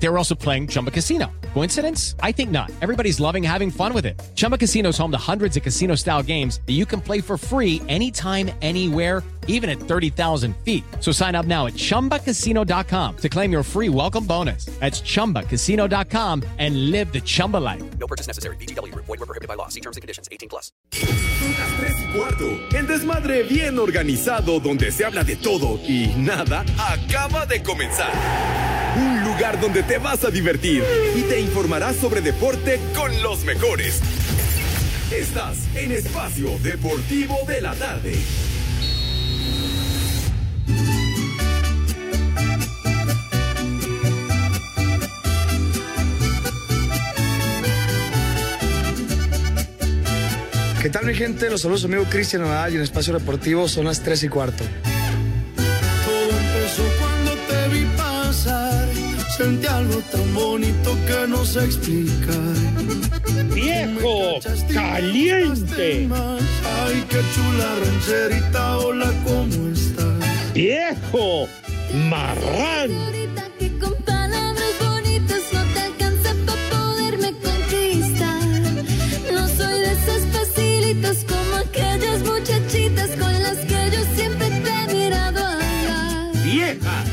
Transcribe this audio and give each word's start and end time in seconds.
They 0.00 0.08
were 0.08 0.18
also 0.18 0.34
playing 0.34 0.68
Chumba 0.68 0.90
Casino. 0.90 1.26
Coincidence? 1.54 2.14
I 2.22 2.32
think 2.32 2.50
not. 2.50 2.70
Everybody's 2.80 3.18
loving 3.18 3.42
having 3.42 3.70
fun 3.70 3.92
with 3.92 4.06
it. 4.06 4.20
Chumba 4.34 4.56
Casino 4.56 4.90
is 4.90 4.98
home 4.98 5.10
to 5.10 5.18
hundreds 5.18 5.56
of 5.56 5.62
casino 5.62 5.96
style 5.96 6.22
games 6.22 6.60
that 6.66 6.74
you 6.74 6.86
can 6.86 7.00
play 7.00 7.20
for 7.20 7.36
free 7.36 7.82
anytime, 7.88 8.50
anywhere, 8.62 9.24
even 9.48 9.68
at 9.68 9.80
30,000 9.80 10.54
feet. 10.58 10.84
So 11.00 11.10
sign 11.10 11.34
up 11.34 11.46
now 11.46 11.66
at 11.66 11.72
chumbacasino.com 11.72 13.16
to 13.16 13.28
claim 13.28 13.50
your 13.50 13.62
free 13.62 13.88
welcome 13.88 14.24
bonus. 14.24 14.66
That's 14.78 15.00
chumbacasino.com 15.00 16.44
and 16.58 16.90
live 16.92 17.12
the 17.12 17.20
Chumba 17.20 17.56
life. 17.56 17.82
No 17.98 18.06
purchase 18.06 18.28
necessary. 18.28 18.56
BGW. 18.56 18.94
Void 18.94 19.08
were 19.08 19.26
prohibited 19.26 19.48
by 19.48 19.54
law. 19.54 19.68
See 19.68 19.80
terms 19.80 19.96
and 19.96 20.02
conditions. 20.02 20.28
18 20.30 20.48
plus. 20.48 20.70
Las 20.92 21.76
tres 21.76 21.94
y 21.98 22.16
cuarto. 22.16 22.44
El 22.76 22.86
desmadre 22.86 23.42
bien 23.42 23.78
organizado 23.78 24.60
donde 24.60 24.92
se 24.92 25.04
habla 25.04 25.24
de 25.24 25.36
todo 25.36 25.80
y 25.88 26.14
nada 26.16 26.64
acaba 26.78 27.46
de 27.46 27.62
comenzar. 27.62 28.12
Lugar 29.38 29.60
donde 29.60 29.84
te 29.84 29.98
vas 29.98 30.24
a 30.24 30.30
divertir 30.30 30.82
y 31.14 31.22
te 31.22 31.38
informarás 31.40 31.94
sobre 31.94 32.20
deporte 32.20 32.80
con 32.92 33.22
los 33.22 33.44
mejores. 33.44 34.00
Estás 35.12 35.58
en 35.76 35.92
Espacio 35.92 36.58
Deportivo 36.58 37.36
de 37.46 37.60
la 37.60 37.72
Tarde. 37.76 38.16
¿Qué 50.82 50.90
tal 50.90 51.06
mi 51.06 51.14
gente? 51.14 51.48
Los 51.48 51.60
saludos 51.60 51.84
amigo 51.84 52.02
Cristian 52.10 52.42
Nadal 52.42 52.72
y 52.72 52.76
en 52.76 52.82
Espacio 52.82 53.16
Deportivo 53.16 53.68
son 53.68 53.84
las 53.84 54.02
3 54.02 54.24
y 54.24 54.28
cuarto. 54.28 54.64
Todo 55.54 56.30
empezó 56.30 57.07
Sentí 59.38 59.68
algo 59.68 60.00
tan 60.10 60.34
bonito 60.34 60.96
que 61.06 61.28
no 61.28 61.44
sé 61.44 61.66
explicar. 61.66 62.56
¡Viejo! 63.54 64.40
¡Caliente! 64.74 66.08
Ay, 66.80 67.04
qué 67.08 67.20
chula 67.32 67.76
rancherita, 67.84 68.78
hola, 68.78 69.12
¿cómo 69.24 69.68
estás? 69.72 70.52
¡Viejo! 70.54 71.48
¡Marrán! 72.10 72.90
Ahorita 72.90 73.48
que 73.60 73.78
con 73.78 73.94
palabras 74.02 74.74
bonitas 74.80 75.42
no 75.52 75.62
te 75.72 75.80
alcanza 75.82 76.34
para 76.44 76.70
poderme 76.70 77.32
conquistar. 77.34 78.42
No 79.32 79.46
soy 79.46 79.80
de 79.82 79.92
esas 79.92 80.22
facilitas 80.32 81.24
como 81.28 81.56
aquellas 81.58 82.20
muchachitas 82.24 83.10
con 83.10 83.32
las 83.44 83.58
que 83.58 83.90
yo 83.92 84.02
siempre 84.16 84.48
te 84.50 84.70
he 84.70 84.94
mirado 84.94 85.46
hablar. 85.46 86.32
¡Vieja! 86.42 87.04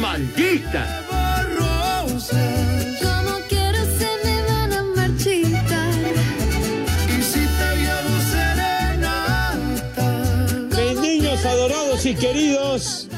¡Maldita! 0.00 1.11
Y 12.12 12.14
queridos, 12.14 13.08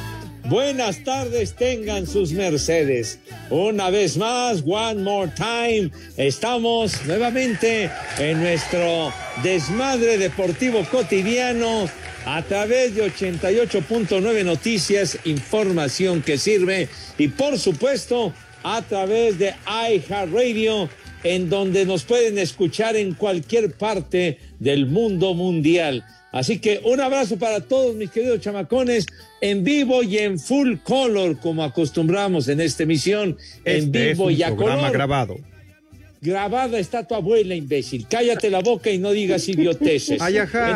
buenas 0.45 1.03
tardes 1.03 1.55
tengan 1.57 2.07
sus 2.07 2.33
mercedes. 2.33 3.19
Una 3.51 3.91
vez 3.91 4.17
más, 4.17 4.63
one 4.65 5.03
more 5.03 5.33
time, 5.35 5.91
estamos 6.17 7.05
nuevamente 7.05 7.91
en 8.19 8.41
nuestro 8.41 9.13
desmadre 9.43 10.19
deportivo 10.19 10.85
cotidiano 10.91 11.89
a 12.25 12.43
través 12.43 12.95
de 12.95 13.11
88.9 13.11 14.45
Noticias, 14.45 15.19
información 15.25 16.23
que 16.23 16.39
sirve 16.39 16.89
y 17.19 17.29
por 17.29 17.59
supuesto 17.59 18.33
a 18.63 18.81
través 18.83 19.39
de 19.39 19.55
iHeartRadio 19.67 20.89
en 21.25 21.51
donde 21.51 21.85
nos 21.87 22.05
pueden 22.05 22.39
escuchar 22.39 22.97
en 22.97 23.15
cualquier 23.15 23.73
parte 23.73 24.39
del 24.61 24.87
mundo 24.87 25.35
mundial. 25.35 26.05
Así 26.31 26.59
que 26.59 26.81
un 26.85 27.01
abrazo 27.01 27.39
para 27.39 27.61
todos 27.61 27.95
mis 27.95 28.11
queridos 28.11 28.41
chamacones 28.41 29.07
en 29.41 29.63
vivo 29.65 30.03
y 30.03 30.19
en 30.19 30.39
full 30.39 30.77
color 30.83 31.39
como 31.41 31.63
acostumbramos 31.63 32.49
en 32.49 32.61
esta 32.61 32.83
emisión 32.83 33.37
en 33.65 33.85
Este 33.85 34.09
vivo 34.13 34.31
es 34.31 34.35
un 34.35 34.41
y 34.41 34.43
a 34.43 34.47
programa 34.49 34.77
color. 34.79 34.93
grabado. 34.93 35.37
Grabada 36.21 36.79
está 36.79 37.07
tu 37.07 37.15
abuela, 37.15 37.55
imbécil. 37.55 38.07
Cállate 38.09 38.51
la 38.51 38.61
boca 38.61 38.91
y 38.91 38.99
no 38.99 39.13
digas 39.13 39.47
idioteces. 39.49 40.21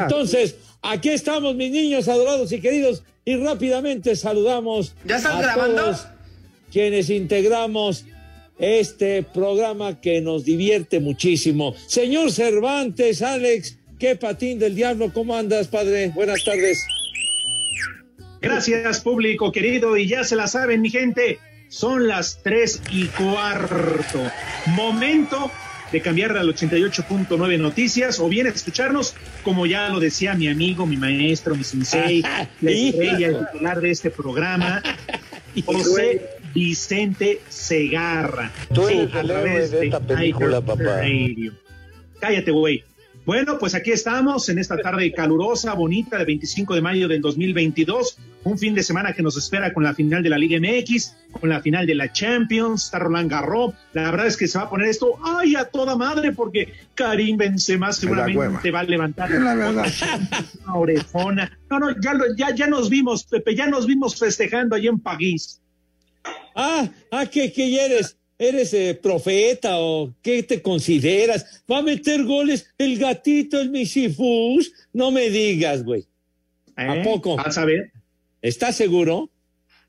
Entonces, 0.02 0.56
aquí 0.82 1.08
estamos, 1.08 1.54
mis 1.56 1.70
niños 1.72 2.06
adorados 2.06 2.52
y 2.52 2.60
queridos, 2.60 3.02
y 3.24 3.36
rápidamente 3.36 4.14
saludamos 4.14 4.94
¿Ya 5.04 5.16
estás 5.16 5.34
a 5.34 5.42
grabando? 5.42 5.82
todos 5.82 6.06
quienes 6.70 7.08
integramos 7.10 8.04
este 8.58 9.22
programa 9.22 10.00
que 10.00 10.20
nos 10.20 10.44
divierte 10.44 11.00
muchísimo. 11.00 11.74
Señor 11.86 12.32
Cervantes, 12.32 13.22
Alex, 13.22 13.78
qué 13.98 14.16
patín 14.16 14.58
del 14.58 14.74
diablo, 14.74 15.12
¿cómo 15.12 15.36
andas, 15.36 15.68
padre? 15.68 16.12
Buenas 16.14 16.44
tardes. 16.44 16.84
Gracias, 18.40 19.00
público 19.00 19.50
querido, 19.50 19.96
y 19.96 20.06
ya 20.06 20.22
se 20.22 20.36
la 20.36 20.46
saben, 20.46 20.80
mi 20.80 20.90
gente, 20.90 21.38
son 21.68 22.06
las 22.06 22.40
tres 22.42 22.80
y 22.92 23.06
cuarto. 23.06 24.20
Momento 24.66 25.50
de 25.90 26.00
cambiar 26.00 26.36
al 26.36 26.54
88.9 26.54 27.58
Noticias 27.58 28.20
o 28.20 28.28
bien 28.28 28.46
escucharnos, 28.46 29.14
como 29.42 29.66
ya 29.66 29.88
lo 29.88 30.00
decía 30.00 30.34
mi 30.34 30.48
amigo, 30.48 30.86
mi 30.86 30.96
maestro, 30.96 31.54
mi 31.54 31.64
sensei, 31.64 32.22
la 32.22 32.70
estrella, 32.70 33.28
el 33.28 33.46
titular 33.46 33.80
de 33.80 33.90
este 33.90 34.10
programa, 34.10 34.82
José 35.64 36.28
Vicente 36.54 37.40
Segarra. 37.48 38.52
Tú 38.72 38.86
Sí, 38.86 38.94
eres 38.94 39.14
a 39.14 39.20
el 39.20 39.30
héroe 39.30 39.68
de 39.68 39.84
esta 39.86 40.00
película, 40.00 40.60
papá. 40.60 40.82
Radio. 40.82 41.52
Cállate, 42.20 42.50
güey. 42.50 42.84
Bueno, 43.28 43.58
pues 43.58 43.74
aquí 43.74 43.90
estamos 43.90 44.48
en 44.48 44.58
esta 44.58 44.78
tarde 44.78 45.12
calurosa, 45.12 45.74
bonita, 45.74 46.16
de 46.16 46.24
25 46.24 46.74
de 46.74 46.80
mayo 46.80 47.08
del 47.08 47.20
2022. 47.20 48.16
Un 48.44 48.56
fin 48.58 48.74
de 48.74 48.82
semana 48.82 49.12
que 49.12 49.20
nos 49.22 49.36
espera 49.36 49.74
con 49.74 49.84
la 49.84 49.92
final 49.92 50.22
de 50.22 50.30
la 50.30 50.38
Liga 50.38 50.58
MX, 50.58 51.14
con 51.32 51.50
la 51.50 51.60
final 51.60 51.86
de 51.86 51.94
la 51.94 52.10
Champions, 52.10 52.84
está 52.86 53.00
Roland 53.00 53.30
Garros. 53.30 53.74
La 53.92 54.10
verdad 54.10 54.28
es 54.28 54.38
que 54.38 54.48
se 54.48 54.56
va 54.56 54.64
a 54.64 54.70
poner 54.70 54.88
esto, 54.88 55.18
ay, 55.22 55.56
a 55.56 55.66
toda 55.66 55.94
madre, 55.94 56.32
porque 56.32 56.72
Karim 56.94 57.36
Benzema 57.36 57.92
seguramente 57.92 58.70
va 58.70 58.80
a 58.80 58.84
levantar 58.84 59.30
una 59.30 59.54
orejona. 60.74 61.58
No, 61.68 61.80
no, 61.80 62.00
ya, 62.00 62.14
lo- 62.14 62.34
ya, 62.34 62.54
ya 62.54 62.66
nos 62.66 62.88
vimos, 62.88 63.24
Pepe, 63.24 63.54
ya 63.54 63.66
nos 63.66 63.84
vimos 63.86 64.18
festejando 64.18 64.74
allí 64.74 64.86
en 64.88 65.00
París. 65.00 65.60
Ah, 66.56 66.88
ah, 67.12 67.26
¿qué, 67.26 67.52
qué 67.52 67.84
eres? 67.84 68.17
¿Eres 68.38 68.72
eh, 68.72 68.98
profeta 69.00 69.78
o 69.80 70.14
qué 70.22 70.42
te 70.44 70.62
consideras? 70.62 71.62
¿Va 71.70 71.78
a 71.78 71.82
meter 71.82 72.24
goles 72.24 72.72
el 72.78 72.96
gatito, 72.98 73.60
el 73.60 73.70
Misifus? 73.70 74.72
No 74.92 75.10
me 75.10 75.28
digas, 75.28 75.82
güey. 75.84 76.06
¿A 76.76 76.96
¿Eh? 76.96 77.02
poco? 77.04 77.36
Vas 77.36 77.58
a 77.58 77.64
ver. 77.64 77.90
¿Estás 78.40 78.76
seguro? 78.76 79.28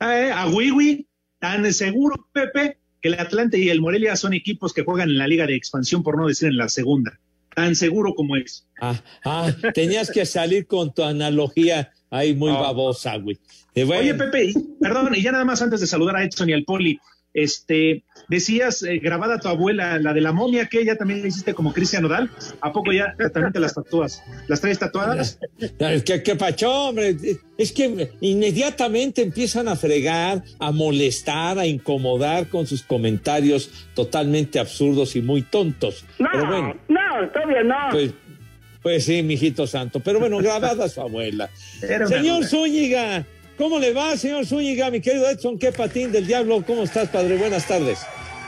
Eh, 0.02 0.32
a 0.34 0.48
Wiwi, 0.48 1.06
tan 1.40 1.72
seguro, 1.74 2.28
Pepe, 2.34 2.78
que 3.02 3.10
el 3.10 3.20
Atlante 3.20 3.60
y 3.60 3.70
el 3.70 3.82
Morelia 3.82 4.16
son 4.16 4.34
equipos 4.34 4.74
que 4.74 4.84
juegan 4.84 5.10
en 5.10 5.20
la 5.20 5.28
Liga 5.28 5.46
de 5.46 5.56
Expansión, 5.56 6.02
por 6.02 6.18
no 6.18 6.28
decir 6.28 6.48
en 6.50 6.58
la 6.58 6.70
segunda. 6.70 7.20
Tan 7.56 7.76
seguro 7.76 8.16
como 8.16 8.36
es. 8.36 8.66
Ah, 8.82 9.00
ah, 9.26 9.52
tenías 9.76 10.10
que 10.10 10.26
salir 10.26 10.66
con 10.66 10.94
tu 10.94 11.04
analogía 11.04 11.92
ahí 12.10 12.34
muy 12.34 12.50
Ah. 12.52 12.62
babosa, 12.62 13.16
güey. 13.18 13.38
Eh, 13.76 13.84
bueno, 13.84 14.02
Oye, 14.02 14.14
Pepe, 14.16 14.54
perdón, 14.82 15.14
y 15.16 15.22
ya 15.22 15.32
nada 15.32 15.46
más 15.46 15.62
antes 15.62 15.82
de 15.82 15.88
saludar 15.88 16.16
a 16.16 16.24
Edson 16.24 16.50
y 16.50 16.54
al 16.54 16.64
Poli, 16.64 16.98
este, 17.34 18.04
decías 18.28 18.84
eh, 18.84 19.00
grabada 19.00 19.40
tu 19.40 19.48
abuela, 19.48 20.00
la 20.00 20.14
de 20.14 20.22
la 20.22 20.32
momia, 20.32 20.68
que 20.68 20.84
ya 20.84 20.96
también 20.96 21.22
la 21.22 21.28
hiciste 21.28 21.54
como 21.54 21.74
Cristian 21.74 22.04
Nodal. 22.04 22.30
¿A 22.62 22.72
poco 22.72 22.92
ya 22.92 23.16
también 23.34 23.54
te 23.54 23.60
las 23.60 23.74
tatúas? 23.74 24.24
¿Las 24.48 24.62
traes 24.62 24.80
tatuadas? 24.80 25.40
¿Qué, 26.06 26.24
qué 26.24 26.36
pacho, 26.36 26.72
hombre? 26.72 27.16
Es 27.58 27.72
que 27.72 28.12
inmediatamente 28.22 29.22
empiezan 29.22 29.68
a 29.68 29.76
fregar, 29.76 30.44
a 30.60 30.72
molestar, 30.72 31.60
a 31.60 31.66
incomodar 31.66 32.48
con 32.48 32.66
sus 32.66 32.84
comentarios 32.84 33.70
totalmente 33.94 34.60
absurdos 34.60 35.16
y 35.16 35.22
muy 35.22 35.42
tontos. 35.42 36.06
Pero 36.18 36.46
bueno, 36.46 36.76
no, 36.88 37.30
todavía 37.34 37.64
no. 37.64 37.76
pues, 37.92 38.14
pues 38.82 39.06
sí, 39.06 39.24
mijito 39.24 39.68
santo. 39.68 40.00
Pero 40.00 40.20
bueno, 40.20 40.38
grabada 40.38 40.88
su 40.90 41.02
abuela. 41.02 41.50
Señor. 42.08 42.46
Zúñiga, 42.46 43.26
¿cómo 43.60 43.78
le 43.78 43.92
va, 43.94 44.16
señor 44.16 44.46
Zúñiga? 44.46 44.90
Mi 44.90 45.02
querido 45.02 45.30
Edson, 45.30 45.60
qué 45.60 45.72
patín 45.72 46.12
del 46.12 46.26
diablo. 46.26 46.64
¿Cómo 46.66 46.84
estás, 46.84 47.10
padre? 47.10 47.36
Buenas 47.36 47.68
tardes. 47.68 48.00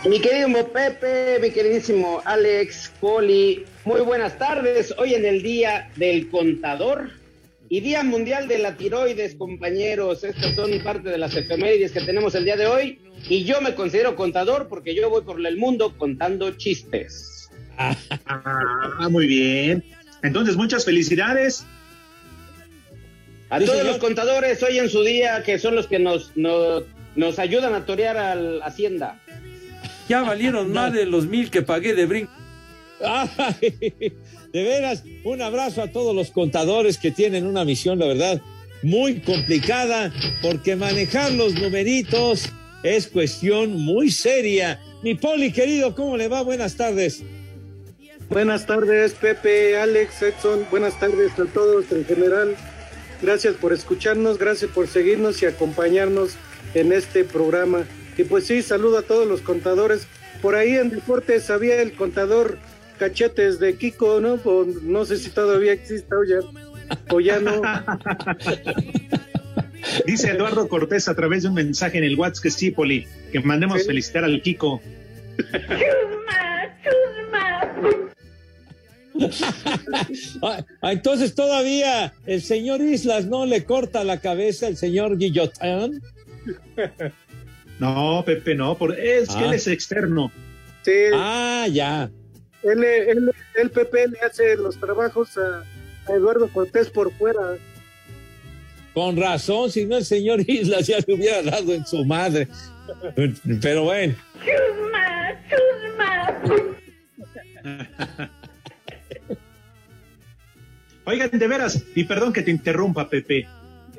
Mi 0.09 0.19
querido 0.19 0.47
Pepe, 0.71 1.37
mi 1.39 1.51
queridísimo 1.51 2.21
Alex, 2.25 2.91
Poli, 2.99 3.65
muy 3.85 4.01
buenas 4.01 4.37
tardes. 4.39 4.95
Hoy 4.97 5.13
en 5.13 5.25
el 5.25 5.43
Día 5.43 5.91
del 5.97 6.29
Contador 6.29 7.11
y 7.69 7.81
Día 7.81 8.03
Mundial 8.03 8.47
de 8.47 8.57
la 8.57 8.77
Tiroides, 8.77 9.35
compañeros. 9.35 10.23
Estas 10.23 10.55
son 10.55 10.71
parte 10.79 11.09
de 11.09 11.17
las 11.17 11.35
efemérides 11.35 11.91
que 11.91 12.01
tenemos 12.01 12.33
el 12.33 12.45
día 12.45 12.55
de 12.55 12.65
hoy. 12.65 12.99
Y 13.29 13.43
yo 13.43 13.61
me 13.61 13.75
considero 13.75 14.15
contador 14.15 14.69
porque 14.69 14.95
yo 14.95 15.09
voy 15.09 15.21
por 15.21 15.45
el 15.45 15.57
mundo 15.57 15.93
contando 15.97 16.51
chistes. 16.51 17.49
Ah, 17.77 19.07
muy 19.09 19.27
bien. 19.27 19.83
Entonces, 20.23 20.55
muchas 20.55 20.85
felicidades. 20.85 21.65
A 23.51 23.59
Sí, 23.59 23.65
todos 23.65 23.77
señor. 23.79 23.93
los 23.93 24.01
contadores 24.01 24.63
hoy 24.63 24.79
en 24.79 24.89
su 24.89 25.03
día, 25.03 25.43
que 25.43 25.59
son 25.59 25.75
los 25.75 25.85
que 25.85 25.99
nos, 25.99 26.31
nos, 26.35 26.83
nos 27.15 27.37
ayudan 27.37 27.75
a 27.75 27.85
torear 27.85 28.17
a 28.17 28.33
la 28.33 28.65
Hacienda. 28.65 29.19
Ya 30.09 30.23
valieron 30.23 30.71
más 30.73 30.91
de 30.93 31.05
los 31.05 31.27
mil 31.27 31.51
que 31.51 31.61
pagué 31.61 31.93
de 31.93 32.05
brinco. 32.07 32.31
Ay, 33.05 33.59
de 34.53 34.63
veras, 34.63 35.03
un 35.23 35.41
abrazo 35.41 35.81
a 35.83 35.87
todos 35.87 36.15
los 36.15 36.31
contadores 36.31 36.97
que 36.97 37.11
tienen 37.11 37.45
una 37.45 37.65
misión, 37.65 37.99
la 37.99 38.07
verdad, 38.07 38.41
muy 38.83 39.19
complicada, 39.19 40.11
porque 40.41 40.75
manejar 40.75 41.31
los 41.33 41.53
numeritos 41.53 42.45
es 42.83 43.07
cuestión 43.07 43.73
muy 43.73 44.09
seria. 44.11 44.79
Mi 45.03 45.15
Poli, 45.15 45.51
querido, 45.51 45.93
¿cómo 45.93 46.15
le 46.17 46.27
va? 46.29 46.41
Buenas 46.41 46.75
tardes. 46.77 47.21
Buenas 48.29 48.65
tardes, 48.65 49.13
Pepe, 49.13 49.75
Alex, 49.77 50.21
Edson. 50.21 50.65
Buenas 50.71 50.97
tardes 50.99 51.31
a 51.37 51.45
todos 51.53 51.91
en 51.91 52.05
general. 52.05 52.55
Gracias 53.21 53.55
por 53.55 53.71
escucharnos, 53.73 54.37
gracias 54.37 54.71
por 54.71 54.87
seguirnos 54.87 55.41
y 55.41 55.45
acompañarnos 55.45 56.35
en 56.73 56.91
este 56.91 57.23
programa. 57.23 57.85
Y 58.17 58.23
pues 58.23 58.45
sí, 58.47 58.61
saludo 58.61 58.97
a 58.99 59.01
todos 59.03 59.27
los 59.27 59.41
contadores. 59.41 60.07
Por 60.41 60.55
ahí 60.55 60.75
en 60.75 60.89
deportes 60.89 61.49
había 61.49 61.81
el 61.81 61.93
contador 61.93 62.57
Cachetes 62.97 63.59
de 63.59 63.75
Kiko, 63.75 64.19
¿no? 64.21 64.33
O 64.43 64.65
no 64.83 65.05
sé 65.05 65.17
si 65.17 65.29
todavía 65.29 65.73
existe 65.73 66.13
o 66.15 66.23
ya, 66.23 66.39
o 67.09 67.19
ya 67.19 67.39
no. 67.39 67.61
Dice 70.05 70.29
Eduardo 70.31 70.67
Cortés 70.67 71.07
a 71.07 71.15
través 71.15 71.43
de 71.43 71.49
un 71.49 71.55
mensaje 71.55 71.97
en 71.97 72.03
el 72.03 72.17
WhatsApp 72.17 72.43
que 72.43 72.51
sí, 72.51 72.71
Poli, 72.71 73.07
que 73.31 73.39
mandemos 73.41 73.81
Sí. 73.81 73.87
felicitar 73.87 74.23
al 74.23 74.41
Kiko. 74.41 74.81
Ah, 76.27 76.67
ah, 77.33 77.93
entonces 80.83 81.35
todavía 81.35 82.13
el 82.25 82.41
señor 82.41 82.81
Islas 82.81 83.25
no 83.25 83.45
le 83.45 83.63
corta 83.65 84.03
la 84.03 84.19
cabeza 84.19 84.67
al 84.67 84.77
señor 84.77 85.17
Guillotán. 85.17 86.01
No, 87.79 88.23
Pepe, 88.25 88.55
no, 88.55 88.77
por, 88.77 88.97
es 88.97 89.29
que 89.29 89.43
Ah. 89.43 89.45
él 89.47 89.53
es 89.53 89.67
externo. 89.67 90.31
Sí, 90.83 90.91
Ah, 91.13 91.67
ya. 91.71 92.09
él, 92.63 92.83
él, 92.83 93.31
el 93.55 93.69
Pepe 93.71 94.07
le 94.07 94.19
hace 94.19 94.55
los 94.55 94.79
trabajos 94.79 95.37
a, 95.37 95.63
a 96.09 96.15
Eduardo 96.15 96.47
Cortés 96.49 96.89
por 96.89 97.11
fuera. 97.13 97.57
Con 98.93 99.15
razón, 99.17 99.71
si 99.71 99.85
no 99.85 99.97
el 99.97 100.05
señor 100.05 100.41
Islas 100.47 100.87
ya 100.87 100.97
le 101.05 101.13
hubiera 101.13 101.41
dado 101.43 101.73
en 101.73 101.85
su 101.85 102.03
madre. 102.05 102.47
Pero 103.61 103.83
bueno. 103.85 104.15
Oigan, 111.11 111.29
de 111.31 111.47
veras, 111.47 111.83
y 111.93 112.05
perdón 112.05 112.31
que 112.31 112.41
te 112.41 112.51
interrumpa, 112.51 113.09
Pepe. 113.09 113.45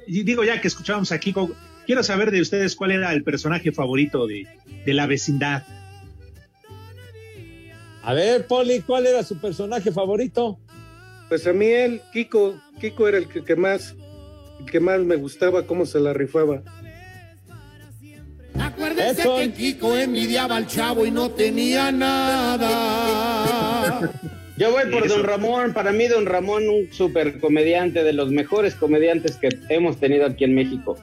Y 0.06 0.22
digo 0.22 0.44
ya 0.44 0.58
que 0.62 0.68
escuchábamos 0.68 1.12
a 1.12 1.20
Kiko, 1.20 1.54
quiero 1.84 2.02
saber 2.02 2.30
de 2.30 2.40
ustedes 2.40 2.74
cuál 2.74 2.92
era 2.92 3.12
el 3.12 3.22
personaje 3.22 3.70
favorito 3.70 4.26
de, 4.26 4.46
de 4.86 4.94
la 4.94 5.06
vecindad. 5.06 5.64
A 8.02 8.14
ver, 8.14 8.46
Poli, 8.46 8.80
¿cuál 8.80 9.06
era 9.06 9.22
su 9.24 9.36
personaje 9.38 9.92
favorito? 9.92 10.58
Pues 11.28 11.46
a 11.46 11.52
mí 11.52 11.66
él, 11.66 12.00
Kiko, 12.14 12.58
Kiko 12.80 13.06
era 13.08 13.18
el 13.18 13.28
que, 13.28 13.44
que 13.44 13.56
más, 13.56 13.94
el 14.60 14.64
que 14.70 14.80
más 14.80 15.00
me 15.00 15.16
gustaba 15.16 15.66
cómo 15.66 15.84
se 15.84 16.00
la 16.00 16.14
rifaba. 16.14 16.62
Acuérdense 18.58 19.20
Edson. 19.20 19.38
que 19.38 19.52
Kiko 19.52 19.98
envidiaba 19.98 20.56
al 20.56 20.66
chavo 20.66 21.04
y 21.04 21.10
no 21.10 21.30
tenía 21.30 21.92
nada. 21.92 22.70
Yo 24.58 24.70
voy 24.70 24.84
por 24.90 25.06
Eso. 25.06 25.16
Don 25.16 25.25
Ramón. 25.25 25.72
Para 25.72 25.93
mí, 25.93 26.06
Don 26.08 26.26
Ramón, 26.26 26.69
un 26.69 26.93
super 26.93 27.38
comediante, 27.40 28.04
de 28.04 28.12
los 28.12 28.31
mejores 28.31 28.75
comediantes 28.75 29.37
que 29.37 29.49
hemos 29.70 29.99
tenido 29.99 30.26
aquí 30.26 30.44
en 30.44 30.54
México. 30.54 30.99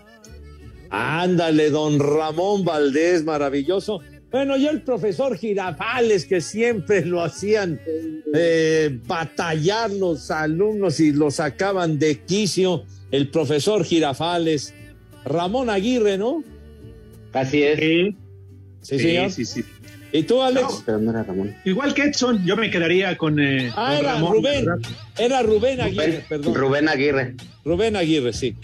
Ándale, 0.92 1.70
don 1.70 2.00
Ramón 2.00 2.66
Valdés, 2.66 3.24
maravilloso. 3.24 4.02
Bueno, 4.32 4.58
y 4.58 4.68
el 4.68 4.82
profesor 4.82 5.38
Girafales, 5.38 6.26
que 6.26 6.40
siempre 6.42 7.04
lo 7.06 7.24
hacían 7.24 7.80
eh, 8.34 8.98
batallar 9.08 9.90
los 9.92 10.30
alumnos 10.30 11.00
y 11.00 11.12
lo 11.14 11.32
sacaban 11.32 11.98
de 11.98 12.20
quicio. 12.20 12.84
El 13.12 13.30
profesor 13.30 13.84
Girafales. 13.84 14.74
Ramón 15.26 15.70
Aguirre, 15.70 16.18
¿no? 16.18 16.44
Así 17.34 17.64
es. 17.64 17.80
Sí, 17.80 18.16
Sí, 18.82 19.00
señor. 19.00 19.32
sí, 19.32 19.46
sí. 19.46 19.64
¿Y 20.12 20.24
tú, 20.24 20.42
Alex? 20.42 20.84
Pero 20.86 20.98
no 21.00 21.12
era 21.12 21.24
Ramón. 21.24 21.56
Igual 21.66 21.94
que 21.94 22.04
Edson, 22.04 22.44
yo 22.46 22.56
me 22.58 22.72
quedaría 22.72 23.16
con 23.18 23.40
eh, 23.40 23.72
Ah, 23.76 23.94
don 23.94 24.00
era 24.06 24.14
Ramón, 24.14 24.34
Rubén. 24.34 24.66
¿verdad? 24.66 24.90
Era 25.18 25.44
Rubén 25.44 25.82
Aguirre, 25.82 26.06
Rubén, 26.08 26.24
perdón. 26.28 26.56
Rubén 26.56 26.90
Aguirre. 26.90 27.36
Rubén 27.64 27.96
Aguirre, 27.96 28.34
sí. 28.34 28.56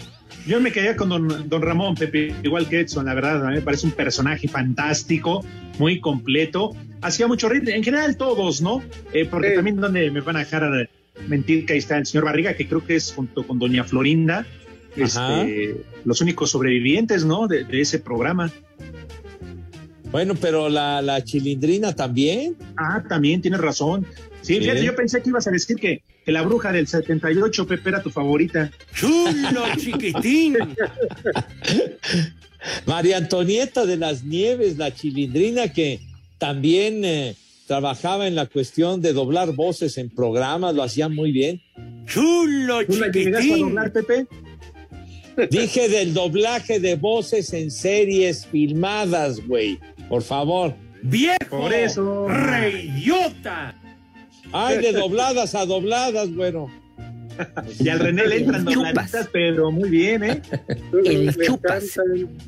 Yo 0.47 0.59
me 0.61 0.71
quedaría 0.71 0.95
con 0.95 1.09
don, 1.09 1.49
don 1.49 1.61
Ramón, 1.61 1.95
Pepe, 1.95 2.33
igual 2.43 2.67
que 2.69 2.81
Edson, 2.81 3.05
la 3.05 3.13
verdad, 3.15 3.45
a 3.45 3.49
mí 3.49 3.55
me 3.55 3.61
parece 3.61 3.85
un 3.87 3.93
personaje 3.93 4.47
fantástico, 4.47 5.43
muy 5.79 5.99
completo. 5.99 6.75
Hacía 7.01 7.27
mucho 7.27 7.49
reír, 7.49 7.67
en 7.69 7.83
general 7.83 8.15
todos, 8.17 8.61
¿no? 8.61 8.81
Eh, 9.13 9.25
porque 9.25 9.49
Sí. 9.49 9.55
también 9.55 9.77
donde 9.77 10.09
me 10.11 10.21
van 10.21 10.35
a 10.35 10.39
dejar 10.39 10.63
eh, 10.81 10.89
mentir 11.27 11.65
que 11.65 11.73
ahí 11.73 11.79
está 11.79 11.97
el 11.97 12.05
señor 12.05 12.25
Barriga, 12.25 12.53
que 12.55 12.67
creo 12.67 12.83
que 12.85 12.95
es 12.95 13.11
junto 13.13 13.45
con 13.45 13.57
doña 13.59 13.83
Florinda, 13.83 14.45
este, 14.95 15.77
los 16.05 16.21
únicos 16.21 16.51
sobrevivientes, 16.51 17.25
¿no? 17.25 17.47
De, 17.47 17.63
de 17.65 17.81
ese 17.81 17.99
programa. 17.99 18.51
Bueno, 20.15 20.33
pero 20.39 20.69
la, 20.69 21.01
la 21.01 21.21
chilindrina 21.25 21.93
también. 21.93 22.55
Ah, 22.77 23.03
también 23.05 23.41
tienes 23.41 23.59
razón. 23.59 24.07
Sí, 24.43 24.59
fíjate, 24.59 24.85
yo 24.85 24.95
pensé 24.95 25.21
que 25.21 25.27
ibas 25.27 25.45
a 25.45 25.51
decir 25.51 25.75
que, 25.75 26.03
que 26.23 26.31
la 26.31 26.41
bruja 26.41 26.71
del 26.71 26.87
78, 26.87 27.67
Pepe, 27.67 27.89
era 27.89 28.01
tu 28.01 28.09
favorita. 28.09 28.71
Chulo, 28.93 29.63
chiquitín. 29.77 30.55
María 32.85 33.17
Antonieta 33.17 33.85
de 33.85 33.97
las 33.97 34.23
Nieves, 34.23 34.77
la 34.77 34.93
chilindrina 34.93 35.73
que 35.73 35.99
también 36.37 37.03
eh, 37.03 37.35
trabajaba 37.67 38.25
en 38.25 38.35
la 38.35 38.45
cuestión 38.45 39.01
de 39.01 39.11
doblar 39.11 39.51
voces 39.51 39.97
en 39.97 40.09
programas, 40.09 40.75
lo 40.75 40.83
hacía 40.83 41.09
muy 41.09 41.33
bien. 41.33 41.61
Chulo, 42.05 42.85
¿Tú 42.85 42.95
la 42.95 43.07
llegaste 43.11 43.37
a 43.37 43.41
chiquitín. 43.41 43.67
doblar, 43.67 43.91
Pepe? 43.91 44.27
Dije 45.51 45.89
del 45.89 46.13
doblaje 46.13 46.79
de 46.79 46.95
voces 46.95 47.51
en 47.51 47.69
series 47.69 48.45
filmadas, 48.45 49.45
güey. 49.45 49.77
Por 50.09 50.21
favor. 50.21 50.75
Viejo. 51.01 51.37
Por 51.49 51.73
eso. 51.73 52.27
Reyota. 52.27 53.75
Ay, 54.51 54.77
de 54.79 54.91
dobladas 54.93 55.55
a 55.55 55.65
dobladas, 55.65 56.33
bueno. 56.33 56.69
Y 57.79 57.89
al 57.89 57.99
René 57.99 58.27
le 58.27 58.37
entran 58.37 58.65
Chupas. 58.65 58.75
dobladitas, 58.93 59.29
pero 59.31 59.71
muy 59.71 59.89
bien, 59.89 60.23
¿eh? 60.23 60.41
El 61.05 61.35
chupas. 61.35 61.97
encantan. 61.97 62.45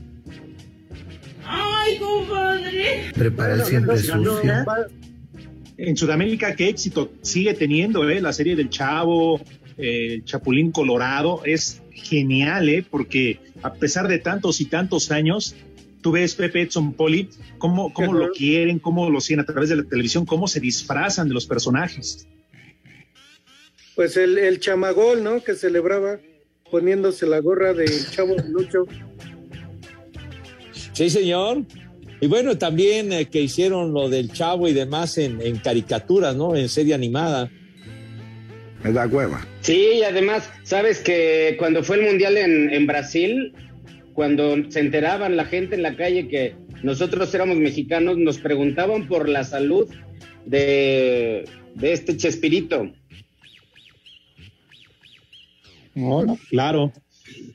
Prepara 3.16 3.54
el 3.56 3.64
siempre 3.64 3.98
sucio. 3.98 4.42
En 5.78 5.96
Sudamérica, 5.96 6.56
qué 6.56 6.70
éxito 6.70 7.12
sigue 7.22 7.54
teniendo, 7.54 8.10
¿eh? 8.10 8.20
La 8.20 8.34
serie 8.34 8.56
del 8.56 8.70
Chavo, 8.70 9.40
eh, 9.78 10.16
el 10.16 10.26
Chapulín 10.26 10.72
Colorado, 10.72 11.42
es 11.46 11.82
genial, 11.92 12.68
¿eh? 12.70 12.84
Porque 12.90 13.40
a 13.62 13.74
pesar 13.74 14.08
de 14.08 14.18
tantos 14.18 14.60
y 14.60 14.66
tantos 14.66 15.12
años, 15.12 15.56
tú 16.02 16.12
ves 16.12 16.36
Pepe 16.36 16.62
Edson 16.62 16.94
Poli, 16.94 17.30
cómo, 17.58 17.94
cómo 17.94 18.14
lo 18.14 18.32
quieren, 18.32 18.80
cómo 18.80 19.10
lo 19.10 19.22
siguen 19.22 19.42
a 19.42 19.46
través 19.46 19.70
de 19.70 19.78
la 19.78 19.84
televisión, 19.84 20.26
cómo 20.26 20.48
se 20.48 20.60
disfrazan 20.60 21.28
de 21.28 21.34
los 21.34 21.46
personajes. 21.46 22.28
Pues 23.96 24.16
el, 24.18 24.38
el 24.38 24.60
chamagol, 24.60 25.24
¿no? 25.24 25.44
Que 25.44 25.56
celebraba 25.56 26.20
poniéndose 26.70 27.26
la 27.26 27.40
gorra 27.40 27.74
del 27.74 28.10
chavo 28.12 28.36
de 28.36 28.50
Lucho. 28.50 28.86
Sí, 30.94 31.10
señor. 31.10 31.64
Y 32.20 32.28
bueno, 32.28 32.58
también 32.58 33.14
eh, 33.14 33.30
que 33.30 33.42
hicieron 33.42 33.94
lo 33.94 34.10
del 34.10 34.32
chavo 34.32 34.68
y 34.68 34.74
demás 34.74 35.18
en, 35.18 35.42
en 35.42 35.58
caricaturas, 35.58 36.36
¿no? 36.36 36.56
En 36.56 36.70
serie 36.70 36.94
animada. 36.96 37.52
Me 38.84 38.92
da 38.92 39.08
hueva. 39.08 39.46
Sí, 39.62 39.94
y 39.96 40.04
además, 40.04 40.50
sabes 40.64 41.00
que 41.00 41.56
cuando 41.60 41.84
fue 41.84 41.98
el 41.98 42.04
Mundial 42.04 42.38
en, 42.38 42.72
en 42.72 42.88
Brasil, 42.88 43.54
cuando 44.18 44.56
se 44.72 44.80
enteraban 44.80 45.38
la 45.38 45.46
gente 45.46 45.76
en 45.76 45.84
la 45.84 45.96
calle 45.96 46.28
que 46.28 46.56
nosotros 46.82 47.32
éramos 47.36 47.58
mexicanos, 47.58 48.18
nos 48.18 48.40
preguntaban 48.40 49.08
por 49.08 49.30
la 49.30 49.44
salud 49.44 49.88
de, 50.44 51.48
de 51.76 51.94
este 51.94 52.18
Chespirito. 52.18 52.92
Claro. 56.50 56.92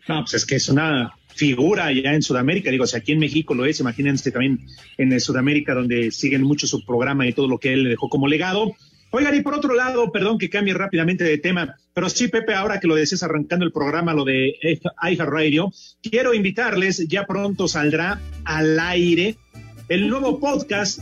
No, 0.08 0.20
pues 0.20 0.34
es 0.34 0.46
que 0.46 0.54
es 0.54 0.68
una 0.68 1.12
figura 1.34 1.90
ya 1.92 2.14
en 2.14 2.22
Sudamérica. 2.22 2.70
Digo, 2.70 2.86
si 2.86 2.96
aquí 2.96 3.10
en 3.10 3.18
México 3.18 3.54
lo 3.54 3.64
es, 3.64 3.80
imagínense 3.80 4.30
también 4.30 4.60
en 4.98 5.20
Sudamérica, 5.20 5.74
donde 5.74 6.12
siguen 6.12 6.44
mucho 6.44 6.68
su 6.68 6.86
programa 6.86 7.26
y 7.26 7.32
todo 7.32 7.48
lo 7.48 7.58
que 7.58 7.72
él 7.72 7.82
le 7.82 7.90
dejó 7.90 8.08
como 8.08 8.28
legado. 8.28 8.70
Oigan, 9.14 9.34
y 9.34 9.42
por 9.42 9.54
otro 9.54 9.74
lado, 9.74 10.10
perdón 10.10 10.38
que 10.38 10.48
cambie 10.48 10.72
rápidamente 10.74 11.22
de 11.22 11.36
tema, 11.38 11.76
pero 11.92 12.08
sí, 12.08 12.28
Pepe, 12.28 12.54
ahora 12.54 12.80
que 12.80 12.86
lo 12.86 12.94
decías 12.94 13.22
arrancando 13.22 13.64
el 13.66 13.70
programa, 13.72 14.14
lo 14.14 14.24
de 14.24 14.54
iHeartRadio, 15.02 15.70
quiero 16.02 16.32
invitarles, 16.32 17.06
ya 17.08 17.26
pronto 17.26 17.68
saldrá 17.68 18.20
al 18.44 18.80
aire 18.80 19.36
el 19.88 20.08
nuevo 20.08 20.40
podcast 20.40 21.00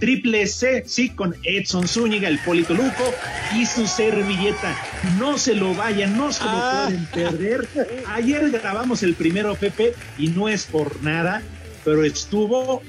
Triple 0.00 0.48
C, 0.48 0.82
sí, 0.84 1.10
con 1.10 1.36
Edson 1.44 1.86
Zúñiga, 1.86 2.28
el 2.28 2.40
Polito 2.40 2.74
Luco 2.74 3.14
y 3.56 3.64
su 3.66 3.86
servilleta. 3.86 4.76
No 5.20 5.38
se 5.38 5.54
lo 5.54 5.72
vayan, 5.74 6.16
no 6.16 6.32
se 6.32 6.42
lo 6.42 6.50
Ah. 6.50 6.84
pueden 6.88 7.06
perder. 7.06 7.68
Ayer 8.08 8.50
grabamos 8.50 9.04
el 9.04 9.14
primero, 9.14 9.54
Pepe, 9.54 9.94
y 10.18 10.26
no 10.28 10.48
es 10.48 10.64
por 10.64 11.00
nada, 11.04 11.42
pero 11.84 12.02
estuvo 12.02 12.82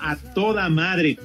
a 0.00 0.14
toda 0.16 0.68
madre. 0.68 1.18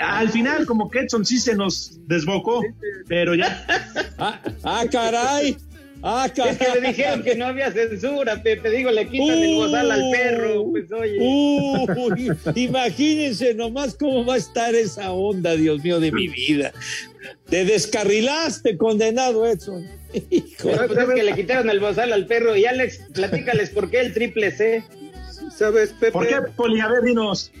Al 0.00 0.28
final, 0.30 0.66
como 0.66 0.90
que 0.90 1.00
Edson 1.00 1.24
sí 1.24 1.38
se 1.38 1.54
nos 1.54 1.98
desbocó, 2.06 2.62
pero 3.06 3.34
ya. 3.34 3.64
Ah, 4.20 4.40
ah, 4.64 4.84
caray. 4.90 5.56
Ah, 6.02 6.28
caray. 6.34 6.52
Es 6.52 6.58
que 6.58 6.80
le 6.80 6.88
dijeron 6.88 7.22
que 7.22 7.36
no 7.36 7.46
había 7.46 7.70
censura, 7.70 8.42
Pepe. 8.42 8.68
Digo, 8.68 8.90
le 8.90 9.06
quitan 9.06 9.38
el 9.38 9.54
bozal 9.54 9.92
al 9.92 10.10
perro. 10.10 10.64
Pues 10.70 10.90
oye. 10.90 11.18
Uy, 11.20 12.32
imagínense 12.56 13.54
nomás 13.54 13.94
cómo 13.94 14.24
va 14.24 14.34
a 14.34 14.38
estar 14.38 14.74
esa 14.74 15.12
onda, 15.12 15.54
Dios 15.54 15.84
mío, 15.84 16.00
de 16.00 16.10
mi 16.10 16.26
vida. 16.26 16.72
Te 17.48 17.64
descarrilaste, 17.64 18.76
condenado 18.76 19.46
Edson. 19.46 19.86
Hijo. 20.30 20.68
Pero, 20.68 20.86
pues, 20.88 20.98
es 20.98 21.14
que 21.14 21.22
le 21.22 21.34
quitaron 21.34 21.70
el 21.70 21.78
bozal 21.78 22.12
al 22.12 22.26
perro. 22.26 22.56
Y 22.56 22.66
Alex, 22.66 23.00
platícales 23.14 23.70
por 23.70 23.88
qué 23.88 24.00
el 24.00 24.12
triple 24.12 24.50
C. 24.50 24.82
¿Sabes, 25.56 25.90
Pepe? 25.90 26.12
¿Por 26.12 26.26
qué, 26.26 26.36
Poli? 26.56 26.80
A 26.80 26.88
ver, 26.88 27.02
dinos. 27.02 27.52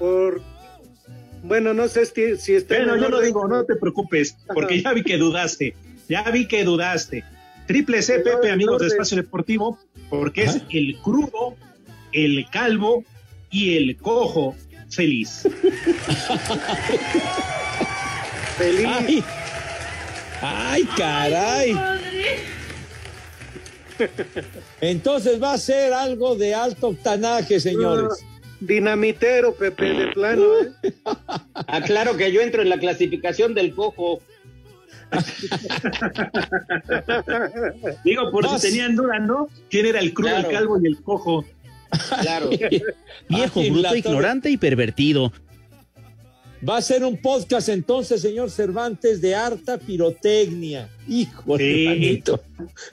Por... 0.00 0.42
Bueno, 1.46 1.72
no 1.72 1.88
sé 1.88 2.06
si, 2.06 2.36
si 2.36 2.54
está... 2.54 2.76
en 2.76 2.84
Pero 2.84 2.96
yo 2.96 3.08
lo 3.08 3.20
digo, 3.20 3.46
no 3.46 3.64
te 3.64 3.76
preocupes, 3.76 4.36
porque 4.52 4.82
ya 4.82 4.92
vi 4.92 5.02
que 5.02 5.16
dudaste. 5.16 5.74
Ya 6.08 6.22
vi 6.30 6.46
que 6.46 6.64
dudaste. 6.64 7.24
Triple 7.66 8.02
C, 8.02 8.20
Pepe, 8.20 8.50
amigos 8.50 8.80
de 8.80 8.88
Espacio 8.88 9.16
Deportivo, 9.16 9.78
porque 10.08 10.44
es 10.44 10.62
el 10.70 10.96
crudo, 10.98 11.56
el 12.12 12.46
calvo 12.50 13.04
y 13.50 13.76
el 13.76 13.96
cojo 13.96 14.54
feliz. 14.88 15.42
Feliz. 18.56 18.86
Ay, 18.88 19.22
ay, 20.40 20.84
caray. 20.96 21.76
Entonces 24.80 25.42
va 25.42 25.52
a 25.52 25.58
ser 25.58 25.92
algo 25.92 26.36
de 26.36 26.54
alto 26.54 26.88
octanaje, 26.88 27.60
señores. 27.60 28.24
Dinamitero, 28.60 29.54
Pepe, 29.54 29.92
de 29.92 30.06
plano, 30.12 30.44
¿eh? 30.60 30.92
Aclaro 31.66 32.16
que 32.16 32.32
yo 32.32 32.40
entro 32.40 32.62
en 32.62 32.68
la 32.70 32.78
clasificación 32.78 33.54
del 33.54 33.74
cojo. 33.74 34.20
Digo, 38.04 38.30
por 38.30 38.48
si 38.48 38.68
tenían 38.68 38.96
duda, 38.96 39.18
¿no? 39.18 39.48
¿Quién 39.70 39.86
era 39.86 40.00
el 40.00 40.12
crudo, 40.14 40.30
Claro. 40.30 40.48
el 40.48 40.54
calvo 40.54 40.80
y 40.82 40.86
el 40.86 41.02
cojo? 41.02 41.44
Claro. 42.20 42.50
Viejo, 43.28 43.62
bruto, 43.70 43.94
ignorante 43.96 44.50
y 44.50 44.56
pervertido. 44.56 45.32
Va 46.68 46.78
a 46.78 46.82
ser 46.82 47.04
un 47.04 47.16
podcast 47.18 47.68
entonces, 47.68 48.20
señor 48.22 48.50
Cervantes, 48.50 49.20
de 49.20 49.34
harta 49.34 49.78
pirotecnia. 49.78 50.88
Hijo 51.08 51.56
de 51.56 51.74
Sí. 51.74 51.84
manito. 51.86 52.40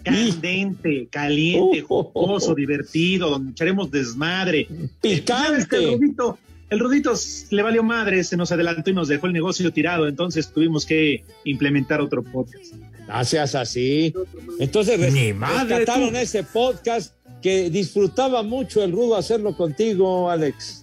Candente, 0.03 1.07
caliente, 1.09 1.83
Oh. 1.87 2.03
jocoso, 2.03 2.53
divertido, 2.53 3.29
donde 3.29 3.51
echaremos 3.51 3.89
desmadre. 3.89 4.67
¿Sabes 4.67 4.91
que 5.01 5.13
El 5.13 5.21
Picante. 5.21 5.77
Rudito, 5.97 6.37
el 6.69 6.79
Rudito 6.79 7.13
s- 7.13 7.47
le 7.49 7.61
valió 7.63 7.83
madre, 7.83 8.23
se 8.23 8.37
nos 8.37 8.51
adelantó 8.51 8.89
y 8.89 8.93
nos 8.93 9.07
dejó 9.07 9.27
el 9.27 9.33
negocio 9.33 9.71
tirado, 9.71 10.07
entonces 10.07 10.49
tuvimos 10.51 10.85
que 10.85 11.23
implementar 11.45 12.01
otro 12.01 12.21
podcast. 12.23 12.73
No 13.07 13.25
seas 13.25 13.55
así. 13.55 14.13
Entonces 14.59 14.99
madre, 15.35 15.77
rescataron 15.77 16.11
tú. 16.11 16.17
ese 16.17 16.43
podcast 16.43 17.13
que 17.41 17.69
disfrutaba 17.69 18.43
mucho 18.43 18.83
el 18.83 18.91
rudo 18.91 19.15
hacerlo 19.15 19.55
contigo, 19.57 20.29
Alex. 20.29 20.82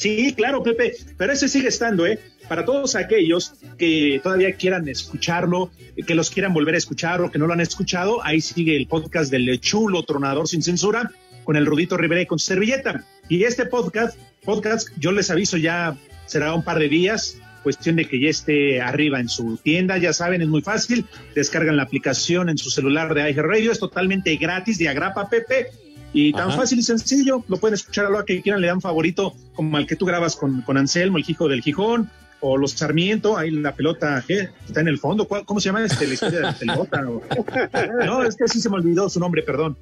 Sí, 0.00 0.32
claro, 0.34 0.62
Pepe, 0.62 0.94
pero 1.18 1.34
ese 1.34 1.46
sigue 1.46 1.68
estando, 1.68 2.06
¿eh? 2.06 2.18
Para 2.48 2.64
todos 2.64 2.96
aquellos 2.96 3.52
que 3.76 4.18
todavía 4.22 4.54
quieran 4.54 4.88
escucharlo, 4.88 5.70
que 6.06 6.14
los 6.14 6.30
quieran 6.30 6.54
volver 6.54 6.74
a 6.74 6.78
escuchar 6.78 7.20
o 7.20 7.30
que 7.30 7.38
no 7.38 7.46
lo 7.46 7.52
han 7.52 7.60
escuchado, 7.60 8.24
ahí 8.24 8.40
sigue 8.40 8.78
el 8.78 8.86
podcast 8.86 9.30
del 9.30 9.60
chulo 9.60 10.02
tronador 10.04 10.48
sin 10.48 10.62
censura 10.62 11.10
con 11.44 11.54
el 11.56 11.66
Rudito 11.66 11.98
Rivera 11.98 12.22
y 12.22 12.26
con 12.26 12.38
su 12.38 12.46
servilleta. 12.46 13.04
Y 13.28 13.44
este 13.44 13.66
podcast, 13.66 14.18
podcast, 14.42 14.88
yo 14.96 15.12
les 15.12 15.30
aviso 15.30 15.58
ya 15.58 15.98
será 16.24 16.54
un 16.54 16.64
par 16.64 16.78
de 16.78 16.88
días, 16.88 17.36
cuestión 17.62 17.96
de 17.96 18.06
que 18.06 18.18
ya 18.18 18.30
esté 18.30 18.80
arriba 18.80 19.20
en 19.20 19.28
su 19.28 19.58
tienda, 19.58 19.98
ya 19.98 20.14
saben, 20.14 20.40
es 20.40 20.48
muy 20.48 20.62
fácil, 20.62 21.04
descargan 21.34 21.76
la 21.76 21.82
aplicación 21.82 22.48
en 22.48 22.56
su 22.56 22.70
celular 22.70 23.12
de 23.12 23.30
iHeartRadio, 23.30 23.70
es 23.70 23.78
totalmente 23.78 24.34
gratis, 24.36 24.78
de 24.78 24.88
agrapa 24.88 25.28
Pepe, 25.28 25.66
y 26.12 26.32
tan 26.32 26.48
Ajá. 26.48 26.58
fácil 26.58 26.78
y 26.78 26.82
sencillo, 26.82 27.44
lo 27.48 27.56
pueden 27.58 27.74
escuchar 27.74 28.06
a 28.06 28.10
lo 28.10 28.24
que 28.24 28.42
quieran, 28.42 28.60
le 28.60 28.66
dan 28.66 28.80
favorito, 28.80 29.34
como 29.54 29.76
al 29.76 29.86
que 29.86 29.96
tú 29.96 30.04
grabas 30.06 30.34
con, 30.36 30.62
con 30.62 30.76
Anselmo, 30.76 31.18
el 31.18 31.24
hijo 31.28 31.48
del 31.48 31.62
Gijón, 31.62 32.10
o 32.42 32.56
los 32.56 32.72
Sarmiento, 32.72 33.36
ahí 33.36 33.50
la 33.50 33.74
pelota, 33.74 34.24
¿qué? 34.26 34.48
Está 34.66 34.80
en 34.80 34.88
el 34.88 34.98
fondo, 34.98 35.28
¿cuál- 35.28 35.44
¿cómo 35.44 35.60
se 35.60 35.66
llama 35.68 35.84
este, 35.84 36.06
la 36.06 36.14
historia 36.14 36.38
de 36.38 36.44
la 36.44 36.52
pelota? 36.58 37.02
No, 38.06 38.24
es 38.24 38.34
que 38.34 38.48
sí 38.48 38.60
se 38.60 38.70
me 38.70 38.76
olvidó 38.76 39.08
su 39.10 39.20
nombre, 39.20 39.42
perdón. 39.42 39.76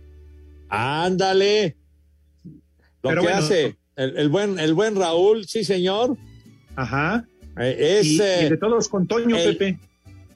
Ándale. 0.68 1.76
Lo 3.02 3.10
Pero 3.10 3.22
que 3.22 3.28
bueno. 3.28 3.42
hace 3.44 3.76
el, 3.96 4.16
el 4.16 4.28
buen, 4.28 4.58
el 4.58 4.74
buen 4.74 4.96
Raúl, 4.96 5.46
sí, 5.46 5.64
señor. 5.64 6.16
Ajá. 6.76 7.24
Eh, 7.58 7.98
es 8.00 8.06
y, 8.06 8.20
eh, 8.20 8.46
y 8.46 8.48
de 8.50 8.56
todos 8.56 8.88
con 8.88 9.06
Toño, 9.06 9.36
el- 9.36 9.56
Pepe. 9.56 9.78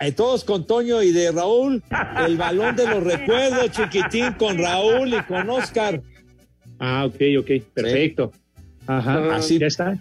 Eh, 0.03 0.13
todos 0.13 0.45
con 0.45 0.67
Toño 0.67 1.03
y 1.03 1.13
de 1.13 1.31
Raúl. 1.33 1.83
El 2.27 2.37
balón 2.37 2.77
de 2.77 2.87
los 2.87 3.03
recuerdos, 3.03 3.71
chiquitín, 3.71 4.33
con 4.35 4.59
Raúl 4.59 5.15
y 5.15 5.23
con 5.23 5.49
Oscar. 5.51 6.03
Ah, 6.79 7.05
ok, 7.07 7.21
ok, 7.41 7.51
perfecto. 7.73 8.33
Ajá, 8.87 9.37
Así- 9.37 9.59
ya 9.59 9.67
está. 9.67 9.97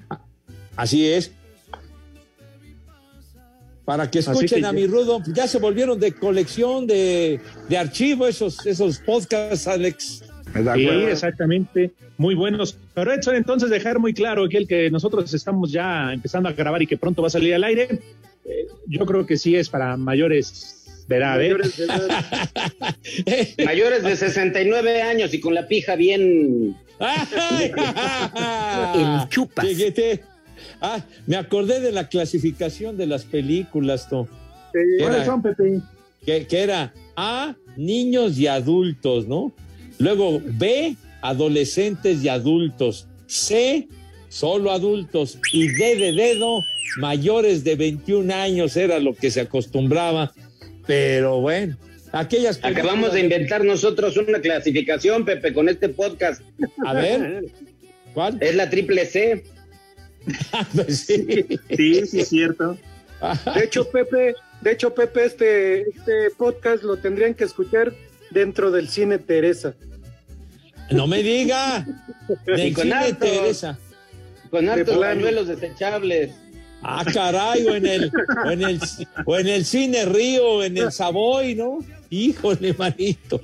Así 0.76 1.08
es. 1.08 1.32
Para 3.86 4.10
que 4.10 4.20
escuchen 4.20 4.62
que 4.62 4.66
a 4.68 4.72
mi 4.72 4.88
Rudo, 4.88 5.22
ya 5.34 5.48
se 5.48 5.60
volvieron 5.60 6.00
de 6.00 6.14
colección 6.14 6.88
de, 6.88 7.42
de 7.68 7.78
archivo 7.78 8.28
esos, 8.28 8.66
esos 8.66 9.00
podcasts, 9.00 9.68
Alex. 9.68 10.24
Sí, 10.54 10.88
exactamente. 11.10 11.92
Muy 12.18 12.36
buenos. 12.36 12.78
Pero 12.94 13.14
Edson, 13.14 13.36
entonces 13.36 13.70
dejar 13.70 14.00
muy 14.00 14.14
claro 14.14 14.48
que 14.50 14.58
el 14.58 14.68
que 14.68 14.90
nosotros 14.92 15.34
estamos 15.34 15.72
ya 15.72 16.14
empezando 16.14 16.50
a 16.50 16.54
grabar 16.54 16.82
y 16.82 16.88
que 16.88 16.98
pronto 16.98 17.22
va 17.22 17.28
a 17.28 17.32
salir 17.32 17.54
al 17.54 17.64
aire, 17.64 17.88
eh, 18.46 18.68
yo 18.88 19.06
creo 19.06 19.26
que 19.26 19.38
sí 19.38 19.56
es 19.56 19.70
para 19.70 19.98
mayores 19.98 21.06
de 21.08 21.18
edad, 21.18 21.42
¿eh? 21.42 21.54
Mayores 21.54 21.78
de 21.78 21.84
edad. 21.86 22.26
Mayores 23.66 24.04
de 24.04 24.16
69 24.16 25.02
años 25.02 25.34
y 25.34 25.40
con 25.40 25.54
la 25.54 25.68
pija 25.68 25.96
bien. 25.96 26.76
El 28.96 29.30
chupas. 29.30 29.66
Ah, 30.80 31.04
me 31.26 31.38
acordé 31.38 31.80
de 31.80 31.92
la 31.92 32.08
clasificación 32.08 32.98
de 32.98 33.08
las 33.08 33.26
películas, 33.26 34.08
Tom. 34.10 34.28
Sí. 34.74 34.80
¿Cuáles 35.00 35.26
son, 35.26 35.42
Pepe? 35.42 35.82
que, 36.26 36.46
que 36.48 36.60
era 36.60 36.94
A, 37.16 37.56
niños 37.78 38.38
y 38.38 38.48
adultos, 38.48 39.28
¿no? 39.28 39.52
Luego 40.02 40.42
B, 40.44 40.96
adolescentes 41.22 42.24
y 42.24 42.30
adultos. 42.30 43.08
C, 43.28 43.88
solo 44.30 44.72
adultos. 44.72 45.38
Y 45.54 45.68
D 45.68 45.96
de 45.96 46.12
dedo, 46.12 46.60
mayores 46.98 47.64
de 47.64 47.76
21 47.76 48.34
años 48.34 48.76
era 48.76 49.00
lo 49.00 49.14
que 49.14 49.30
se 49.30 49.42
acostumbraba. 49.42 50.34
Pero 50.88 51.40
bueno, 51.40 51.78
aquellas 52.12 52.60
Acabamos 52.64 53.14
de 53.14 53.20
inventar 53.20 53.64
nosotros 53.64 54.18
una 54.18 54.42
clasificación, 54.42 55.24
Pepe, 55.24 55.54
con 55.54 55.70
este 55.70 55.90
podcast. 55.90 56.42
A 56.84 56.94
ver, 56.94 57.46
¿cuál? 58.16 58.38
Es 58.42 58.56
la 58.56 58.70
triple 58.70 59.06
C. 59.06 59.44
Pues 60.76 61.00
sí. 61.00 61.26
Sí, 61.76 62.06
sí, 62.06 62.20
es 62.20 62.30
cierto. 62.30 62.78
De 63.56 63.64
hecho, 63.64 63.90
Pepe, 63.90 64.36
de 64.62 64.72
hecho, 64.72 64.94
Pepe, 64.94 65.26
este, 65.26 65.82
este 65.82 66.32
podcast 66.38 66.84
lo 66.84 66.98
tendrían 66.98 67.34
que 67.34 67.44
escuchar 67.44 67.94
dentro 68.32 68.72
del 68.72 68.88
cine 68.88 69.20
Teresa. 69.20 69.76
No 70.92 71.08
me 71.08 71.24
diga. 71.24 71.86
Con 72.76 72.94
harto. 72.94 73.26
Teresa. 73.26 73.78
Con 74.50 74.70
hartos 74.70 74.98
pañuelos 74.98 75.48
desechables. 75.48 76.32
Ah, 76.84 77.06
caray, 77.06 77.66
o 77.68 77.76
en 77.76 77.86
el, 77.86 78.12
o 78.46 78.52
en 78.52 78.62
el, 78.64 78.80
o 79.26 79.38
en 79.38 79.48
el 79.48 79.66
cine 79.66 80.06
Río, 80.06 80.46
o 80.46 80.64
en 80.64 80.78
el 80.78 80.92
Savoy, 80.92 81.54
¿no? 81.56 81.80
Híjole, 82.10 82.74
manito. 82.74 83.40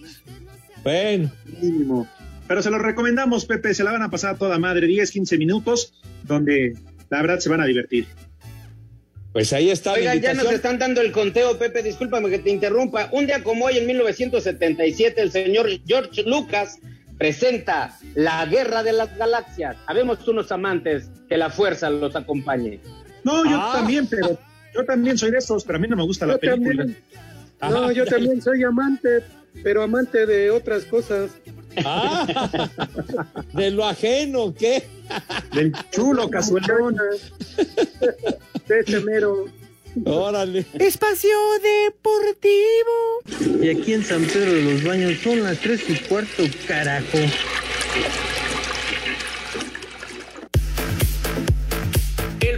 Bueno, 0.84 1.32
Mínimo. 1.62 2.08
Pero 2.48 2.64
se 2.64 2.72
los 2.72 2.82
recomendamos, 2.82 3.46
Pepe, 3.46 3.74
se 3.74 3.84
la 3.84 3.92
van 3.92 4.02
a 4.02 4.10
pasar 4.10 4.36
a 4.36 4.38
toda 4.38 4.58
madre, 4.58 4.88
10, 4.88 5.12
15 5.12 5.38
minutos, 5.38 5.94
donde 6.24 6.74
la 7.10 7.22
verdad 7.22 7.40
se 7.40 7.50
van 7.50 7.62
a 7.62 7.66
divertir. 7.66 8.08
pues 9.34 9.54
ahí 9.54 9.70
está 9.70 9.92
la 9.92 9.98
Oigan, 9.98 10.22
ya 10.22 10.34
nos 10.34 10.52
están 10.52 10.80
dando 10.80 11.02
el 11.02 11.12
conteo, 11.12 11.60
Pepe, 11.60 11.84
discúlpame 11.84 12.30
que 12.30 12.40
te 12.40 12.50
interrumpa. 12.50 13.10
Un 13.12 13.28
día 13.28 13.44
como 13.44 13.66
hoy, 13.66 13.78
en 13.78 13.86
1977, 13.86 15.22
el 15.22 15.32
señor 15.32 15.70
George 15.86 16.24
Lucas 16.24 16.80
presenta 17.18 17.98
La 18.16 18.46
Guerra 18.46 18.84
de 18.84 18.94
las 18.94 19.16
Galaxias. 19.18 19.76
Habemos 19.88 20.26
unos 20.28 20.52
amantes, 20.52 21.10
que 21.28 21.38
la 21.38 21.50
fuerza 21.50 21.90
los 21.90 22.16
acompañe. 22.16 22.80
No, 23.24 23.44
yo 23.46 23.58
Ah. 23.60 23.72
también, 23.74 24.08
pero 24.08 24.38
yo 24.74 24.86
también 24.86 25.18
soy 25.18 25.32
de 25.32 25.40
esos, 25.40 25.64
pero 25.66 25.78
a 25.78 25.82
mí 25.82 25.88
no 25.88 25.96
me 25.98 26.04
gusta 26.04 26.26
la 26.26 26.34
Yo 26.34 26.40
película. 26.40 26.86
también. 26.86 27.04
No, 27.62 27.92
yo 27.92 28.06
también 28.06 28.42
soy 28.42 28.64
amante, 28.64 29.24
pero 29.64 29.82
amante 29.84 30.26
de 30.26 30.52
otras 30.52 30.86
cosas. 30.86 31.32
Ah, 31.86 32.70
de 33.54 33.72
lo 33.72 33.86
ajeno, 33.86 34.54
¿qué? 34.54 34.84
Del 35.54 35.74
chulo 35.92 36.30
cazuelón. 36.30 36.96
De 38.68 38.80
ese 38.80 39.00
mero. 39.02 39.46
Órale. 40.06 40.66
Espacio 40.80 41.38
Deportivo. 41.62 43.62
Y 43.62 43.70
aquí 43.70 43.94
en 43.94 44.04
San 44.04 44.24
Pedro 44.26 44.54
de 44.54 44.64
los 44.64 44.84
Baños 44.84 45.20
son 45.24 45.44
las 45.44 45.60
tres 45.60 45.82
y 45.90 45.96
cuarto, 45.96 46.44
carajo. 46.68 47.18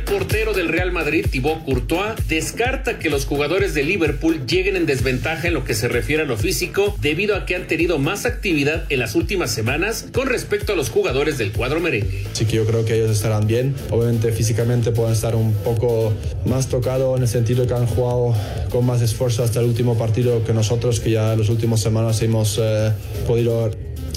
Portero 0.09 0.53
del 0.53 0.69
Real 0.69 0.91
Madrid, 0.91 1.27
Thibaut 1.29 1.63
Courtois, 1.63 2.15
descarta 2.27 2.97
que 2.97 3.11
los 3.11 3.25
jugadores 3.25 3.75
de 3.75 3.83
Liverpool 3.83 4.45
lleguen 4.47 4.75
en 4.75 4.87
desventaja 4.87 5.47
en 5.47 5.53
lo 5.53 5.63
que 5.63 5.75
se 5.75 5.87
refiere 5.87 6.23
a 6.23 6.25
lo 6.25 6.35
físico 6.35 6.95
debido 6.99 7.35
a 7.35 7.45
que 7.45 7.55
han 7.55 7.67
tenido 7.67 7.99
más 7.99 8.25
actividad 8.25 8.85
en 8.89 8.99
las 8.99 9.13
últimas 9.13 9.51
semanas 9.51 10.07
con 10.11 10.27
respecto 10.27 10.73
a 10.73 10.75
los 10.75 10.89
jugadores 10.89 11.37
del 11.37 11.51
cuadro 11.51 11.79
merengue. 11.79 12.25
Así 12.31 12.45
que 12.45 12.55
yo 12.55 12.65
creo 12.65 12.85
que 12.85 12.95
ellos 12.95 13.11
estarán 13.11 13.45
bien. 13.45 13.75
Obviamente 13.91 14.31
físicamente 14.31 14.91
pueden 14.91 15.13
estar 15.13 15.35
un 15.35 15.53
poco 15.53 16.11
más 16.45 16.69
tocados 16.69 17.15
en 17.15 17.23
el 17.23 17.29
sentido 17.29 17.67
que 17.67 17.75
han 17.75 17.85
jugado 17.85 18.35
con 18.71 18.87
más 18.87 19.03
esfuerzo 19.03 19.43
hasta 19.43 19.59
el 19.59 19.67
último 19.67 19.95
partido 19.95 20.43
que 20.43 20.53
nosotros, 20.53 20.99
que 20.99 21.11
ya 21.11 21.33
en 21.33 21.39
las 21.39 21.49
últimas 21.49 21.81
semanas 21.81 22.19
hemos 22.23 22.59
eh, 22.59 22.91
podido 23.27 23.69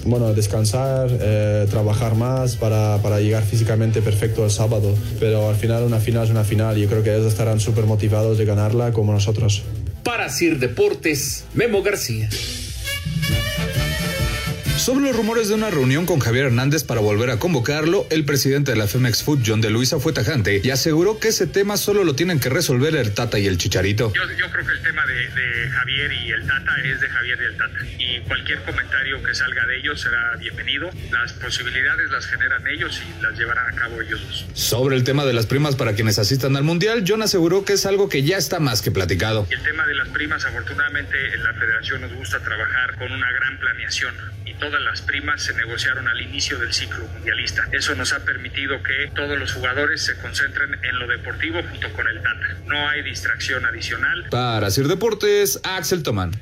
bueno, 0.05 0.33
descansar, 0.35 1.09
eh, 1.11 1.67
trabajar 1.71 2.15
más 2.15 2.57
para, 2.57 2.99
para, 3.03 3.21
llegar 3.21 3.43
físicamente 3.45 4.03
perfecto 4.03 4.45
el 4.45 4.51
sábado. 4.51 4.95
Pero 5.21 5.49
al 5.49 5.57
final 5.57 5.85
una 5.85 5.99
final 5.99 6.25
es 6.25 6.31
una 6.31 6.45
final 6.45 6.79
y 6.79 6.83
yo 6.83 6.89
creo 6.89 7.03
que 7.03 7.15
ellos 7.15 7.27
estarán 7.27 7.61
súper 7.61 7.85
motivados 7.85 8.39
de 8.39 8.45
ganarla 8.45 8.93
como 8.93 9.13
nosotros. 9.13 9.63
Para 10.03 10.29
Sir 10.29 10.59
Deportes, 10.59 11.45
Memo 11.55 11.83
García. 11.83 12.29
Sobre 14.77 15.05
los 15.05 15.15
rumores 15.15 15.49
de 15.49 15.55
una 15.55 15.71
reunión 15.71 16.07
con 16.07 16.19
Javier 16.19 16.47
Hernández 16.47 16.83
para 16.83 17.01
volver 17.01 17.31
a 17.31 17.39
convocarlo, 17.39 18.05
el 18.11 18.25
presidente 18.25 18.73
de 18.73 18.77
la 18.77 18.89
Femex 18.89 19.23
Food, 19.23 19.43
John 19.47 19.61
de 19.61 19.71
Luisa, 19.71 20.01
fue 20.01 20.13
tajante 20.13 20.61
y 20.65 20.71
aseguró 20.71 21.21
que 21.21 21.29
ese 21.29 21.47
tema 21.47 21.77
solo 21.77 22.03
lo 22.03 22.17
tienen 22.17 22.41
que 22.41 22.49
resolver 22.49 22.97
el 22.97 23.13
Tata 23.15 23.39
y 23.39 23.47
el 23.47 23.59
Chicharito. 23.59 24.13
Yo, 24.13 24.23
yo 24.37 24.51
creo 24.51 24.67
que 24.67 24.73
el 24.73 24.83
tema 24.83 25.07
de, 25.07 25.15
de, 25.15 25.71
Javier 25.71 26.13
y 26.13 26.33
el 26.33 26.47
Tata 26.49 26.73
es 26.85 27.01
de 27.01 27.07
Javier 27.07 27.39
y 27.41 27.45
el 27.45 27.57
Tata. 27.57 27.79
Y 28.13 28.21
cualquier 28.21 28.61
comentario 28.63 29.23
que 29.23 29.35
salga 29.35 29.65
de 29.65 29.79
ellos 29.79 30.03
será 30.03 30.37
bienvenido. 30.37 30.91
Las 31.11 31.33
posibilidades 31.33 32.11
las 32.11 32.27
generan 32.27 32.67
ellos 32.67 33.01
y 33.01 33.23
las 33.23 33.39
llevarán 33.39 33.73
a 33.73 33.75
cabo 33.75 34.03
ellos 34.03 34.21
dos. 34.29 34.47
Sobre 34.53 34.97
el 34.97 35.05
tema 35.05 35.25
de 35.25 35.33
las 35.33 35.47
primas 35.47 35.77
para 35.77 35.95
quienes 35.95 36.19
asistan 36.19 36.55
al 36.57 36.63
Mundial, 36.63 37.05
John 37.09 37.23
aseguró 37.23 37.65
que 37.65 37.73
es 37.73 37.87
algo 37.87 38.11
que 38.11 38.23
ya 38.23 38.37
está 38.37 38.61
más 38.61 38.83
que 38.83 38.91
platicado. 38.91 39.47
El 39.49 39.63
tema 39.63 39.87
de 39.87 39.95
las 39.95 40.09
primas, 40.09 40.45
afortunadamente, 40.45 41.17
en 41.35 41.43
la 41.43 41.55
federación 41.55 42.03
nos 42.03 42.13
gusta 42.13 42.41
trabajar 42.41 42.97
con 42.97 43.11
una 43.13 43.33
gran 43.33 43.59
planeación 43.59 44.15
y 44.45 44.53
todas 44.55 44.83
las 44.83 45.01
primas 45.01 45.43
se 45.43 45.55
negociaron 45.55 46.07
al 46.07 46.21
inicio 46.21 46.59
del 46.59 46.75
ciclo 46.75 47.07
mundialista. 47.15 47.67
Eso 47.73 47.95
nos 47.95 48.13
ha 48.13 48.27
permitido 48.27 48.83
que 48.83 49.11
todos 49.15 49.39
los 49.39 49.55
jugadores 49.55 50.03
se 50.03 50.17
concentren 50.19 50.75
en 50.85 50.99
lo 50.99 51.07
deportivo 51.07 51.63
junto 51.63 51.91
con 51.95 52.07
el 52.09 52.17
Tata. 52.17 52.57
No 52.67 52.91
hay 52.91 53.03
distracción 53.03 53.65
adicional. 53.65 54.27
Para 54.31 54.71
Sir 54.71 54.87
Deportes, 54.89 55.61
Axel 55.65 56.03
Tomán. 56.03 56.33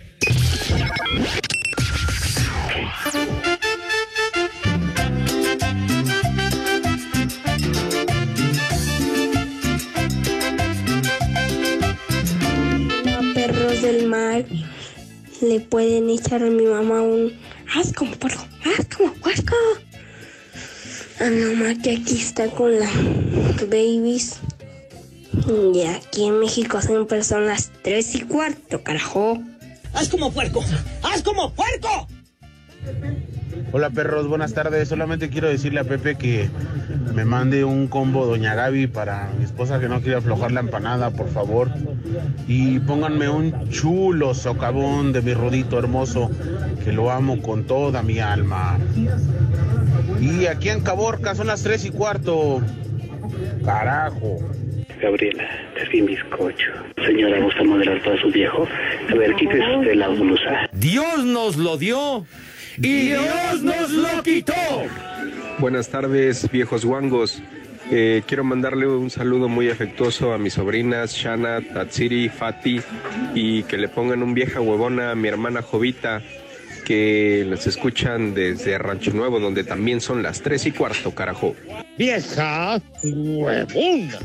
Perros 13.35 13.83
del 13.83 14.07
mar 14.07 14.45
le 15.41 15.61
pueden 15.61 16.11
echar 16.11 16.43
a 16.43 16.51
mi 16.51 16.65
mamá 16.65 17.01
un 17.03 17.33
haz 17.75 17.93
como 17.93 18.13
puerco, 18.13 18.47
haz 18.65 18.87
como 18.95 19.13
puerco. 19.15 19.57
A 21.21 21.25
mi 21.25 21.55
mamá 21.55 21.75
que 21.83 21.97
aquí 21.97 22.17
está 22.21 22.49
con 22.49 22.79
las 22.79 22.93
babies. 23.69 24.37
Y 25.75 25.83
aquí 25.83 26.27
en 26.27 26.41
México 26.41 26.81
son 26.83 27.47
las 27.47 27.71
tres 27.83 28.15
y 28.15 28.23
cuarto, 28.23 28.83
carajo. 28.83 29.39
¡Haz 29.93 30.09
como 30.09 30.33
puerco! 30.33 30.65
¡Haz 31.03 31.23
como 31.23 31.53
puerco! 31.53 32.09
Hola 33.73 33.91
perros, 33.91 34.27
buenas 34.27 34.55
tardes. 34.55 34.89
Solamente 34.89 35.29
quiero 35.29 35.49
decirle 35.49 35.81
a 35.81 35.85
Pepe 35.85 36.17
que 36.17 36.49
me 37.15 37.25
mande 37.25 37.65
un 37.65 37.89
combo 37.89 38.27
Doña 38.27 38.55
Gaby 38.55 38.87
para 38.87 39.31
mi 39.39 39.45
esposa 39.45 39.81
que 39.81 39.89
no 39.89 40.01
quiere 40.01 40.17
aflojar 40.17 40.53
la 40.53 40.61
empanada, 40.61 41.11
por 41.11 41.29
favor. 41.29 41.71
Y 42.49 42.81
pónganme 42.81 43.29
un 43.29 43.71
chulo 43.71 44.35
socavón 44.35 45.13
de 45.13 45.23
mi 45.23 45.35
rudito 45.35 45.79
hermoso, 45.79 46.31
que 46.85 46.93
lo 46.93 47.11
amo 47.11 47.41
con 47.43 47.65
toda 47.65 48.03
mi 48.03 48.19
alma. 48.19 48.79
Y 50.21 50.47
aquí 50.47 50.69
en 50.69 50.81
Caborca 50.81 51.35
son 51.35 51.47
las 51.47 51.63
tres 51.63 51.85
y 51.85 51.91
cuarto. 51.91 52.61
Carajo. 53.65 54.39
Gabriela, 55.01 55.45
es 55.81 55.89
mi 55.95 56.03
bizcocho. 56.03 56.73
Señora, 57.07 57.41
¿gusta 57.41 57.65
modelar 57.65 58.03
todo 58.03 58.17
su 58.19 58.31
viejo? 58.31 58.67
A 59.09 59.15
ver, 59.15 59.35
quítese 59.37 59.77
usted 59.77 59.95
la 59.95 60.09
blusa. 60.09 60.69
Dios 60.73 61.25
nos 61.25 61.57
lo 61.57 61.79
dio 61.79 62.27
y 62.83 63.09
Dios 63.09 63.63
nos 63.63 63.91
lo 63.91 64.23
quitó. 64.23 64.55
Buenas 65.59 65.89
tardes, 65.89 66.51
viejos 66.51 66.85
guangos. 66.85 67.43
Eh, 67.91 68.23
quiero 68.27 68.45
mandarle 68.45 68.87
un 68.87 69.11
saludo 69.11 69.49
muy 69.49 69.69
afectuoso 69.69 70.33
a 70.33 70.39
mis 70.39 70.55
sobrinas 70.55 71.13
Shana, 71.13 71.61
Tatsiri, 71.61 72.29
Fati 72.29 72.81
y 73.35 73.65
que 73.65 73.77
le 73.77 73.89
pongan 73.89 74.23
un 74.23 74.33
vieja 74.33 74.61
huevona 74.61 75.11
a 75.11 75.15
mi 75.17 75.29
hermana 75.29 75.61
Jovita 75.61 76.23
que 76.85 77.45
los 77.49 77.67
escuchan 77.67 78.33
desde 78.33 78.79
Rancho 78.79 79.13
Nuevo 79.13 79.41
donde 79.41 79.65
también 79.65 80.01
son 80.01 80.23
las 80.23 80.41
tres 80.41 80.67
y 80.67 80.73
cuarto, 80.73 81.15
carajo. 81.15 81.57
Vieja 81.99 82.81
huevona. 83.03 84.19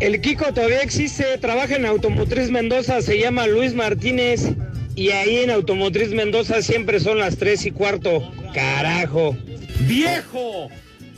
El 0.00 0.20
Kiko 0.20 0.52
todavía 0.54 0.80
existe, 0.82 1.38
trabaja 1.38 1.74
en 1.74 1.86
Automotriz 1.86 2.50
Mendoza, 2.50 3.02
se 3.02 3.18
llama 3.18 3.48
Luis 3.48 3.74
Martínez. 3.74 4.52
Y 4.98 5.10
ahí 5.12 5.36
en 5.36 5.50
Automotriz 5.50 6.10
Mendoza 6.10 6.60
siempre 6.60 6.98
son 6.98 7.20
las 7.20 7.36
tres 7.36 7.64
y 7.64 7.70
cuarto. 7.70 8.32
Carajo. 8.52 9.36
¡Viejo! 9.86 10.68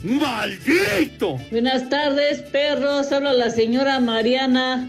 ¡Maldito! 0.03 1.39
Buenas 1.49 1.89
tardes, 1.89 2.43
perros. 2.43 3.11
Habla 3.11 3.33
la 3.33 3.49
señora 3.49 3.99
Mariana. 3.99 4.87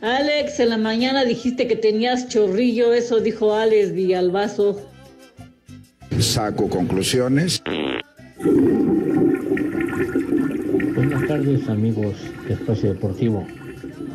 Alex, 0.00 0.58
en 0.58 0.70
la 0.70 0.76
mañana 0.76 1.24
dijiste 1.24 1.68
que 1.68 1.76
tenías 1.76 2.28
chorrillo. 2.28 2.92
Eso 2.92 3.20
dijo 3.20 3.54
Alex 3.54 3.92
Villalbazo. 3.92 4.90
Saco 6.18 6.68
conclusiones. 6.68 7.62
Buenas 10.96 11.28
tardes, 11.28 11.68
amigos 11.68 12.16
de 12.48 12.54
Espacio 12.54 12.92
Deportivo. 12.92 13.46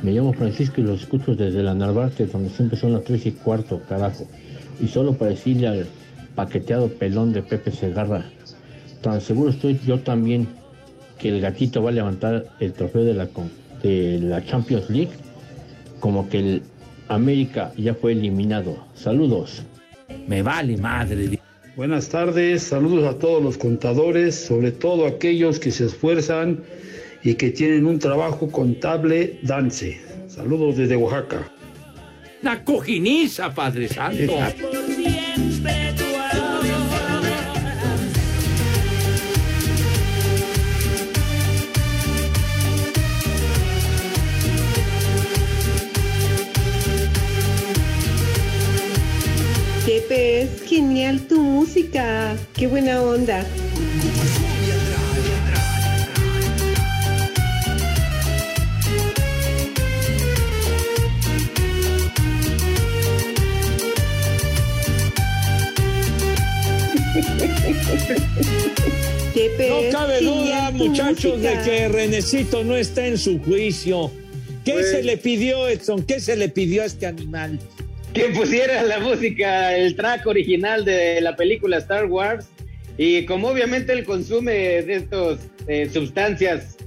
Me 0.03 0.11
llamo 0.11 0.33
Francisco 0.33 0.81
y 0.81 0.83
los 0.83 1.01
escucho 1.01 1.35
desde 1.35 1.63
la 1.63 1.73
Narvarte, 1.73 2.27
donde 2.27 2.49
siempre 2.49 2.77
son 2.77 2.93
las 2.93 3.03
3 3.03 3.25
y 3.25 3.31
cuarto, 3.31 3.81
carajo. 3.89 4.27
Y 4.79 4.87
solo 4.87 5.13
para 5.13 5.31
decirle 5.31 5.67
al 5.67 5.87
paqueteado 6.35 6.87
pelón 6.87 7.33
de 7.33 7.41
Pepe 7.41 7.71
Segarra, 7.71 8.23
tan 9.01 9.19
seguro 9.21 9.49
estoy 9.49 9.79
yo 9.85 9.99
también 9.99 10.47
que 11.17 11.29
el 11.29 11.41
gatito 11.41 11.81
va 11.81 11.89
a 11.89 11.93
levantar 11.93 12.45
el 12.59 12.73
trofeo 12.73 13.03
de 13.03 13.13
la, 13.15 13.27
de 13.81 14.19
la 14.21 14.45
Champions 14.45 14.89
League, 14.89 15.11
como 15.99 16.29
que 16.29 16.39
el 16.39 16.61
América 17.07 17.71
ya 17.77 17.95
fue 17.95 18.11
eliminado. 18.11 18.77
Saludos. 18.93 19.63
Me 20.27 20.43
vale 20.43 20.77
madre. 20.77 21.39
Buenas 21.75 22.09
tardes, 22.09 22.63
saludos 22.63 23.05
a 23.05 23.19
todos 23.19 23.41
los 23.41 23.57
contadores, 23.57 24.35
sobre 24.35 24.71
todo 24.71 25.05
aquellos 25.05 25.59
que 25.59 25.71
se 25.71 25.85
esfuerzan 25.85 26.59
y 27.27 27.35
que 27.35 27.49
tienen 27.49 27.85
un 27.85 27.99
trabajo 27.99 28.49
contable 28.49 29.37
dance. 29.41 29.99
Saludos 30.29 30.77
desde 30.77 30.95
Oaxaca. 30.95 31.51
La 32.41 32.63
cojiniza, 32.63 33.53
Padre 33.53 33.89
Santo. 33.89 34.33
Pepe, 49.85 50.43
es 50.43 50.63
genial 50.63 51.27
tu 51.27 51.41
música. 51.41 52.37
Qué 52.53 52.67
buena 52.67 53.01
onda. 53.01 53.45
No 69.69 69.81
cabe 69.91 70.21
duda, 70.21 70.71
muchachos, 70.71 71.41
de 71.41 71.59
que 71.63 71.87
Renecito 71.89 72.63
no 72.63 72.75
está 72.75 73.05
en 73.07 73.17
su 73.17 73.39
juicio. 73.39 74.11
¿Qué 74.65 74.73
Pues- 74.73 74.91
se 74.91 75.03
le 75.03 75.17
pidió, 75.17 75.67
Edson? 75.67 76.03
¿Qué 76.03 76.19
se 76.19 76.35
le 76.35 76.49
pidió 76.49 76.83
a 76.83 76.85
este 76.85 77.05
animal? 77.05 77.59
que 78.13 78.29
pusiera 78.29 78.81
la 78.81 78.99
música, 78.99 79.75
el 79.77 79.95
track 79.95 80.25
original 80.25 80.83
de 80.83 81.21
la 81.21 81.35
película 81.35 81.77
Star 81.77 82.05
Wars 82.05 82.47
Y 82.97 83.25
como 83.25 83.49
obviamente 83.49 83.93
él 83.93 84.05
consume 84.05 84.53
de 84.81 84.95
estos 84.95 85.37
eh, 85.67 85.87
sustancias, 85.93 86.77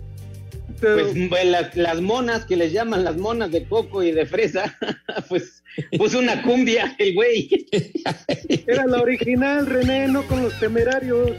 pues 0.80 1.46
las, 1.46 1.76
las 1.76 2.00
monas 2.00 2.44
que 2.44 2.56
les 2.56 2.72
llaman 2.72 3.04
las 3.04 3.16
monas 3.16 3.50
de 3.52 3.64
coco 3.64 4.02
y 4.02 4.12
de 4.12 4.26
fresa, 4.26 4.76
pues 5.28 5.62
puso 5.98 6.18
una 6.18 6.42
cumbia 6.42 6.94
el 6.98 7.14
güey. 7.14 7.66
Era 8.66 8.86
la 8.86 9.00
original, 9.00 9.66
René, 9.66 10.08
no 10.08 10.22
con 10.26 10.42
los 10.42 10.58
temerarios. 10.58 11.32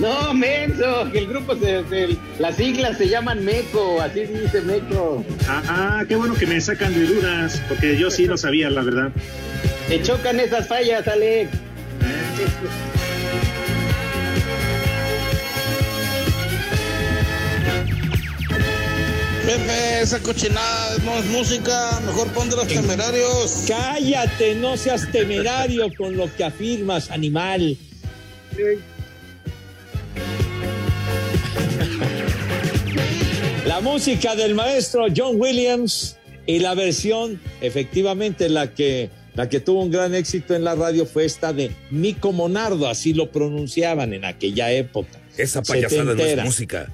No, 0.00 0.32
menso, 0.32 1.10
que 1.12 1.18
el 1.18 1.26
grupo, 1.26 1.56
se, 1.56 1.82
se- 1.88 2.16
las 2.38 2.54
siglas 2.56 2.98
se 2.98 3.08
llaman 3.08 3.44
MECO, 3.44 4.00
así 4.00 4.20
dice 4.26 4.60
MECO. 4.60 5.24
Ah, 5.48 6.04
qué 6.06 6.14
bueno 6.14 6.34
que 6.36 6.46
me 6.46 6.60
sacan 6.60 6.94
de 6.94 7.04
dudas, 7.04 7.60
porque 7.68 7.98
yo 7.98 8.08
sí 8.08 8.26
lo 8.26 8.36
sabía, 8.38 8.70
la 8.70 8.82
verdad. 8.82 9.10
Te 9.88 10.00
chocan 10.00 10.38
esas 10.38 10.68
fallas, 10.68 11.08
Alex. 11.08 11.50
Pepe, 19.48 20.02
esa 20.02 20.20
cochinada 20.20 20.98
no 21.06 21.18
es 21.18 21.24
música, 21.24 21.98
mejor 22.04 22.28
pon 22.34 22.50
de 22.50 22.56
los 22.56 22.68
temerarios. 22.68 23.64
Cállate, 23.66 24.54
no 24.56 24.76
seas 24.76 25.10
temerario 25.10 25.86
con 25.96 26.18
lo 26.18 26.30
que 26.36 26.44
afirmas, 26.44 27.10
animal. 27.10 27.74
La 33.66 33.80
música 33.80 34.36
del 34.36 34.54
maestro 34.54 35.06
John 35.16 35.40
Williams 35.40 36.18
y 36.44 36.58
la 36.58 36.74
versión, 36.74 37.40
efectivamente, 37.62 38.50
la 38.50 38.74
que, 38.74 39.08
la 39.34 39.48
que 39.48 39.60
tuvo 39.60 39.82
un 39.82 39.90
gran 39.90 40.14
éxito 40.14 40.54
en 40.54 40.62
la 40.62 40.74
radio 40.74 41.06
fue 41.06 41.24
esta 41.24 41.54
de 41.54 41.70
Mico 41.90 42.32
Monardo, 42.32 42.86
así 42.86 43.14
lo 43.14 43.32
pronunciaban 43.32 44.12
en 44.12 44.26
aquella 44.26 44.70
época. 44.72 45.18
Esa 45.38 45.62
payasada 45.62 46.04
no 46.04 46.22
es 46.22 46.44
música. 46.44 46.92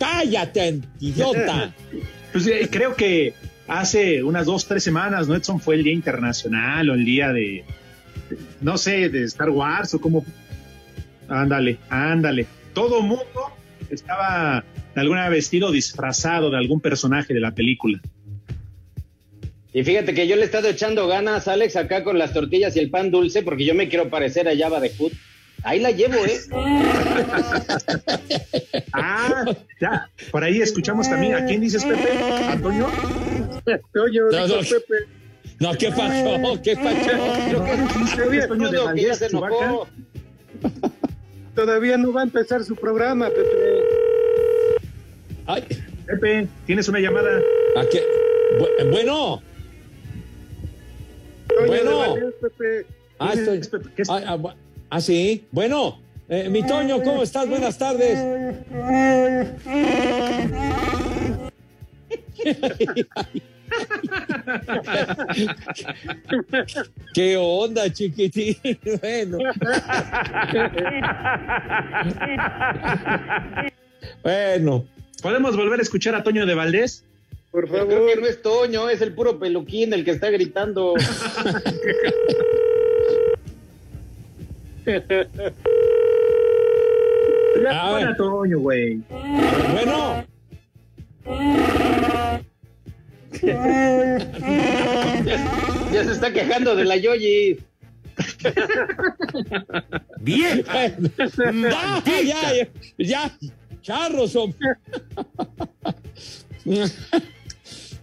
Cállate, 0.00 0.80
idiota. 0.98 1.72
Pues 2.32 2.46
eh, 2.46 2.68
creo 2.70 2.94
que 2.94 3.34
hace 3.66 4.22
unas 4.22 4.46
dos, 4.46 4.64
tres 4.68 4.84
semanas, 4.84 5.26
¿no, 5.26 5.34
Edson? 5.34 5.60
Fue 5.60 5.74
el 5.74 5.82
Día 5.82 5.92
Internacional 5.92 6.88
o 6.88 6.94
el 6.94 7.04
Día 7.04 7.32
de, 7.32 7.64
no 8.60 8.78
sé, 8.78 9.08
de 9.08 9.24
Star 9.24 9.50
Wars 9.50 9.94
o 9.94 10.00
como... 10.00 10.24
Ándale, 11.28 11.78
ándale. 11.88 12.46
Todo 12.72 13.02
mundo 13.02 13.52
estaba 13.90 14.64
de 14.94 15.00
alguna 15.00 15.28
vestido 15.28 15.72
disfrazado 15.72 16.50
de 16.50 16.58
algún 16.58 16.80
personaje 16.80 17.34
de 17.34 17.40
la 17.40 17.50
película. 17.50 18.00
Y 19.72 19.82
fíjate 19.84 20.14
que 20.14 20.26
yo 20.26 20.36
le 20.36 20.42
he 20.42 20.44
estado 20.44 20.68
echando 20.68 21.06
ganas, 21.06 21.48
Alex, 21.48 21.74
acá 21.74 22.02
con 22.04 22.18
las 22.18 22.32
tortillas 22.32 22.76
y 22.76 22.78
el 22.78 22.90
pan 22.90 23.10
dulce, 23.10 23.42
porque 23.42 23.64
yo 23.64 23.74
me 23.74 23.88
quiero 23.88 24.08
parecer 24.08 24.48
a 24.48 24.56
Java 24.56 24.78
de 24.78 24.90
Food. 24.90 25.12
Ahí 25.62 25.80
la 25.80 25.90
llevo, 25.90 26.14
¿eh? 26.26 26.40
Ah, 28.92 29.44
ya. 29.80 30.08
Por 30.30 30.44
ahí 30.44 30.60
escuchamos 30.60 31.08
también. 31.08 31.34
¿A 31.34 31.44
quién 31.46 31.60
dices, 31.60 31.84
Pepe? 31.84 32.18
¿Antonio? 32.48 32.88
Toño, 33.92 34.22
No, 34.32 34.46
no. 34.48 34.54
Pepe. 34.60 34.94
No, 35.60 35.72
¿qué 35.74 35.90
pasó? 35.90 36.60
¿Qué 36.62 36.76
pasó? 36.76 37.10
Creo 38.14 38.30
que 38.30 38.38
¿Es 38.38 38.48
Toño 38.48 38.70
de 38.70 38.78
que 38.94 39.02
ya 39.02 39.14
se 39.14 39.26
enojó. 39.26 39.86
Todavía 41.54 41.96
no 41.98 42.12
va 42.12 42.20
a 42.22 42.24
empezar 42.24 42.64
su 42.64 42.74
programa, 42.76 43.28
Pepe. 43.28 43.82
Ay, 45.46 45.64
Pepe, 46.06 46.48
tienes 46.66 46.88
una 46.88 47.00
llamada. 47.00 47.38
¿a 47.76 47.84
qué? 47.86 48.02
Bu- 48.58 48.90
Bueno, 48.90 49.42
Bueno. 51.66 51.98
Valdés, 51.98 52.34
Pepe. 52.40 52.86
ah, 53.18 53.32
estoy- 53.34 53.60
ah, 54.08 54.20
ah, 54.26 54.36
bu- 54.36 54.50
ah, 54.50 54.56
sí, 54.98 55.46
bueno. 55.52 56.00
eh, 56.28 56.48
mi 56.48 56.66
Toño, 56.66 57.02
¿cómo 57.02 57.22
estás? 57.22 57.48
Buenas 57.48 57.78
tardes. 57.78 58.18
¿Qué 67.14 67.36
onda, 67.36 67.92
chiquitín? 67.92 68.56
Bueno. 69.00 69.38
Bueno. 74.22 74.84
¿Podemos 75.22 75.56
volver 75.56 75.80
a 75.80 75.82
escuchar 75.82 76.14
a 76.14 76.22
Toño 76.22 76.46
de 76.46 76.54
Valdés? 76.54 77.04
Por 77.50 77.68
Pero 77.70 77.86
creo 77.86 78.06
que 78.06 78.16
no 78.16 78.26
es 78.26 78.42
Toño, 78.42 78.88
es 78.88 79.02
el 79.02 79.12
puro 79.14 79.38
peluquín 79.38 79.92
el 79.92 80.04
que 80.04 80.12
está 80.12 80.30
gritando. 80.30 80.94
Ya, 87.62 87.82
A 87.84 87.90
pon 87.90 87.94
ver. 88.00 88.08
a 88.08 88.16
Toño, 88.16 88.58
güey. 88.58 89.02
Bueno. 89.72 90.24
Ya 95.92 96.04
se 96.04 96.12
está 96.12 96.32
quejando 96.32 96.76
de 96.76 96.84
la 96.84 96.96
Yoyi. 96.96 97.58
Bien. 100.20 100.64
Ya, 102.06 102.22
ya, 102.22 102.22
ya, 102.54 102.68
ya, 102.98 103.38
charros, 103.82 104.36
hombre. 104.36 104.58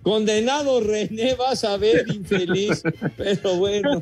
Condenado 0.02 0.80
René, 0.82 1.36
vas 1.36 1.64
a 1.64 1.78
ver, 1.78 2.06
infeliz. 2.10 2.82
Pero 3.18 3.56
bueno. 3.58 4.02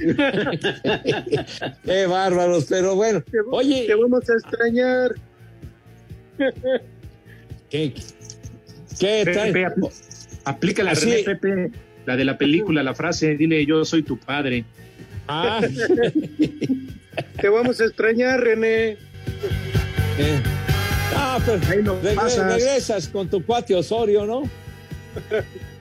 Qué 1.84 2.06
bárbaros, 2.06 2.66
pero 2.68 2.94
bueno. 2.96 3.22
Oye, 3.50 3.84
Te 3.86 3.94
vamos 3.94 4.28
a 4.28 4.32
extrañar. 4.34 5.14
¿qué, 7.68 7.92
qué? 8.98 9.22
Pepe, 9.24 9.66
apl- 9.66 9.90
aplica 10.44 10.82
la 10.82 10.92
Así- 10.92 11.10
René, 11.10 11.22
Pepe, 11.24 11.70
la 12.06 12.16
de 12.16 12.24
la 12.24 12.38
película, 12.38 12.82
la 12.82 12.94
frase, 12.94 13.36
dile 13.36 13.64
yo 13.66 13.84
soy 13.84 14.02
tu 14.02 14.18
padre. 14.18 14.64
Ah, 15.28 15.60
Te 17.40 17.48
vamos 17.48 17.80
a 17.80 17.84
extrañar, 17.84 18.40
René. 18.40 18.90
eh. 20.18 20.40
Ah, 21.14 21.38
pero 21.44 21.98
Ahí 22.02 22.14
pasas. 22.16 22.54
regresas 22.54 23.08
con 23.08 23.28
tu 23.28 23.44
cuate 23.44 23.74
Osorio, 23.74 24.24
¿no? 24.26 24.42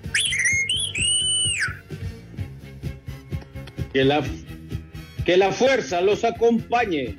Que 3.99 4.05
la, 4.05 4.23
que 5.25 5.35
la 5.35 5.51
fuerza 5.51 5.99
los 5.99 6.23
acompañe. 6.23 7.17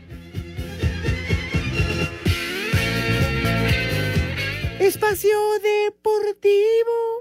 Espacio 4.78 5.28
Deportivo. 5.62 6.56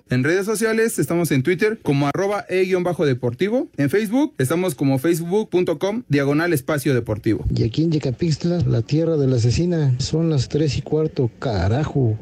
En 0.10 0.24
redes 0.24 0.46
sociales 0.46 0.98
estamos 0.98 1.32
en 1.32 1.44
Twitter 1.44 1.78
como 1.84 2.08
arroba 2.08 2.46
e-deportivo. 2.48 3.68
En 3.76 3.90
Facebook 3.90 4.34
estamos 4.38 4.76
como 4.76 4.98
facebook.com 4.98 6.04
diagonal 6.08 6.54
espacio 6.54 6.94
deportivo. 6.94 7.44
Y 7.54 7.64
aquí 7.64 7.84
en 7.84 7.92
Yecapixtla, 7.92 8.60
la 8.60 8.82
tierra 8.82 9.18
de 9.18 9.28
la 9.28 9.36
asesina, 9.36 9.94
son 10.00 10.30
las 10.30 10.48
tres 10.48 10.78
y 10.78 10.82
cuarto, 10.84 11.30
carajo. 11.38 12.18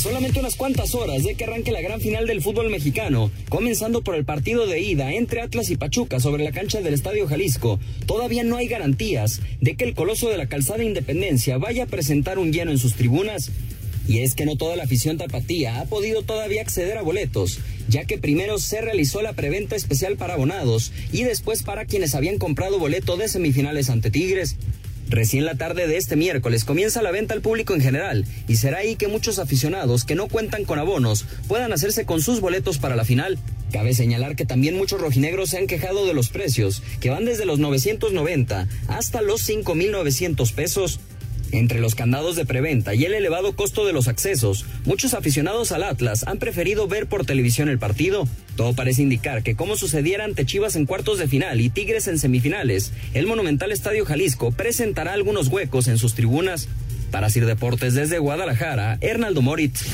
Solamente 0.00 0.40
unas 0.40 0.56
cuantas 0.56 0.94
horas 0.94 1.24
de 1.24 1.34
que 1.34 1.44
arranque 1.44 1.72
la 1.72 1.82
gran 1.82 2.00
final 2.00 2.26
del 2.26 2.40
fútbol 2.40 2.70
mexicano, 2.70 3.30
comenzando 3.50 4.00
por 4.00 4.14
el 4.14 4.24
partido 4.24 4.66
de 4.66 4.80
ida 4.80 5.12
entre 5.12 5.42
Atlas 5.42 5.68
y 5.68 5.76
Pachuca 5.76 6.20
sobre 6.20 6.42
la 6.42 6.52
cancha 6.52 6.80
del 6.80 6.94
Estadio 6.94 7.28
Jalisco, 7.28 7.78
todavía 8.06 8.42
no 8.42 8.56
hay 8.56 8.66
garantías 8.66 9.42
de 9.60 9.76
que 9.76 9.84
el 9.84 9.94
coloso 9.94 10.30
de 10.30 10.38
la 10.38 10.46
calzada 10.46 10.84
Independencia 10.84 11.58
vaya 11.58 11.84
a 11.84 11.86
presentar 11.86 12.38
un 12.38 12.50
lleno 12.50 12.70
en 12.70 12.78
sus 12.78 12.94
tribunas. 12.94 13.50
Y 14.08 14.20
es 14.20 14.34
que 14.34 14.46
no 14.46 14.56
toda 14.56 14.74
la 14.74 14.84
afición 14.84 15.18
tapatía 15.18 15.82
ha 15.82 15.84
podido 15.84 16.22
todavía 16.22 16.62
acceder 16.62 16.96
a 16.96 17.02
boletos, 17.02 17.58
ya 17.90 18.06
que 18.06 18.16
primero 18.16 18.58
se 18.58 18.80
realizó 18.80 19.20
la 19.20 19.34
preventa 19.34 19.76
especial 19.76 20.16
para 20.16 20.32
abonados 20.32 20.92
y 21.12 21.24
después 21.24 21.62
para 21.62 21.84
quienes 21.84 22.14
habían 22.14 22.38
comprado 22.38 22.78
boleto 22.78 23.18
de 23.18 23.28
semifinales 23.28 23.90
ante 23.90 24.10
Tigres. 24.10 24.56
Recién 25.10 25.44
la 25.44 25.56
tarde 25.56 25.88
de 25.88 25.96
este 25.96 26.14
miércoles 26.14 26.64
comienza 26.64 27.02
la 27.02 27.10
venta 27.10 27.34
al 27.34 27.40
público 27.40 27.74
en 27.74 27.80
general 27.80 28.24
y 28.46 28.54
será 28.56 28.78
ahí 28.78 28.94
que 28.94 29.08
muchos 29.08 29.40
aficionados 29.40 30.04
que 30.04 30.14
no 30.14 30.28
cuentan 30.28 30.64
con 30.64 30.78
abonos 30.78 31.24
puedan 31.48 31.72
hacerse 31.72 32.06
con 32.06 32.22
sus 32.22 32.40
boletos 32.40 32.78
para 32.78 32.94
la 32.94 33.04
final. 33.04 33.36
Cabe 33.72 33.92
señalar 33.92 34.36
que 34.36 34.46
también 34.46 34.76
muchos 34.76 35.00
rojinegros 35.00 35.50
se 35.50 35.58
han 35.58 35.66
quejado 35.66 36.06
de 36.06 36.14
los 36.14 36.28
precios, 36.28 36.84
que 37.00 37.10
van 37.10 37.24
desde 37.24 37.44
los 37.44 37.58
990 37.58 38.68
hasta 38.86 39.20
los 39.20 39.48
5.900 39.48 40.52
pesos. 40.54 41.00
Entre 41.52 41.80
los 41.80 41.94
candados 41.94 42.36
de 42.36 42.44
preventa 42.44 42.94
y 42.94 43.04
el 43.04 43.14
elevado 43.14 43.54
costo 43.56 43.86
de 43.86 43.92
los 43.92 44.08
accesos, 44.08 44.66
muchos 44.84 45.14
aficionados 45.14 45.72
al 45.72 45.82
Atlas 45.82 46.24
han 46.26 46.38
preferido 46.38 46.86
ver 46.86 47.06
por 47.06 47.26
televisión 47.26 47.68
el 47.68 47.78
partido. 47.78 48.28
Todo 48.56 48.74
parece 48.74 49.02
indicar 49.02 49.42
que 49.42 49.56
como 49.56 49.76
sucediera 49.76 50.24
ante 50.24 50.46
Chivas 50.46 50.76
en 50.76 50.86
cuartos 50.86 51.18
de 51.18 51.28
final 51.28 51.60
y 51.60 51.70
Tigres 51.70 52.08
en 52.08 52.18
semifinales, 52.18 52.92
el 53.14 53.26
monumental 53.26 53.72
Estadio 53.72 54.04
Jalisco 54.04 54.52
presentará 54.52 55.12
algunos 55.12 55.48
huecos 55.48 55.88
en 55.88 55.98
sus 55.98 56.14
tribunas. 56.14 56.68
Para 57.10 57.30
Sir 57.30 57.46
Deportes 57.46 57.94
desde 57.94 58.18
Guadalajara, 58.18 58.98
Hernaldo 59.00 59.42
Moritz. 59.42 59.84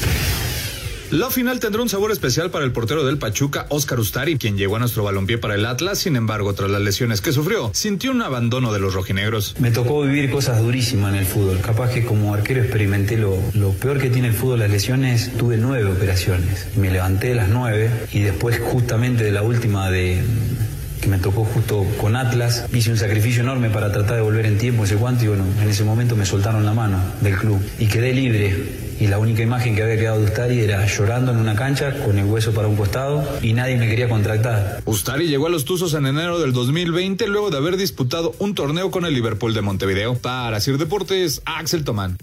La 1.12 1.30
final 1.30 1.60
tendrá 1.60 1.82
un 1.82 1.88
sabor 1.88 2.10
especial 2.10 2.50
para 2.50 2.64
el 2.64 2.72
portero 2.72 3.04
del 3.04 3.16
Pachuca, 3.16 3.66
Oscar 3.68 4.00
Ustari, 4.00 4.38
quien 4.38 4.58
llegó 4.58 4.74
a 4.74 4.80
nuestro 4.80 5.04
balompié 5.04 5.38
para 5.38 5.54
el 5.54 5.64
Atlas, 5.64 6.00
sin 6.00 6.16
embargo, 6.16 6.52
tras 6.54 6.68
las 6.68 6.80
lesiones 6.80 7.20
que 7.20 7.30
sufrió, 7.30 7.70
sintió 7.74 8.10
un 8.10 8.22
abandono 8.22 8.72
de 8.72 8.80
los 8.80 8.92
rojinegros. 8.92 9.54
Me 9.60 9.70
tocó 9.70 10.02
vivir 10.02 10.32
cosas 10.32 10.60
durísimas 10.60 11.12
en 11.12 11.20
el 11.20 11.24
fútbol. 11.24 11.60
Capaz 11.60 11.90
que 11.90 12.04
como 12.04 12.34
arquero 12.34 12.60
experimenté 12.60 13.18
lo, 13.18 13.36
peor 13.80 14.00
que 14.00 14.10
tiene 14.10 14.28
el 14.28 14.34
fútbol, 14.34 14.58
las 14.58 14.70
lesiones. 14.70 15.30
Tuve 15.36 15.58
nueve 15.58 15.88
operaciones. 15.88 16.66
Me 16.76 16.90
levanté 16.90 17.28
de 17.28 17.34
las 17.36 17.50
nueve 17.50 17.88
y 18.12 18.22
después 18.22 18.58
justamente 18.58 19.22
de 19.22 19.30
la 19.30 19.42
última 19.42 19.88
de 19.90 20.24
que 21.00 21.08
me 21.08 21.18
tocó 21.18 21.44
justo 21.44 21.86
con 22.00 22.16
Atlas, 22.16 22.66
hice 22.72 22.90
un 22.90 22.96
sacrificio 22.96 23.42
enorme 23.42 23.70
para 23.70 23.92
tratar 23.92 24.16
de 24.16 24.22
volver 24.22 24.46
en 24.46 24.58
tiempo 24.58 24.84
ese 24.84 24.96
guante 24.96 25.26
y 25.26 25.28
bueno, 25.28 25.44
en 25.62 25.68
ese 25.68 25.84
momento 25.84 26.16
me 26.16 26.26
soltaron 26.26 26.64
la 26.64 26.72
mano 26.72 26.98
del 27.20 27.36
club 27.36 27.60
y 27.78 27.86
quedé 27.86 28.12
libre. 28.12 28.85
Y 28.98 29.08
la 29.08 29.18
única 29.18 29.42
imagen 29.42 29.74
que 29.74 29.82
había 29.82 29.96
quedado 29.96 30.20
de 30.20 30.26
Ustari 30.26 30.60
era 30.60 30.86
llorando 30.86 31.32
en 31.32 31.38
una 31.38 31.54
cancha 31.54 31.92
con 32.04 32.18
el 32.18 32.24
hueso 32.24 32.52
para 32.52 32.68
un 32.68 32.76
costado 32.76 33.24
y 33.42 33.52
nadie 33.52 33.76
me 33.76 33.88
quería 33.88 34.08
contratar. 34.08 34.82
Ustari 34.84 35.28
llegó 35.28 35.46
a 35.46 35.50
los 35.50 35.64
Tuzos 35.64 35.94
en 35.94 36.06
enero 36.06 36.38
del 36.38 36.52
2020 36.52 37.26
luego 37.28 37.50
de 37.50 37.58
haber 37.58 37.76
disputado 37.76 38.34
un 38.38 38.54
torneo 38.54 38.90
con 38.90 39.04
el 39.04 39.14
Liverpool 39.14 39.54
de 39.54 39.62
Montevideo. 39.62 40.14
Para 40.14 40.60
Sir 40.60 40.78
Deportes, 40.78 41.42
Axel 41.44 41.84
Tomán. 41.84 42.16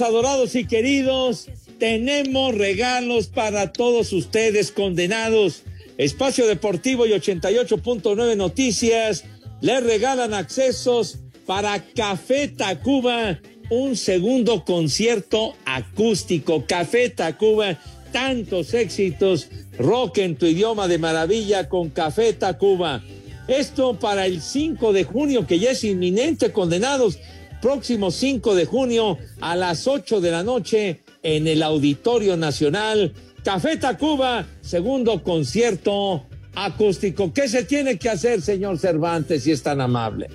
Adorados 0.00 0.54
y 0.54 0.66
queridos. 0.66 1.48
Tenemos 1.78 2.54
regalos 2.54 3.26
para 3.26 3.72
todos 3.72 4.12
ustedes 4.12 4.72
condenados. 4.72 5.62
Espacio 5.98 6.46
Deportivo 6.46 7.06
y 7.06 7.10
88.9 7.10 8.36
Noticias 8.36 9.24
les 9.60 9.82
regalan 9.82 10.34
accesos 10.34 11.18
para 11.46 11.84
Café 11.94 12.48
Tacuba, 12.48 13.40
un 13.70 13.96
segundo 13.96 14.64
concierto 14.64 15.54
acústico. 15.64 16.64
Café 16.66 17.10
Tacuba, 17.10 17.78
tantos 18.12 18.74
éxitos, 18.74 19.48
rock 19.78 20.18
en 20.18 20.36
tu 20.36 20.46
idioma 20.46 20.88
de 20.88 20.98
maravilla 20.98 21.68
con 21.68 21.90
Café 21.90 22.32
Tacuba. 22.32 23.02
Esto 23.46 23.98
para 23.98 24.26
el 24.26 24.40
5 24.40 24.92
de 24.92 25.04
junio, 25.04 25.46
que 25.46 25.58
ya 25.58 25.72
es 25.72 25.84
inminente, 25.84 26.50
condenados. 26.52 27.18
Próximo 27.64 28.10
5 28.10 28.54
de 28.56 28.66
junio 28.66 29.16
a 29.40 29.56
las 29.56 29.88
8 29.88 30.20
de 30.20 30.30
la 30.30 30.42
noche 30.42 31.00
en 31.22 31.46
el 31.46 31.62
Auditorio 31.62 32.36
Nacional. 32.36 33.14
Café 33.42 33.78
Tacuba, 33.78 34.44
segundo 34.60 35.22
concierto 35.22 36.26
acústico. 36.54 37.32
¿Qué 37.32 37.48
se 37.48 37.64
tiene 37.64 37.98
que 37.98 38.10
hacer, 38.10 38.42
señor 38.42 38.78
Cervantes, 38.78 39.44
si 39.44 39.50
es 39.50 39.62
tan 39.62 39.80
amable? 39.80 40.28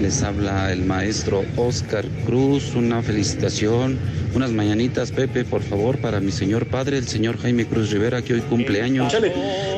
Les 0.00 0.22
habla 0.22 0.72
el 0.72 0.86
maestro 0.86 1.44
Oscar 1.56 2.06
Cruz. 2.24 2.74
Una 2.74 3.02
felicitación, 3.02 3.98
unas 4.34 4.50
mañanitas, 4.52 5.12
Pepe, 5.12 5.44
por 5.44 5.62
favor, 5.62 5.98
para 5.98 6.20
mi 6.20 6.32
señor 6.32 6.68
padre, 6.68 6.96
el 6.96 7.06
señor 7.06 7.36
Jaime 7.36 7.66
Cruz 7.66 7.90
Rivera, 7.90 8.22
que 8.22 8.32
hoy 8.32 8.40
cumple 8.40 8.80
años. 8.80 9.14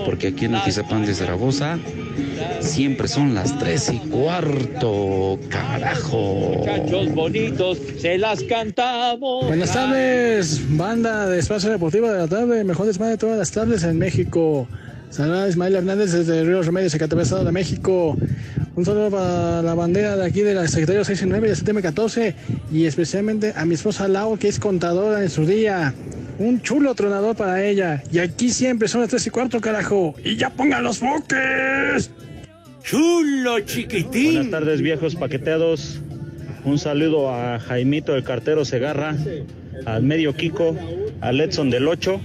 Porque 0.05 0.29
aquí 0.29 0.45
en 0.45 0.55
Atizapán 0.55 1.05
de 1.05 1.15
Zaragoza 1.15 1.79
siempre 2.61 3.09
son 3.09 3.35
las 3.35 3.59
tres 3.59 3.91
y 3.93 3.99
cuarto. 3.99 5.41
Carajo. 5.49 6.55
Muchachos 6.57 7.13
bonitos, 7.15 7.79
se 7.99 8.17
las 8.17 8.45
cantamos. 8.45 9.47
Buenas 9.47 9.73
tardes, 9.73 10.61
banda 10.77 11.27
de 11.27 11.41
Espacio 11.41 11.71
Deportivo 11.71 12.09
de 12.09 12.19
la 12.19 12.29
tarde, 12.29 12.63
mejor 12.63 12.87
desmadre 12.87 13.13
de 13.13 13.19
todas 13.19 13.39
las 13.39 13.51
tardes 13.51 13.83
en 13.83 13.99
México. 13.99 14.69
Saludos 15.11 15.51
Ismael 15.51 15.75
Hernández 15.75 16.13
desde 16.13 16.45
Río 16.45 16.63
Remedios, 16.63 16.93
Zacatepec, 16.93 17.25
Estado 17.25 17.45
de 17.45 17.53
México. 17.53 18.17
Un 18.77 18.85
saludo 18.85 19.11
para 19.11 19.63
la 19.63 19.75
bandera 19.75 20.17
de 20.17 20.27
aquí 20.27 20.43
de 20.43 20.55
la 20.55 20.69
Secretaría 20.69 21.03
69 21.03 21.49
y 21.49 21.51
del 21.51 21.59
CTM14 21.59 22.35
y 22.71 22.85
especialmente 22.85 23.55
a 23.57 23.65
mi 23.65 23.75
esposa 23.75 24.07
Lau, 24.07 24.39
que 24.39 24.49
es 24.49 24.61
contadora 24.61 25.23
en 25.23 25.31
su 25.31 25.47
día. 25.47 25.95
Un 26.39 26.61
chulo 26.61 26.95
tronador 26.95 27.35
para 27.35 27.65
ella. 27.65 28.03
Y 28.13 28.19
aquí 28.19 28.51
siempre 28.51 28.87
son 28.87 29.01
las 29.01 29.11
tres 29.11 29.27
y 29.27 29.31
cuarto, 29.31 29.61
carajo. 29.61 30.15
Y 30.23 30.37
ya 30.37 30.51
pongan 30.51 30.85
los 30.85 30.99
foques. 30.99 32.11
Chulo 32.83 33.61
chiquitín. 33.61 34.35
Buenas 34.35 34.51
tardes, 34.51 34.83
viejos 34.83 35.17
paqueteados. 35.17 36.01
Un 36.65 36.79
saludo 36.79 37.35
a 37.35 37.59
Jaimito 37.59 38.15
el 38.15 38.25
cartero 38.25 38.65
Segarra, 38.65 39.17
al 39.87 40.03
medio 40.03 40.35
Kiko, 40.35 40.77
al 41.21 41.41
Edson 41.41 41.71
del 41.71 41.89
8 41.89 42.21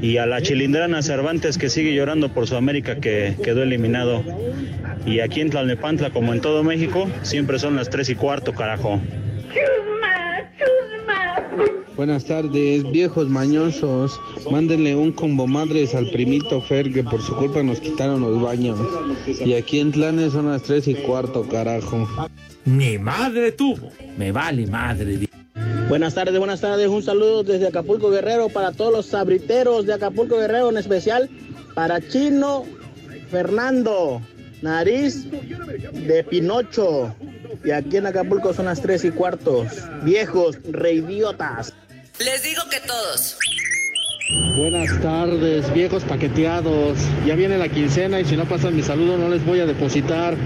y 0.00 0.18
a 0.18 0.26
la 0.26 0.42
chilindrana 0.42 1.02
Cervantes 1.02 1.58
que 1.58 1.68
sigue 1.68 1.94
llorando 1.94 2.28
por 2.32 2.46
su 2.46 2.56
América 2.56 2.96
que 2.96 3.34
quedó 3.42 3.62
eliminado. 3.62 4.22
Y 5.06 5.20
aquí 5.20 5.40
en 5.40 5.50
Tlalnepantla, 5.50 6.10
como 6.10 6.32
en 6.32 6.40
todo 6.40 6.62
México, 6.62 7.08
siempre 7.22 7.58
son 7.58 7.76
las 7.76 7.88
tres 7.90 8.08
y 8.08 8.14
cuarto, 8.14 8.52
carajo. 8.52 9.00
Buenas 11.96 12.26
tardes, 12.26 12.90
viejos 12.90 13.30
mañosos. 13.30 14.20
Mándenle 14.50 14.94
un 14.94 15.12
combo 15.12 15.46
madres 15.46 15.94
al 15.94 16.10
primito 16.10 16.60
Fer 16.60 16.92
que 16.92 17.02
por 17.02 17.22
su 17.22 17.34
culpa 17.34 17.62
nos 17.62 17.80
quitaron 17.80 18.20
los 18.20 18.42
baños. 18.42 18.78
Y 19.26 19.54
aquí 19.54 19.80
en 19.80 19.92
Tlanes 19.92 20.32
son 20.34 20.50
las 20.50 20.62
tres 20.62 20.86
y 20.88 20.94
cuarto, 20.94 21.48
carajo. 21.48 22.06
Ni 22.66 22.98
madre 22.98 23.52
tuvo. 23.52 23.90
Me 24.18 24.30
vale 24.30 24.66
madre. 24.66 25.26
Buenas 25.88 26.14
tardes, 26.14 26.38
buenas 26.38 26.60
tardes. 26.60 26.88
Un 26.88 27.02
saludo 27.02 27.42
desde 27.42 27.68
Acapulco 27.68 28.10
Guerrero 28.10 28.48
para 28.48 28.72
todos 28.72 28.92
los 28.92 29.06
sabriteros 29.06 29.86
de 29.86 29.94
Acapulco 29.94 30.38
Guerrero, 30.38 30.70
en 30.70 30.78
especial 30.78 31.30
para 31.74 32.00
Chino 32.00 32.64
Fernando, 33.30 34.20
nariz 34.62 35.30
de 35.30 36.24
Pinocho. 36.24 37.14
Y 37.64 37.70
aquí 37.70 37.96
en 37.96 38.06
Acapulco 38.06 38.52
son 38.52 38.66
las 38.66 38.80
tres 38.82 39.04
y 39.04 39.10
cuartos. 39.10 39.68
Viejos, 40.02 40.58
reidiotas. 40.70 41.72
Les 42.18 42.42
digo 42.42 42.62
que 42.70 42.80
todos. 42.86 43.38
Buenas 44.56 45.00
tardes, 45.00 45.72
viejos 45.72 46.02
paqueteados. 46.04 46.98
Ya 47.24 47.36
viene 47.36 47.58
la 47.58 47.68
quincena 47.68 48.20
y 48.20 48.24
si 48.24 48.36
no 48.36 48.44
pasan 48.44 48.74
mi 48.74 48.82
saludo 48.82 49.16
no 49.16 49.28
les 49.28 49.44
voy 49.44 49.60
a 49.60 49.66
depositar. 49.66 50.36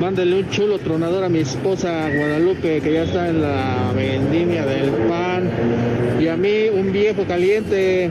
Mándenle 0.00 0.40
un 0.40 0.50
chulo 0.50 0.78
tronador 0.78 1.24
a 1.24 1.28
mi 1.28 1.40
esposa 1.40 2.08
Guadalupe 2.08 2.80
que 2.80 2.92
ya 2.92 3.02
está 3.02 3.28
en 3.28 3.42
la 3.42 3.92
vendimia 3.94 4.64
del 4.64 4.90
pan. 5.08 5.50
Y 6.20 6.28
a 6.28 6.36
mí 6.36 6.68
un 6.72 6.92
viejo 6.92 7.24
caliente. 7.24 8.10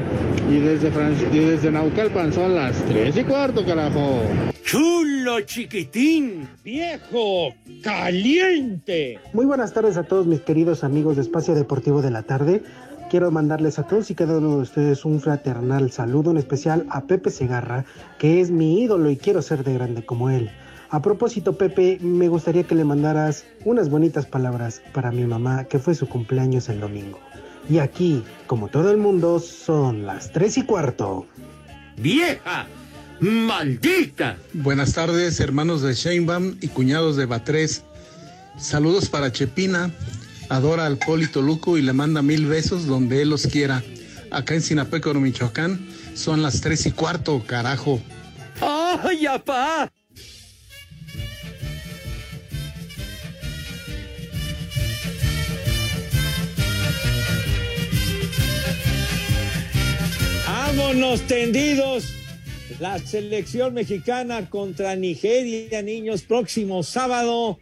Y 0.50 0.60
desde, 0.60 0.91
Franci- 0.91 1.34
y 1.34 1.39
desde 1.39 1.71
Naucalpan 1.71 2.32
son 2.34 2.56
las 2.56 2.76
tres 2.86 3.15
y 3.17 3.23
cuarto, 3.23 3.65
carajo. 3.65 4.21
Chulo 4.63 5.41
chiquitín. 5.41 6.47
Viejo 6.63 7.54
caliente. 7.84 9.19
Muy 9.34 9.45
buenas 9.45 9.73
tardes 9.73 9.97
a 9.97 10.04
todos 10.04 10.26
mis 10.26 10.41
queridos 10.41 10.84
amigos 10.84 11.15
de 11.15 11.21
Espacio 11.21 11.54
Deportivo 11.56 12.02
de 12.02 12.12
la 12.12 12.23
Tarde. 12.23 12.63
Quiero 13.10 13.32
mandarles 13.32 13.80
a 13.80 13.84
todos 13.84 14.12
y 14.12 14.15
cada 14.15 14.38
uno 14.38 14.58
de 14.58 14.63
ustedes 14.63 15.06
un 15.06 15.21
fraternal 15.21 15.91
saludo, 15.91 16.32
en 16.32 16.38
especial 16.38 16.86
a 16.89 17.06
Pepe 17.06 17.30
Segarra, 17.30 17.86
que 18.19 18.41
es 18.41 18.52
mi 18.52 18.82
ídolo 18.82 19.10
y 19.10 19.15
quiero 19.15 19.41
ser 19.41 19.63
de 19.63 19.73
grande 19.73 20.06
como 20.06 20.30
él. 20.30 20.50
A 20.89 21.02
propósito, 21.02 21.58
Pepe, 21.58 21.97
me 22.02 22.30
gustaría 22.30 22.63
que 22.63 22.76
le 22.76 22.86
mandaras 22.86 23.45
unas 23.65 23.89
bonitas 23.89 24.26
palabras 24.26 24.82
para 24.93 25.12
mi 25.12 25.26
mamá, 25.26 25.65
que 25.65 25.80
fue 25.80 25.95
su 25.95 26.08
cumpleaños 26.08 26.69
el 26.69 26.80
domingo. 26.80 27.19
Y 27.69 27.80
aquí, 27.80 28.23
como 28.47 28.69
todo 28.69 28.91
el 28.91 28.97
mundo, 28.97 29.39
son 29.39 30.06
las 30.06 30.32
tres 30.32 30.58
y 30.58 30.63
cuarto. 30.63 31.26
¡Vieja! 31.97 32.67
¡Maldita! 33.19 34.38
Buenas 34.54 34.93
tardes, 34.93 35.39
hermanos 35.39 35.82
de 35.82 35.93
Sheinbaum 35.93 36.56
y 36.62 36.67
cuñados 36.69 37.17
de 37.17 37.26
Batres. 37.26 37.84
Saludos 38.58 39.10
para 39.10 39.32
Chepina. 39.32 39.91
Adora 40.50 40.86
al 40.86 40.97
Polito 40.97 41.41
Luco 41.41 41.78
y 41.78 41.82
le 41.82 41.91
manda 41.91 42.21
mil 42.21 42.45
besos 42.45 42.86
donde 42.86 43.21
él 43.21 43.30
los 43.30 43.47
quiera. 43.47 43.84
Acá 44.32 44.54
en 44.54 44.62
Sinapecuaro, 44.62 45.19
Michoacán, 45.19 45.86
son 46.13 46.41
las 46.41 46.62
tres 46.62 46.86
y 46.86 46.91
cuarto, 46.91 47.43
carajo. 47.45 48.00
¡Ay, 48.62 49.26
apá! 49.26 49.91
Vámonos 60.67 61.21
tendidos. 61.21 62.13
La 62.82 62.99
selección 62.99 63.73
mexicana 63.73 64.49
contra 64.49 64.97
Nigeria, 64.97 65.82
niños, 65.82 66.23
próximo 66.23 66.84
sábado. 66.84 67.58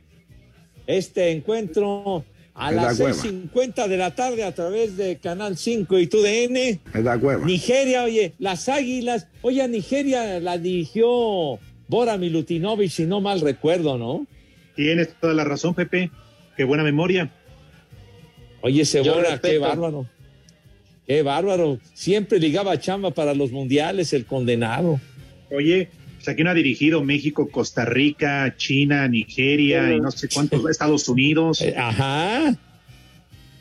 Este 0.87 1.29
encuentro 1.29 2.25
a 2.55 2.71
da 2.71 2.85
las 2.85 2.99
hueva. 2.99 3.15
6.50 3.15 3.87
de 3.87 3.97
la 3.97 4.15
tarde 4.15 4.43
a 4.43 4.55
través 4.55 4.97
de 4.97 5.17
Canal 5.17 5.55
5 5.55 5.99
y 5.99 6.07
TUDN. 6.07 6.81
Me 6.95 7.03
da 7.03 7.15
hueva. 7.15 7.45
Nigeria, 7.45 8.05
oye, 8.05 8.33
las 8.39 8.69
águilas. 8.69 9.27
Oye, 9.43 9.61
a 9.61 9.67
Nigeria 9.67 10.39
la 10.39 10.57
dirigió 10.57 11.59
Bora 11.87 12.17
Milutinovic, 12.17 12.89
si 12.89 13.05
no 13.05 13.21
mal 13.21 13.39
recuerdo, 13.41 13.99
¿no? 13.99 14.25
Tienes 14.75 15.13
toda 15.21 15.35
la 15.35 15.43
razón, 15.43 15.75
Pepe. 15.75 16.09
Qué 16.57 16.63
buena 16.63 16.83
memoria. 16.83 17.31
Oye, 18.61 18.81
ese 18.81 19.01
Bora, 19.01 19.39
qué 19.39 19.59
bárbaro. 19.59 20.07
Qué 21.07 21.21
bárbaro. 21.21 21.79
Siempre 21.93 22.39
ligaba 22.39 22.79
chamba 22.79 23.11
para 23.11 23.33
los 23.33 23.51
mundiales, 23.51 24.13
el 24.13 24.25
condenado. 24.25 24.99
Oye, 25.51 25.89
pues 26.15 26.27
aquí 26.29 26.43
no 26.43 26.49
ha 26.49 26.55
dirigido 26.55 27.03
México, 27.03 27.49
Costa 27.51 27.85
Rica, 27.85 28.55
China, 28.57 29.07
Nigeria 29.07 29.93
y 29.93 29.99
no 29.99 30.09
sé 30.11 30.27
cuántos, 30.27 30.65
Estados 30.69 31.07
Unidos. 31.07 31.61
Eh, 31.61 31.75
Ajá. 31.77 32.55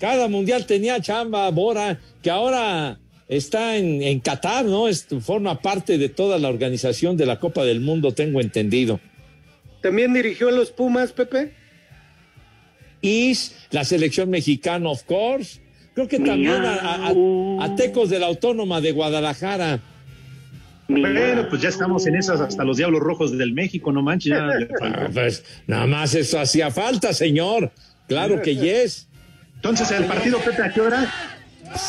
Cada 0.00 0.28
mundial 0.28 0.66
tenía 0.66 1.00
chamba, 1.00 1.50
Bora, 1.50 2.00
que 2.22 2.30
ahora 2.30 2.98
está 3.28 3.76
en, 3.76 4.02
en 4.02 4.20
Qatar, 4.20 4.64
¿no? 4.64 4.88
Es, 4.88 5.06
forma 5.20 5.60
parte 5.60 5.98
de 5.98 6.08
toda 6.08 6.38
la 6.38 6.48
organización 6.48 7.16
de 7.16 7.26
la 7.26 7.38
Copa 7.38 7.64
del 7.64 7.80
Mundo, 7.80 8.12
tengo 8.12 8.40
entendido. 8.40 9.00
¿También 9.82 10.14
dirigió 10.14 10.48
a 10.48 10.52
los 10.52 10.70
Pumas, 10.70 11.12
Pepe? 11.12 11.52
Y 13.02 13.34
la 13.70 13.84
selección 13.84 14.30
mexicana, 14.30 14.88
of 14.88 15.02
course. 15.02 15.60
Creo 15.94 16.08
que 16.08 16.18
también 16.18 16.50
a, 16.64 16.74
a- 16.74 17.08
a- 17.08 17.64
a 17.64 17.76
Tecos 17.76 18.10
de 18.10 18.18
la 18.18 18.26
Autónoma 18.26 18.80
de 18.80 18.92
Guadalajara. 18.92 19.80
Bueno, 20.88 21.48
pues 21.48 21.62
ya 21.62 21.70
estamos 21.70 22.06
en 22.06 22.16
esas 22.16 22.40
hasta 22.40 22.62
los 22.64 22.76
Diablos 22.76 23.00
Rojos 23.00 23.36
del 23.38 23.52
México, 23.52 23.90
no 23.92 24.02
manches. 24.02 24.34
Ah, 24.82 25.08
pues, 25.12 25.44
nada 25.66 25.86
más 25.86 26.14
eso 26.14 26.38
hacía 26.38 26.70
falta, 26.70 27.12
señor. 27.14 27.70
Claro 28.08 28.42
que 28.42 28.54
yes. 28.56 29.08
Entonces, 29.56 29.90
el 29.92 30.04
partido, 30.04 30.38
Pepe, 30.40 30.62
¿a 30.62 30.70
qué 30.72 30.80
hora? 30.82 31.10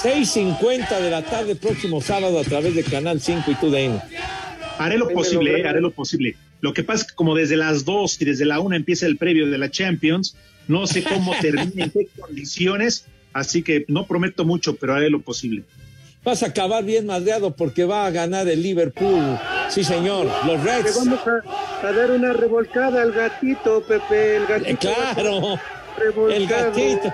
6.50 0.04 1.00
de 1.02 1.10
la 1.12 1.22
tarde, 1.24 1.56
próximo 1.56 2.00
sábado, 2.02 2.40
a 2.40 2.44
través 2.44 2.74
de 2.76 2.84
Canal 2.84 3.20
5 3.20 3.52
y 3.52 3.56
TUDN. 3.56 4.02
Haré 4.78 4.98
lo 4.98 5.10
posible, 5.10 5.60
eh, 5.62 5.68
haré 5.68 5.82
lo 5.82 5.92
posible. 5.92 6.36
Lo 6.62 6.74
que 6.74 6.84
pasa 6.84 7.02
es 7.04 7.08
que 7.12 7.16
como 7.16 7.36
desde 7.36 7.58
las 7.58 7.86
2 7.86 8.22
y 8.22 8.26
desde 8.26 8.46
la 8.46 8.60
1 8.60 8.76
empieza 8.76 9.06
el 9.08 9.18
previo 9.18 9.50
de 9.50 9.58
la 9.58 9.70
Champions, 9.70 10.36
no 10.68 10.88
sé 10.88 11.04
cómo 11.04 11.34
termina, 11.42 11.84
en 11.86 11.92
qué 11.92 12.08
condiciones, 12.20 13.06
así 13.36 13.62
que 13.62 13.86
no 13.88 14.08
prometo 14.08 14.46
mucho, 14.46 14.76
pero 14.76 14.96
haré 14.96 15.12
lo 15.12 15.22
posible. 15.22 15.64
Vas 16.24 16.42
a 16.42 16.48
acabar 16.48 16.84
bien 16.84 17.06
madreado 17.06 17.56
porque 17.56 17.86
va 17.86 18.08
a 18.08 18.12
ganar 18.12 18.48
el 18.48 18.64
Liverpool. 18.64 19.38
Sí, 19.70 19.84
señor. 19.84 20.26
Los 20.48 20.64
Le 20.64 20.82
Reds. 20.82 21.06
vamos 21.06 21.20
a, 21.28 21.88
a 21.88 21.92
dar 21.92 22.10
una 22.10 22.34
revolcada 22.34 23.04
al 23.04 23.12
gatito, 23.12 23.84
Pepe. 23.88 24.38
El 24.38 24.48
gatito. 24.48 24.72
Eh, 24.72 24.78
claro. 25.14 25.60
Revolcado. 26.00 26.30
El 26.36 26.48
gatito. 26.48 27.14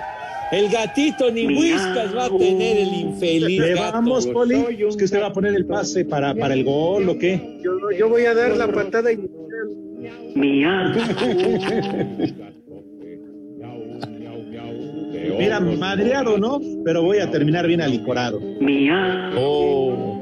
El 0.50 0.68
gatito 0.70 1.30
ni 1.30 1.46
whiskas 1.46 2.14
va 2.16 2.24
a 2.26 2.38
tener 2.38 2.78
el 2.78 2.94
infeliz. 2.94 3.60
¿Le 3.60 3.74
gato. 3.74 3.92
vamos, 3.92 4.26
Poli? 4.28 4.64
¿Es 4.88 4.96
que 4.96 5.04
usted 5.04 5.20
va 5.20 5.26
a 5.26 5.32
poner 5.32 5.54
el 5.54 5.66
pase 5.66 6.04
para, 6.04 6.34
para 6.34 6.54
el 6.54 6.64
gol 6.64 7.08
o 7.08 7.18
qué? 7.18 7.58
Yo, 7.62 7.72
yo 7.96 8.08
voy 8.08 8.24
a 8.26 8.34
dar 8.34 8.56
la 8.56 8.70
patada 8.70 9.12
y 9.12 9.16
Mira, 15.38 15.60
madreado, 15.60 16.38
¿no? 16.38 16.60
Pero 16.84 17.02
voy 17.02 17.18
a 17.18 17.30
terminar 17.30 17.66
bien 17.66 17.80
alicorado. 17.80 18.40
Oh. 19.36 20.18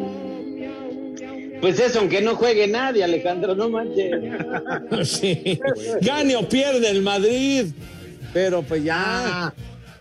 Pues 1.61 1.79
eso, 1.79 2.01
aunque 2.01 2.23
no 2.23 2.37
juegue 2.37 2.67
nadie, 2.67 3.05
Alejandro, 3.05 3.55
no 3.55 3.69
manches. 3.69 4.13
Sí. 5.05 5.61
Gane 6.01 6.37
o 6.37 6.49
pierde 6.49 6.89
el 6.91 7.03
Madrid. 7.03 7.67
Pero 8.33 8.63
pues 8.63 8.83
ya. 8.85 9.53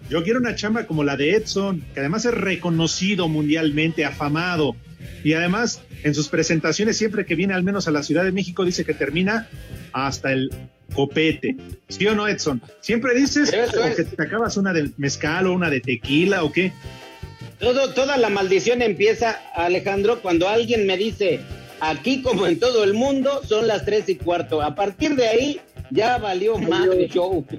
Yo 0.10 0.24
quiero 0.24 0.40
una 0.40 0.56
chamba 0.56 0.86
como 0.86 1.04
la 1.04 1.18
de 1.18 1.36
Edson, 1.36 1.84
que 1.94 2.00
además 2.00 2.26
es 2.26 2.34
reconocido 2.34 3.28
mundialmente, 3.28 4.06
afamado. 4.06 4.76
Y 5.24 5.34
además, 5.34 5.82
en 6.04 6.14
sus 6.16 6.30
presentaciones, 6.30 6.98
siempre 6.98 7.26
que 7.26 7.36
viene 7.36 7.54
al 7.54 7.64
menos 7.64 7.88
a 7.88 7.92
la 7.92 8.04
Ciudad 8.04 8.24
de 8.24 8.32
México, 8.32 8.64
dice 8.66 8.86
que 8.86 8.94
termina 8.94 9.48
hasta 9.92 10.32
el 10.32 10.50
copete. 10.94 11.56
¿Sí 11.88 12.08
o 12.08 12.16
no, 12.16 12.28
Edson? 12.28 12.62
Siempre 12.82 13.14
dices 13.16 13.52
Eso 13.54 13.80
o 13.80 13.84
es. 13.84 13.96
que 13.96 14.04
te 14.06 14.24
acabas 14.24 14.58
una 14.58 14.74
de 14.74 14.92
mezcal 14.98 15.48
o 15.48 15.54
una 15.54 15.70
de 15.70 15.82
tequila 15.82 16.44
o 16.44 16.52
qué. 16.52 16.72
Todo, 17.60 17.94
toda 17.94 18.18
la 18.18 18.30
maldición 18.30 18.82
empieza, 18.82 19.42
Alejandro, 19.54 20.22
cuando 20.22 20.48
alguien 20.48 20.88
me 20.88 20.96
dice, 20.98 21.42
aquí 21.82 22.22
como 22.22 22.48
en 22.48 22.58
todo 22.60 22.84
el 22.86 22.94
mundo, 22.94 23.42
son 23.48 23.68
las 23.68 23.84
tres 23.86 24.08
y 24.08 24.16
cuarto. 24.16 24.62
A 24.62 24.76
partir 24.76 25.16
de 25.16 25.28
ahí, 25.28 25.62
ya 25.92 26.18
valió 26.18 26.58
madre 26.58 27.10
show. 27.10 27.46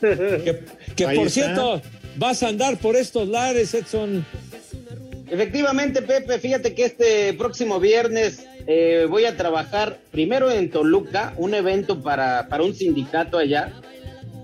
Que, 0.00 1.04
por 1.04 1.12
está. 1.26 1.28
cierto, 1.30 1.82
vas 2.16 2.42
a 2.42 2.48
andar 2.48 2.78
por 2.78 2.94
estos 2.96 3.28
lares, 3.28 3.74
Edson. 3.74 4.24
Efectivamente, 5.30 6.02
Pepe, 6.02 6.38
fíjate 6.38 6.74
que 6.74 6.86
este 6.86 7.34
próximo 7.34 7.80
viernes 7.80 8.46
eh, 8.66 9.06
voy 9.08 9.24
a 9.26 9.36
trabajar 9.36 9.98
primero 10.10 10.50
en 10.50 10.70
Toluca, 10.70 11.34
un 11.36 11.54
evento 11.54 12.02
para, 12.02 12.48
para 12.48 12.64
un 12.64 12.74
sindicato 12.74 13.38
allá, 13.38 13.72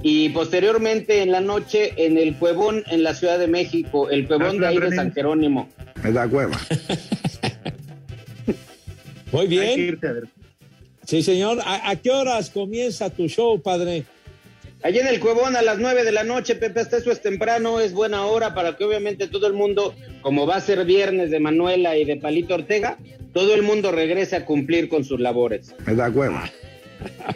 y 0.03 0.29
posteriormente 0.31 1.23
en 1.23 1.33
la 1.33 1.41
noche 1.41 1.95
en 1.97 2.19
el 2.19 2.37
Cuevón 2.37 2.85
en 2.91 3.03
la 3.03 3.15
Ciudad 3.15 3.39
de 3.39 3.47
México, 3.47 4.11
el 4.11 4.27
Cuevón 4.27 4.59
de 4.61 4.67
ahí 4.67 4.79
de 4.79 4.95
San 4.95 5.13
Jerónimo. 5.13 5.71
Me 6.03 6.13
da 6.13 6.27
hueva. 6.27 6.61
Muy 9.33 9.47
bien. 9.47 9.99
Sí, 11.07 11.23
señor. 11.23 11.59
¿A, 11.65 11.91
a 11.91 11.97
qué 11.97 12.11
horas 12.11 12.51
comienza 12.51 13.09
tu 13.09 13.29
show, 13.29 13.61
padre? 13.61 14.05
Allí 14.85 14.99
en 14.99 15.07
el 15.07 15.19
Cuevón 15.19 15.57
a 15.57 15.63
las 15.63 15.79
9 15.79 16.05
de 16.05 16.13
la 16.13 16.25
noche, 16.25 16.57
Pepe, 16.57 16.81
hasta 16.81 16.99
eso 16.99 17.11
es 17.11 17.23
temprano, 17.23 17.81
es 17.81 17.95
buena 17.95 18.27
hora 18.27 18.55
para 18.55 18.77
que 18.77 18.85
obviamente 18.85 19.29
todo 19.29 19.47
el 19.47 19.55
mundo, 19.55 19.95
como 20.21 20.47
va 20.47 20.57
a 20.57 20.61
ser 20.61 20.85
viernes 20.85 21.31
de 21.31 21.41
Manuela 21.41 21.97
y 21.97 22.05
de 22.05 22.17
Palito 22.19 22.53
Ortega, 22.53 22.99
todo 23.33 23.55
el 23.55 23.63
mundo 23.63 23.93
regrese 23.93 24.37
a 24.37 24.45
cumplir 24.45 24.91
con 24.91 25.03
sus 25.03 25.19
labores. 25.19 25.75
Me 25.87 25.95
da 25.95 26.11
hueva. 26.11 26.51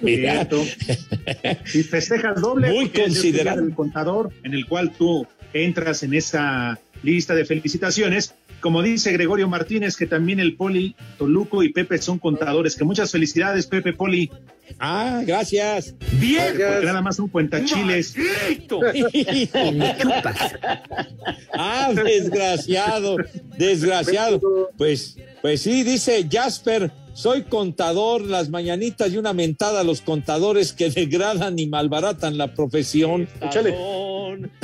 Y 0.05 1.83
festejas 1.83 2.41
doble. 2.41 2.71
Muy 2.71 2.85
el 2.85 2.93
considerado. 2.93 3.63
del 3.63 3.75
contador, 3.75 4.31
en 4.43 4.53
el 4.53 4.67
cual 4.67 4.93
tú 4.93 5.27
entras 5.53 6.03
en 6.03 6.15
esa 6.15 6.79
lista 7.03 7.35
de 7.35 7.47
felicitaciones. 7.47 8.35
Como 8.61 8.83
dice 8.83 9.13
Gregorio 9.13 9.49
Martínez, 9.49 9.97
que 9.97 10.07
también 10.07 10.41
el 10.41 10.57
Poli, 10.57 10.97
Toluco 11.17 11.63
y 11.63 11.73
Pepe 11.73 11.99
son 11.99 12.19
contadores. 12.19 12.77
Que 12.77 12.85
muchas 12.85 13.11
felicidades, 13.11 13.67
Pepe 13.67 13.93
Poli. 13.93 14.31
Ah, 14.79 15.23
gracias. 15.25 15.95
Bien. 16.21 16.55
Porque 16.57 16.87
nada 16.87 17.01
más 17.03 17.19
un 17.19 17.29
cuentachiles. 17.29 18.15
Ah, 21.53 21.93
desgraciado, 21.93 23.17
desgraciado. 23.57 24.41
Pues, 24.77 25.17
pues 25.43 25.63
sí, 25.63 25.83
dice 25.83 26.27
Jasper, 26.31 26.93
soy 27.19 27.43
contador, 27.43 28.23
las 28.23 28.49
mañanitas 28.49 29.13
y 29.13 29.17
una 29.17 29.33
mentada 29.33 29.81
a 29.81 29.85
los 29.85 30.03
contadores 30.03 30.73
que 30.73 30.89
degradan 30.95 31.59
y 31.59 31.67
malbaratan 31.67 32.39
la 32.39 32.55
profesión. 32.55 33.29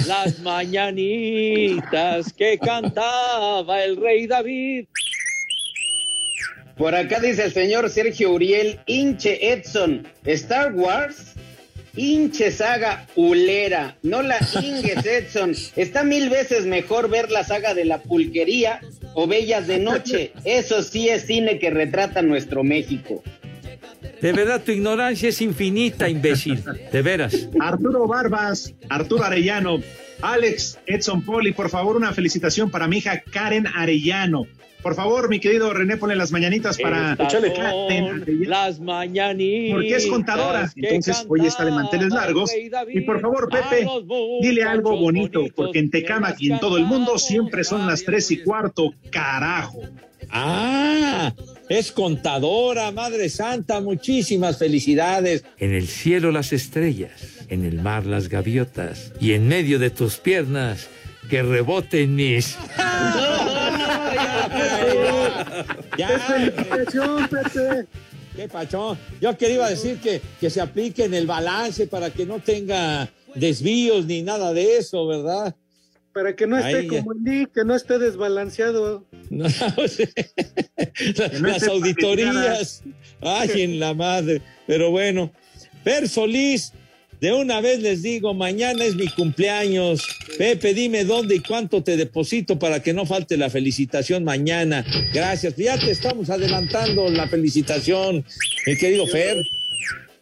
Las 0.06 0.38
mañanitas 0.40 2.32
que 2.32 2.58
cantaba 2.58 3.84
el 3.84 3.96
rey 3.96 4.26
David. 4.26 4.86
Por 6.76 6.94
acá 6.94 7.20
dice 7.20 7.44
el 7.44 7.52
señor 7.52 7.88
Sergio 7.88 8.32
Uriel, 8.32 8.80
hinche 8.86 9.52
Edson, 9.52 10.08
Star 10.24 10.74
Wars, 10.74 11.34
hinche 11.96 12.50
saga 12.50 13.06
Ulera, 13.14 13.96
no 14.02 14.22
la 14.22 14.38
ingues 14.60 15.06
Edson, 15.06 15.54
está 15.76 16.02
mil 16.02 16.30
veces 16.30 16.66
mejor 16.66 17.08
ver 17.08 17.30
la 17.30 17.44
saga 17.44 17.74
de 17.74 17.84
la 17.84 17.98
pulquería 17.98 18.80
o 19.14 19.28
Bellas 19.28 19.68
de 19.68 19.78
Noche, 19.78 20.32
eso 20.44 20.82
sí 20.82 21.08
es 21.08 21.26
cine 21.26 21.60
que 21.60 21.70
retrata 21.70 22.22
nuestro 22.22 22.64
México. 22.64 23.22
De 24.24 24.32
verdad, 24.32 24.62
tu 24.64 24.72
ignorancia 24.72 25.28
es 25.28 25.42
infinita, 25.42 26.08
imbécil. 26.08 26.64
De 26.90 27.02
veras. 27.02 27.46
Arturo 27.60 28.08
Barbas, 28.08 28.72
Arturo 28.88 29.22
Arellano, 29.22 29.80
Alex 30.22 30.78
Edson 30.86 31.20
Poli, 31.20 31.52
por 31.52 31.68
favor, 31.68 31.94
una 31.94 32.10
felicitación 32.14 32.70
para 32.70 32.88
mi 32.88 32.96
hija 32.96 33.20
Karen 33.20 33.66
Arellano. 33.66 34.46
Por 34.82 34.94
favor, 34.94 35.28
mi 35.28 35.40
querido 35.40 35.74
René, 35.74 35.98
ponle 35.98 36.16
las 36.16 36.32
mañanitas 36.32 36.78
para 36.78 37.18
Karen 37.18 38.24
las 38.48 38.80
mañanitas. 38.80 39.74
Porque 39.74 39.94
es 39.94 40.06
contadora, 40.06 40.72
entonces 40.74 41.26
hoy 41.28 41.44
está 41.44 41.66
de 41.66 41.72
manteles 41.72 42.08
largos. 42.08 42.50
Y 42.94 43.02
por 43.02 43.20
favor, 43.20 43.50
Pepe, 43.50 43.86
dile 44.40 44.62
algo 44.62 44.96
bonito, 44.96 45.44
porque 45.54 45.80
en 45.80 45.90
Tecamac 45.90 46.40
y 46.40 46.50
en 46.50 46.60
todo 46.60 46.78
el 46.78 46.86
mundo 46.86 47.18
siempre 47.18 47.62
son 47.62 47.86
las 47.86 48.02
tres 48.02 48.30
y 48.30 48.42
cuarto, 48.42 48.94
carajo. 49.10 49.82
Ah, 50.30 51.30
es 51.68 51.92
contadora, 51.92 52.90
Madre 52.92 53.28
Santa, 53.28 53.80
muchísimas 53.80 54.58
felicidades. 54.58 55.44
En 55.58 55.72
el 55.72 55.88
cielo 55.88 56.30
las 56.32 56.52
estrellas, 56.52 57.46
en 57.48 57.64
el 57.64 57.80
mar 57.80 58.06
las 58.06 58.28
gaviotas 58.28 59.12
y 59.20 59.32
en 59.32 59.48
medio 59.48 59.78
de 59.78 59.90
tus 59.90 60.16
piernas 60.16 60.88
que 61.28 61.42
reboten 61.42 62.14
mis. 62.14 62.56
Ya, 65.96 66.08
qué 68.36 68.48
pachón. 68.48 68.98
Yo 69.20 69.36
quería 69.36 69.66
decir 69.68 69.98
que, 69.98 70.20
que 70.40 70.50
se 70.50 70.60
aplique 70.60 71.04
en 71.04 71.14
el 71.14 71.26
balance 71.26 71.86
para 71.86 72.10
que 72.10 72.26
no 72.26 72.40
tenga 72.40 73.08
desvíos 73.34 74.06
ni 74.06 74.22
nada 74.22 74.52
de 74.52 74.78
eso, 74.78 75.06
¿verdad? 75.06 75.54
Para 76.12 76.34
que 76.36 76.46
no 76.46 76.58
esté 76.58 76.76
Ahí 76.76 76.88
como 76.88 77.12
el 77.12 77.48
que 77.48 77.64
no 77.64 77.74
esté 77.74 77.98
desbalanceado. 77.98 79.04
No, 79.44 79.48
no 81.40 81.48
las 81.48 81.62
auditorías. 81.64 82.82
Ay, 83.20 83.62
en 83.62 83.80
la 83.80 83.94
madre. 83.94 84.40
Pero 84.66 84.90
bueno, 84.90 85.32
Per 85.82 86.08
Solís, 86.08 86.72
de 87.20 87.32
una 87.32 87.60
vez 87.60 87.80
les 87.80 88.02
digo, 88.02 88.34
mañana 88.34 88.84
es 88.84 88.94
mi 88.96 89.08
cumpleaños. 89.08 90.02
Pepe, 90.38 90.74
dime 90.74 91.04
dónde 91.04 91.36
y 91.36 91.40
cuánto 91.40 91.82
te 91.82 91.96
deposito 91.96 92.58
para 92.58 92.82
que 92.82 92.92
no 92.92 93.06
falte 93.06 93.36
la 93.36 93.50
felicitación 93.50 94.24
mañana. 94.24 94.84
Gracias. 95.12 95.56
Ya 95.56 95.78
te 95.78 95.90
estamos 95.90 96.30
adelantando 96.30 97.08
la 97.10 97.28
felicitación, 97.28 98.24
mi 98.66 98.76
querido 98.76 99.06
Fer. 99.06 99.42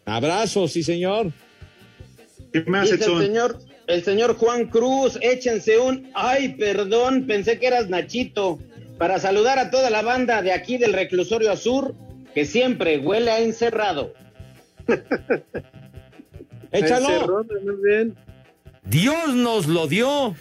Abrazos, 0.05 0.73
sí, 0.73 0.83
señor. 0.83 1.31
¿Qué 2.51 2.61
Dice 2.61 2.95
el 2.95 3.17
señor, 3.19 3.59
el 3.87 4.03
señor 4.03 4.35
Juan 4.35 4.67
Cruz, 4.67 5.17
échense 5.21 5.77
un, 5.77 6.09
ay, 6.13 6.49
perdón, 6.49 7.25
pensé 7.25 7.57
que 7.57 7.67
eras 7.67 7.89
Nachito, 7.89 8.59
para 8.97 9.19
saludar 9.19 9.59
a 9.59 9.69
toda 9.69 9.89
la 9.89 10.01
banda 10.01 10.41
de 10.41 10.51
aquí 10.51 10.77
del 10.77 10.93
reclusorio 10.93 11.51
Azur, 11.51 11.95
que 12.33 12.45
siempre 12.45 12.99
huele 12.99 13.31
a 13.31 13.39
encerrado. 13.39 14.13
Échalo. 16.71 17.09
Encerrón, 17.09 17.47
muy 17.63 17.75
bien. 17.83 18.15
Dios 18.85 19.33
nos 19.33 19.67
lo 19.67 19.87
dio 19.87 20.35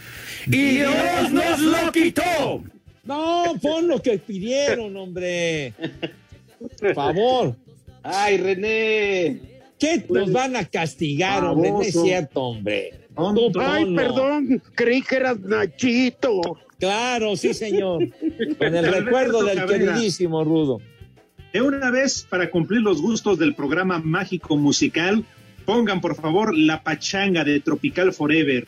y 0.47 0.77
Dios 0.77 1.31
nos 1.31 1.61
lo 1.61 1.93
quitó. 1.93 2.63
No, 3.05 3.55
pon 3.61 3.89
lo 3.89 4.01
que 4.01 4.19
pidieron, 4.19 4.97
hombre. 4.97 5.75
Por 6.59 6.95
favor. 6.95 7.57
Ay, 8.03 8.37
René. 8.37 9.41
¿Qué 9.79 10.05
nos 10.09 10.31
van 10.31 10.57
a 10.57 10.65
castigar, 10.65 11.45
hombre? 11.45 11.71
No 11.71 11.83
es 11.83 11.93
cierto, 11.93 12.41
hombre. 12.43 12.93
Ay, 13.17 13.85
ponlo. 13.85 13.97
perdón, 13.97 14.63
creí 14.75 15.03
que 15.03 15.17
eras 15.17 15.41
Nachito. 15.41 16.41
Claro, 16.83 17.37
sí, 17.37 17.55
señor. 17.55 18.09
Con 18.59 18.75
el 18.75 18.93
recuerdo 18.93 19.45
del 19.45 19.57
Cabrera. 19.59 19.93
queridísimo 19.95 20.43
Rudo. 20.43 20.81
De 21.53 21.63
una 21.63 21.93
vez, 21.93 22.27
para 22.29 22.51
cumplir 22.51 22.81
los 22.81 23.01
gustos 23.01 23.39
del 23.39 23.55
programa 23.55 24.01
mágico 24.01 24.57
musical, 24.57 25.25
pongan 25.65 26.01
por 26.01 26.17
favor 26.17 26.59
la 26.59 26.83
pachanga 26.83 27.45
de 27.45 27.61
Tropical 27.61 28.13
Forever. 28.13 28.67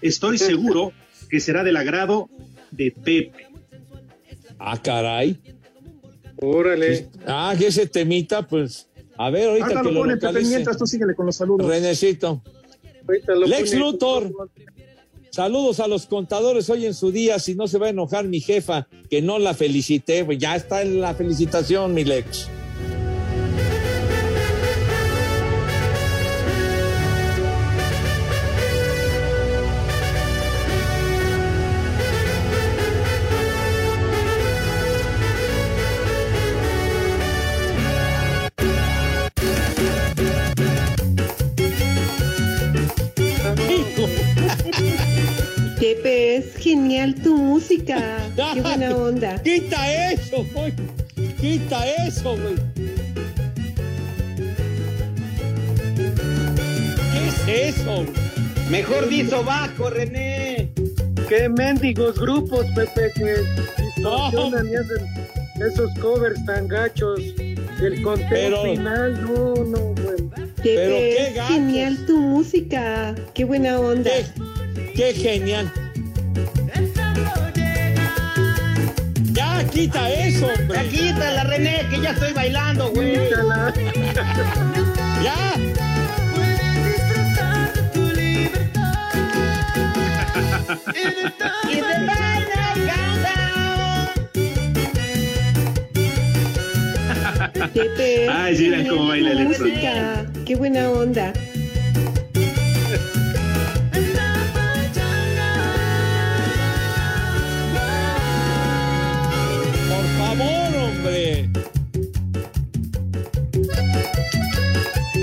Estoy 0.00 0.38
seguro 0.38 0.92
que 1.28 1.38
será 1.38 1.62
del 1.62 1.76
agrado 1.76 2.30
de 2.70 2.92
Pepe. 2.92 3.32
Ah, 4.58 4.80
caray. 4.82 5.38
Órale. 6.36 7.10
Ah, 7.26 7.54
que 7.58 7.66
ese 7.66 7.86
temita, 7.86 8.48
pues. 8.48 8.88
A 9.18 9.28
ver, 9.28 9.50
ahorita 9.50 9.66
Ahorita 9.66 9.82
que 9.82 9.88
lo 9.88 9.92
lo 9.92 10.00
pone 10.00 10.16
Pepe 10.16 10.44
mientras 10.46 10.78
tú 10.78 10.86
síguele 10.86 11.14
con 11.14 11.26
los 11.26 11.36
saludos. 11.36 11.66
Renecito. 11.68 12.42
Lex 13.46 13.70
pone- 13.70 13.78
Luthor. 13.80 14.32
Saludos 15.34 15.80
a 15.80 15.88
los 15.88 16.06
contadores 16.06 16.70
hoy 16.70 16.86
en 16.86 16.94
su 16.94 17.10
día. 17.10 17.40
Si 17.40 17.56
no 17.56 17.66
se 17.66 17.78
va 17.78 17.86
a 17.86 17.90
enojar 17.90 18.28
mi 18.28 18.38
jefa, 18.38 18.86
que 19.10 19.20
no 19.20 19.40
la 19.40 19.52
felicité, 19.52 20.24
pues 20.24 20.38
ya 20.38 20.54
está 20.54 20.82
en 20.82 21.00
la 21.00 21.12
felicitación, 21.12 21.92
mi 21.92 22.04
Lex. 22.04 22.48
Música. 47.68 48.18
Qué 48.54 48.60
buena 48.60 48.96
onda. 48.96 49.42
Quita 49.42 50.12
eso, 50.12 50.44
güey. 50.52 50.72
Quita 51.40 51.86
eso, 52.06 52.36
güey. 52.36 52.54
¿Qué 57.46 57.68
es 57.68 57.76
eso? 57.78 58.04
Mejor 58.70 59.08
dizo 59.08 59.42
bajo, 59.44 59.90
René. 59.90 60.70
Qué 61.28 61.48
mendigos 61.48 62.18
grupos, 62.18 62.66
Pepe, 62.74 63.10
que 63.14 63.36
distorsionan 63.82 64.68
y 64.68 64.74
hacen 64.76 65.66
esos 65.66 65.90
covers 66.00 66.44
tan 66.44 66.68
gachos. 66.68 67.20
El 67.38 68.02
conteo 68.02 68.28
Pero- 68.30 68.62
final, 68.62 69.22
no, 69.22 69.54
no, 69.64 69.78
bueno. 70.02 70.30
Pepe, 70.56 70.76
Pero 70.76 70.96
qué 70.96 71.42
genial 71.54 72.06
tu 72.06 72.18
música. 72.18 73.14
Qué 73.34 73.44
buena 73.44 73.78
onda. 73.80 74.10
Qué 74.94 75.12
genial. 75.14 75.70
Quita 79.74 80.08
eso, 80.10 80.46
hombre. 80.46 80.78
Ya 80.78 80.88
quítala, 80.88 81.44
René, 81.44 81.86
que 81.90 82.00
ya 82.00 82.10
estoy 82.12 82.32
bailando, 82.32 82.90
güey. 82.90 83.18
Ya. 85.22 85.54
Y 91.64 91.76
te 91.76 91.94
Pepe, 97.72 98.24
es 98.24 98.30
Ay, 98.30 98.56
sí, 98.56 98.68
vean 98.68 98.86
cómo 98.86 99.06
baila 99.08 99.30
genial 99.30 99.52
el 99.52 99.56
tu 99.56 99.64
Edson. 99.64 99.68
música. 99.70 100.26
Qué 100.44 100.54
buena 100.56 100.90
onda. 100.90 101.32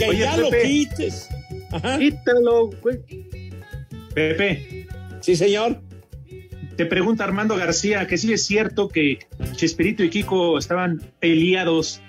Que 0.03 0.09
Oye, 0.09 0.19
ya 0.19 0.37
lo 0.37 0.49
quites. 0.51 1.29
Ajá. 1.71 1.97
Quítalo, 1.99 2.69
güey. 2.81 2.99
Pepe, 4.13 4.85
Sí, 5.21 5.35
señor. 5.35 5.79
te 6.75 6.85
pregunta 6.85 7.23
Armando 7.23 7.55
García 7.55 8.07
que 8.07 8.17
sí 8.17 8.33
es 8.33 8.45
cierto 8.45 8.87
que 8.89 9.19
Chespirito 9.55 10.03
y 10.03 10.09
Kiko 10.09 10.57
estaban 10.57 11.01
peleados, 11.19 12.01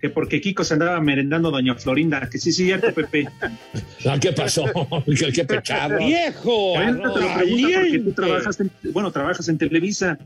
que 0.00 0.10
porque 0.10 0.40
Kiko 0.40 0.64
se 0.64 0.74
andaba 0.74 1.00
merendando 1.00 1.48
a 1.48 1.52
Doña 1.52 1.74
Florinda, 1.76 2.28
que 2.28 2.38
sí 2.38 2.50
es 2.50 2.56
cierto, 2.56 2.92
Pepe. 2.92 3.28
No, 4.04 4.18
¿Qué 4.20 4.32
pasó? 4.32 4.64
¿Qué, 5.06 5.32
qué 5.32 5.44
pecado? 5.44 5.98
¡Viejo! 5.98 6.74
Bueno, 6.74 7.12
te 7.14 7.20
lo 7.20 7.34
pregunto 7.34 7.38
porque 7.38 7.54
tú 7.54 7.76
valiente. 7.78 8.12
trabajas 8.12 8.60
en, 8.60 8.70
bueno, 8.92 9.10
trabajas 9.12 9.48
en 9.48 9.58
Televisa. 9.58 10.18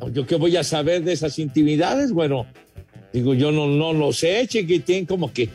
No, 0.00 0.08
¿Yo 0.08 0.26
qué 0.26 0.36
voy 0.36 0.56
a 0.56 0.64
saber 0.64 1.02
de 1.04 1.12
esas 1.12 1.38
intimidades? 1.38 2.10
Bueno, 2.12 2.46
digo, 3.12 3.34
yo 3.34 3.52
no, 3.52 3.66
no 3.68 3.92
lo 3.92 4.12
sé, 4.12 4.46
chiquitín, 4.48 5.04
como 5.06 5.32
que, 5.32 5.48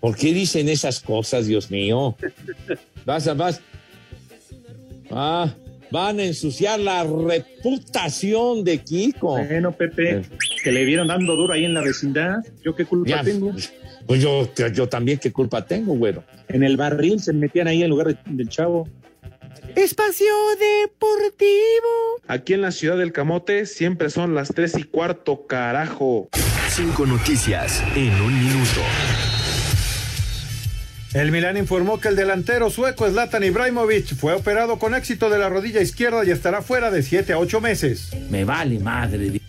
¿por 0.00 0.16
qué 0.16 0.32
dicen 0.32 0.68
esas 0.68 1.00
cosas, 1.00 1.46
Dios 1.46 1.70
mío? 1.70 2.16
Vas, 3.04 3.36
vas. 3.36 3.60
Ah, 5.10 5.54
van 5.90 6.20
a 6.20 6.24
ensuciar 6.24 6.78
la 6.80 7.04
reputación 7.04 8.64
de 8.64 8.78
Kiko. 8.78 9.38
Bueno, 9.44 9.72
Pepe, 9.72 10.22
que 10.62 10.72
le 10.72 10.84
vieron 10.84 11.08
dando 11.08 11.34
duro 11.34 11.54
ahí 11.54 11.64
en 11.64 11.74
la 11.74 11.80
vecindad. 11.80 12.36
¿Yo 12.62 12.74
qué 12.74 12.84
culpa 12.84 13.08
Ya, 13.10 13.22
tengo? 13.24 13.52
Pues 14.06 14.22
yo, 14.22 14.48
yo 14.72 14.88
también, 14.88 15.18
¿qué 15.18 15.32
culpa 15.32 15.64
tengo, 15.66 15.94
güero? 15.94 16.24
En 16.48 16.62
el 16.62 16.76
barril 16.76 17.20
se 17.20 17.32
metían 17.32 17.68
ahí 17.68 17.82
en 17.82 17.90
lugar 17.90 18.08
de- 18.08 18.18
del 18.26 18.48
chavo. 18.48 18.88
Espacio 19.76 20.26
Deportivo. 20.58 22.22
Aquí 22.26 22.54
en 22.54 22.62
la 22.62 22.70
ciudad 22.72 22.96
del 22.96 23.12
Camote 23.12 23.66
siempre 23.66 24.10
son 24.10 24.34
las 24.34 24.48
tres 24.48 24.76
y 24.78 24.84
cuarto, 24.84 25.46
carajo. 25.46 26.28
Cinco 26.70 27.06
noticias 27.06 27.82
en 27.96 28.12
un 28.20 28.38
minuto. 28.44 28.80
El 31.14 31.30
Milan 31.32 31.56
informó 31.56 32.00
que 32.00 32.08
el 32.08 32.16
delantero 32.16 32.68
sueco 32.68 33.08
Zlatan 33.08 33.42
Ibrahimovic 33.42 34.14
fue 34.14 34.34
operado 34.34 34.78
con 34.78 34.94
éxito 34.94 35.30
de 35.30 35.38
la 35.38 35.48
rodilla 35.48 35.80
izquierda 35.80 36.22
y 36.24 36.30
estará 36.30 36.60
fuera 36.60 36.90
de 36.90 37.02
7 37.02 37.32
a 37.32 37.38
8 37.38 37.60
meses. 37.62 38.10
Me 38.28 38.44
vale 38.44 38.78
madre. 38.78 39.40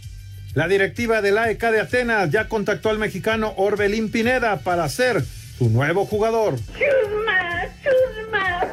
La 0.54 0.68
directiva 0.70 1.22
del 1.22 1.38
AEK 1.38 1.62
de 1.62 1.82
Atenas 1.82 2.30
ya 2.32 2.48
contactó 2.48 2.90
al 2.90 2.98
mexicano 2.98 3.54
Orbelín 3.58 4.10
Pineda 4.10 4.60
para 4.60 4.88
ser 4.88 5.24
su 5.58 5.70
nuevo 5.70 6.06
jugador. 6.06 6.56
Chusma, 6.58 7.68
chusma. 7.84 8.68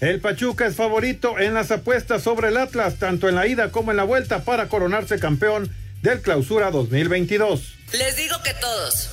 El 0.00 0.20
Pachuca 0.20 0.66
es 0.66 0.74
favorito 0.74 1.38
en 1.38 1.54
las 1.54 1.70
apuestas 1.70 2.22
sobre 2.22 2.48
el 2.48 2.56
Atlas, 2.56 2.96
tanto 2.96 3.28
en 3.28 3.36
la 3.36 3.46
ida 3.46 3.70
como 3.70 3.92
en 3.92 3.96
la 3.96 4.04
vuelta, 4.04 4.44
para 4.44 4.68
coronarse 4.68 5.20
campeón 5.20 5.70
del 6.02 6.20
Clausura 6.22 6.70
2022. 6.72 7.74
Les 7.92 8.16
digo 8.16 8.36
que 8.44 8.54
todos. 8.54 9.10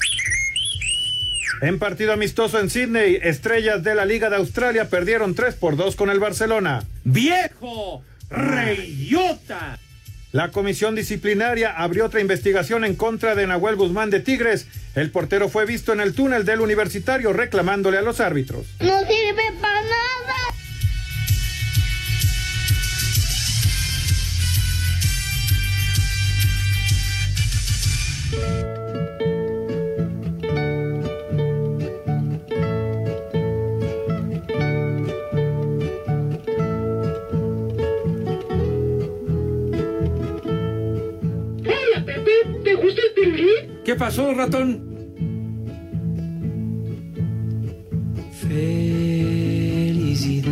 En 1.61 1.79
partido 1.79 2.13
amistoso 2.13 2.59
en 2.59 2.69
Sydney, 2.69 3.19
estrellas 3.21 3.83
de 3.83 3.95
la 3.95 4.05
Liga 4.05 4.29
de 4.29 4.35
Australia 4.35 4.89
perdieron 4.89 5.35
3 5.35 5.55
por 5.55 5.77
2 5.77 5.95
con 5.95 6.09
el 6.09 6.19
Barcelona. 6.19 6.83
¡Viejo! 7.03 8.03
¡Reyota! 8.29 9.79
La 10.31 10.51
comisión 10.51 10.95
disciplinaria 10.95 11.71
abrió 11.71 12.05
otra 12.05 12.19
investigación 12.19 12.83
en 12.83 12.95
contra 12.95 13.35
de 13.35 13.47
Nahuel 13.47 13.77
Guzmán 13.77 14.09
de 14.09 14.19
Tigres. 14.19 14.67
El 14.93 15.09
portero 15.09 15.47
fue 15.47 15.65
visto 15.65 15.93
en 15.93 16.01
el 16.01 16.13
túnel 16.13 16.43
del 16.43 16.59
universitario 16.59 17.31
reclamándole 17.31 17.97
a 17.97 18.01
los 18.01 18.19
árbitros. 18.19 18.65
No 18.81 18.99
sirve 18.99 19.43
para 19.61 19.81
nada. 19.81 20.34
Pepe. 42.75 42.81
¿Te 42.81 42.83
gusta 42.83 43.01
el 43.01 43.13
pirulí? 43.13 43.49
¿Qué 43.83 43.95
pasó, 43.95 44.33
ratón? 44.33 44.95
Felicidad, 48.47 50.45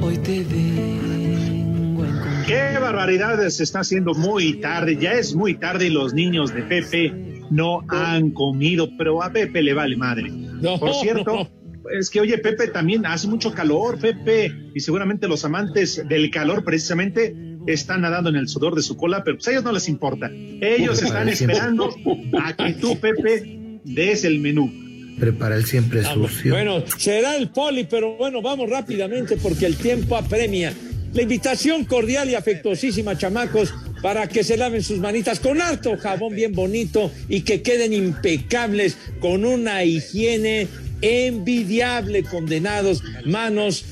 hoy 0.00 0.18
te 0.18 0.44
vengo 0.44 2.02
a 2.02 2.08
encontrar. 2.08 2.46
Qué 2.46 2.78
barbaridad, 2.78 3.48
se 3.48 3.62
está 3.62 3.80
haciendo 3.80 4.12
muy 4.14 4.60
tarde, 4.60 4.96
ya 4.96 5.12
es 5.12 5.34
muy 5.34 5.54
tarde 5.54 5.86
y 5.86 5.90
los 5.90 6.12
niños 6.14 6.52
de 6.52 6.62
Pepe 6.62 7.12
no 7.50 7.80
han 7.88 8.30
comido, 8.30 8.88
pero 8.98 9.22
a 9.22 9.32
Pepe 9.32 9.62
le 9.62 9.72
vale 9.74 9.96
madre. 9.96 10.30
No. 10.30 10.78
Por 10.78 10.94
cierto, 10.94 11.48
es 11.90 12.10
que 12.10 12.20
oye, 12.20 12.38
Pepe 12.38 12.68
también 12.68 13.04
hace 13.06 13.28
mucho 13.28 13.52
calor, 13.52 13.98
Pepe, 13.98 14.52
y 14.74 14.80
seguramente 14.80 15.28
los 15.28 15.44
amantes 15.44 16.02
del 16.08 16.30
calor 16.30 16.64
precisamente 16.64 17.34
están 17.66 18.00
nadando 18.02 18.30
en 18.30 18.36
el 18.36 18.48
sudor 18.48 18.74
de 18.74 18.82
su 18.82 18.96
cola, 18.96 19.22
pero 19.24 19.36
pues 19.36 19.48
a 19.48 19.52
ellos 19.52 19.64
no 19.64 19.72
les 19.72 19.88
importa. 19.88 20.30
Ellos 20.60 21.02
están 21.02 21.28
esperando 21.28 21.94
a 22.40 22.56
que 22.56 22.72
tú, 22.74 22.98
Pepe, 22.98 23.80
des 23.84 24.24
el 24.24 24.40
menú. 24.40 24.72
Prepara 25.18 25.56
el 25.56 25.64
siempre 25.66 26.00
Ah, 26.04 26.14
sucio. 26.14 26.54
Bueno, 26.54 26.82
será 26.98 27.36
el 27.36 27.50
poli, 27.50 27.84
pero 27.88 28.16
bueno, 28.16 28.40
vamos 28.42 28.68
rápidamente 28.68 29.36
porque 29.36 29.66
el 29.66 29.76
tiempo 29.76 30.16
apremia. 30.16 30.72
La 31.12 31.22
invitación 31.22 31.84
cordial 31.84 32.30
y 32.30 32.34
afectuosísima, 32.34 33.18
chamacos, 33.18 33.74
para 34.00 34.26
que 34.26 34.42
se 34.42 34.56
laven 34.56 34.82
sus 34.82 34.98
manitas 34.98 35.38
con 35.38 35.60
harto 35.60 35.96
jabón 35.98 36.34
bien 36.34 36.52
bonito 36.52 37.12
y 37.28 37.42
que 37.42 37.60
queden 37.62 37.92
impecables 37.92 38.96
con 39.20 39.44
una 39.44 39.84
higiene 39.84 40.66
envidiable, 41.02 42.22
condenados, 42.24 43.02
manos 43.26 43.84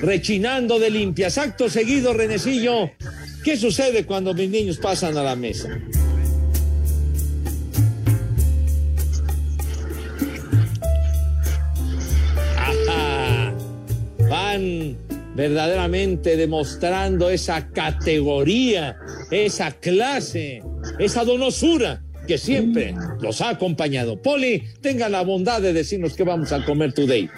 rechinando 0.00 0.78
de 0.80 0.90
limpias. 0.90 1.38
Acto 1.38 1.68
seguido, 1.70 2.12
Renecillo, 2.12 2.90
¿qué 3.44 3.56
sucede 3.56 4.06
cuando 4.06 4.34
mis 4.34 4.48
niños 4.48 4.78
pasan 4.78 5.16
a 5.16 5.22
la 5.22 5.36
mesa? 5.36 5.68
Ajá. 12.56 13.54
Van 14.28 14.96
verdaderamente 15.36 16.36
demostrando 16.36 17.28
esa 17.28 17.68
categoría, 17.68 18.96
esa 19.30 19.72
clase, 19.72 20.62
esa 20.98 21.24
donosura 21.24 22.02
que 22.26 22.38
siempre 22.38 22.94
los 23.20 23.40
ha 23.42 23.50
acompañado. 23.50 24.20
Poli, 24.22 24.62
tenga 24.80 25.08
la 25.08 25.22
bondad 25.22 25.60
de 25.60 25.72
decirnos 25.72 26.14
qué 26.14 26.24
vamos 26.24 26.52
a 26.52 26.64
comer 26.64 26.94
today. 26.94 27.28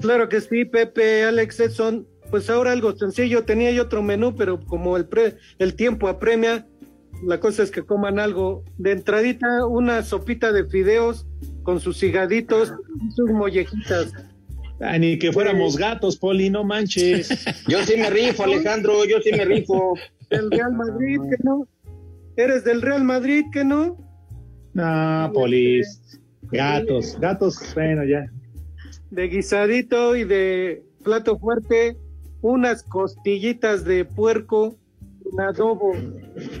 Claro 0.00 0.28
que 0.28 0.40
sí, 0.40 0.64
Pepe, 0.64 1.24
Alex 1.24 1.58
Edson. 1.58 2.06
Pues 2.30 2.50
ahora 2.50 2.72
algo 2.72 2.96
sencillo, 2.96 3.44
tenía 3.44 3.70
yo 3.70 3.84
otro 3.84 4.02
menú, 4.02 4.34
pero 4.34 4.60
como 4.60 4.96
el, 4.96 5.06
pre- 5.06 5.36
el 5.58 5.74
tiempo 5.74 6.08
apremia, 6.08 6.66
la 7.24 7.40
cosa 7.40 7.62
es 7.62 7.70
que 7.70 7.82
coman 7.82 8.18
algo. 8.18 8.64
De 8.78 8.92
entradita, 8.92 9.64
una 9.66 10.02
sopita 10.02 10.52
de 10.52 10.64
fideos 10.66 11.26
con 11.62 11.80
sus 11.80 12.02
higaditos 12.02 12.72
y 13.06 13.10
sus 13.12 13.30
mollejitas. 13.30 14.12
Ah, 14.80 14.98
ni 14.98 15.18
que 15.18 15.32
fuéramos 15.32 15.76
gatos, 15.78 16.16
Poli, 16.18 16.50
no 16.50 16.64
manches. 16.64 17.28
Yo 17.68 17.82
sí 17.84 17.96
me 17.96 18.10
rifo, 18.10 18.44
Alejandro, 18.44 19.04
yo 19.06 19.20
sí 19.22 19.30
me 19.32 19.44
rifo. 19.46 19.94
Del 20.28 20.50
Real 20.50 20.72
Madrid, 20.74 21.18
que 21.30 21.36
no. 21.44 21.66
¿Eres 22.36 22.64
del 22.64 22.82
Real 22.82 23.02
Madrid, 23.04 23.44
que 23.52 23.64
no? 23.64 23.96
No, 24.74 25.30
Polis. 25.32 26.02
Gatos, 26.52 27.16
gatos, 27.18 27.58
bueno, 27.74 28.04
ya. 28.04 28.26
De 29.10 29.28
guisadito 29.28 30.14
y 30.14 30.24
de 30.24 30.84
plato 31.02 31.38
fuerte, 31.38 31.96
unas 32.42 32.82
costillitas 32.82 33.84
de 33.84 34.04
puerco 34.04 34.76
en 35.32 35.40
adobo. 35.40 35.92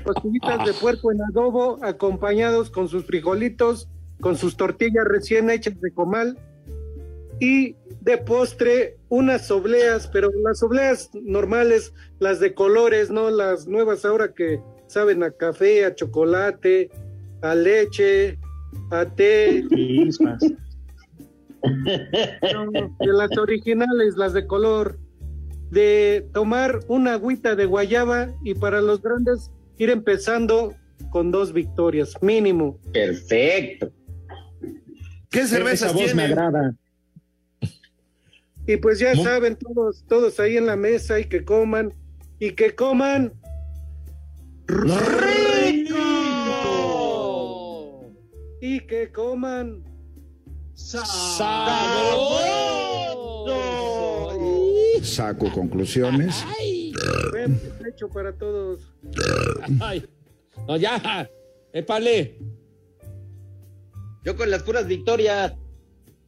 Costillitas 0.04 0.64
de 0.66 0.72
puerco 0.74 1.12
en 1.12 1.22
adobo, 1.22 1.78
acompañados 1.82 2.70
con 2.70 2.88
sus 2.88 3.04
frijolitos, 3.04 3.88
con 4.20 4.36
sus 4.36 4.56
tortillas 4.56 5.04
recién 5.04 5.50
hechas 5.50 5.80
de 5.80 5.92
comal. 5.92 6.38
Y 7.38 7.76
de 8.00 8.16
postre, 8.18 8.96
unas 9.08 9.50
obleas, 9.50 10.08
pero 10.08 10.30
las 10.42 10.62
obleas 10.62 11.10
normales, 11.12 11.92
las 12.18 12.40
de 12.40 12.54
colores, 12.54 13.10
no 13.10 13.30
las 13.30 13.66
nuevas 13.66 14.04
ahora 14.04 14.32
que 14.32 14.60
saben 14.86 15.22
a 15.22 15.30
café, 15.30 15.84
a 15.84 15.94
chocolate, 15.94 16.90
a 17.42 17.54
leche, 17.54 18.38
a 18.90 19.04
té. 19.04 19.64
No, 22.54 22.70
de 22.70 23.12
las 23.12 23.36
originales, 23.36 24.16
las 24.16 24.32
de 24.32 24.46
color, 24.46 24.98
de 25.70 26.26
tomar 26.32 26.80
una 26.88 27.14
agüita 27.14 27.56
de 27.56 27.66
guayaba 27.66 28.28
y 28.44 28.54
para 28.54 28.80
los 28.80 29.02
grandes 29.02 29.50
ir 29.78 29.90
empezando 29.90 30.74
con 31.10 31.30
dos 31.30 31.52
victorias, 31.52 32.14
mínimo. 32.22 32.78
Perfecto. 32.92 33.90
¿Qué 35.30 35.46
cervezas 35.46 35.90
Esa 35.90 35.98
voz 35.98 36.14
me 36.14 36.26
tiene? 36.26 36.40
agrada. 36.40 36.74
Y 38.66 38.76
pues 38.78 38.98
ya 38.98 39.14
saben 39.14 39.56
todos, 39.56 40.04
todos 40.08 40.40
ahí 40.40 40.56
en 40.56 40.66
la 40.66 40.76
mesa 40.76 41.20
y 41.20 41.24
que 41.26 41.44
coman, 41.44 41.92
y 42.40 42.52
que 42.52 42.74
coman 42.74 43.32
rico. 44.66 46.02
Y 48.60 48.80
que 48.80 49.12
coman 49.12 49.84
Saco 55.06 55.50
conclusiones. 55.52 56.44
buen 57.30 57.58
provecho 57.58 58.08
para 58.08 58.32
todos. 58.32 58.92
Ay, 59.80 60.04
no, 60.66 60.76
ya, 60.76 61.30
épale. 61.72 62.38
Yo 64.24 64.36
con 64.36 64.50
las 64.50 64.62
puras 64.62 64.86
victorias. 64.86 65.54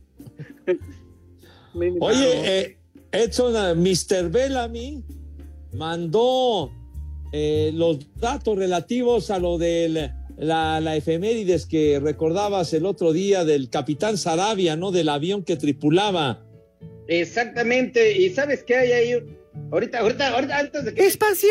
Oye, 2.00 2.60
eh, 2.60 2.80
Edson, 3.12 3.82
Mr. 3.82 4.30
Bellamy 4.30 5.04
mandó 5.74 6.72
eh, 7.32 7.72
los 7.74 8.00
datos 8.16 8.58
relativos 8.58 9.32
a 9.32 9.40
lo 9.40 9.58
de 9.58 10.12
la, 10.38 10.80
la 10.80 10.96
efemérides 10.96 11.66
que 11.66 12.00
recordabas 12.00 12.74
el 12.74 12.86
otro 12.86 13.12
día 13.14 13.44
del 13.46 13.70
capitán 13.70 14.18
Sarabia, 14.18 14.76
¿no? 14.76 14.92
Del 14.92 15.10
avión 15.10 15.44
que 15.44 15.56
tripulaba. 15.56 16.47
Exactamente, 17.08 18.18
y 18.18 18.30
sabes 18.30 18.64
qué 18.64 18.76
hay 18.76 18.92
ahí. 18.92 19.38
Ahorita, 19.72 20.00
ahorita, 20.00 20.30
ahorita, 20.30 20.58
antes 20.58 20.86
de 20.86 20.94
que. 20.94 21.06
Espacio 21.06 21.50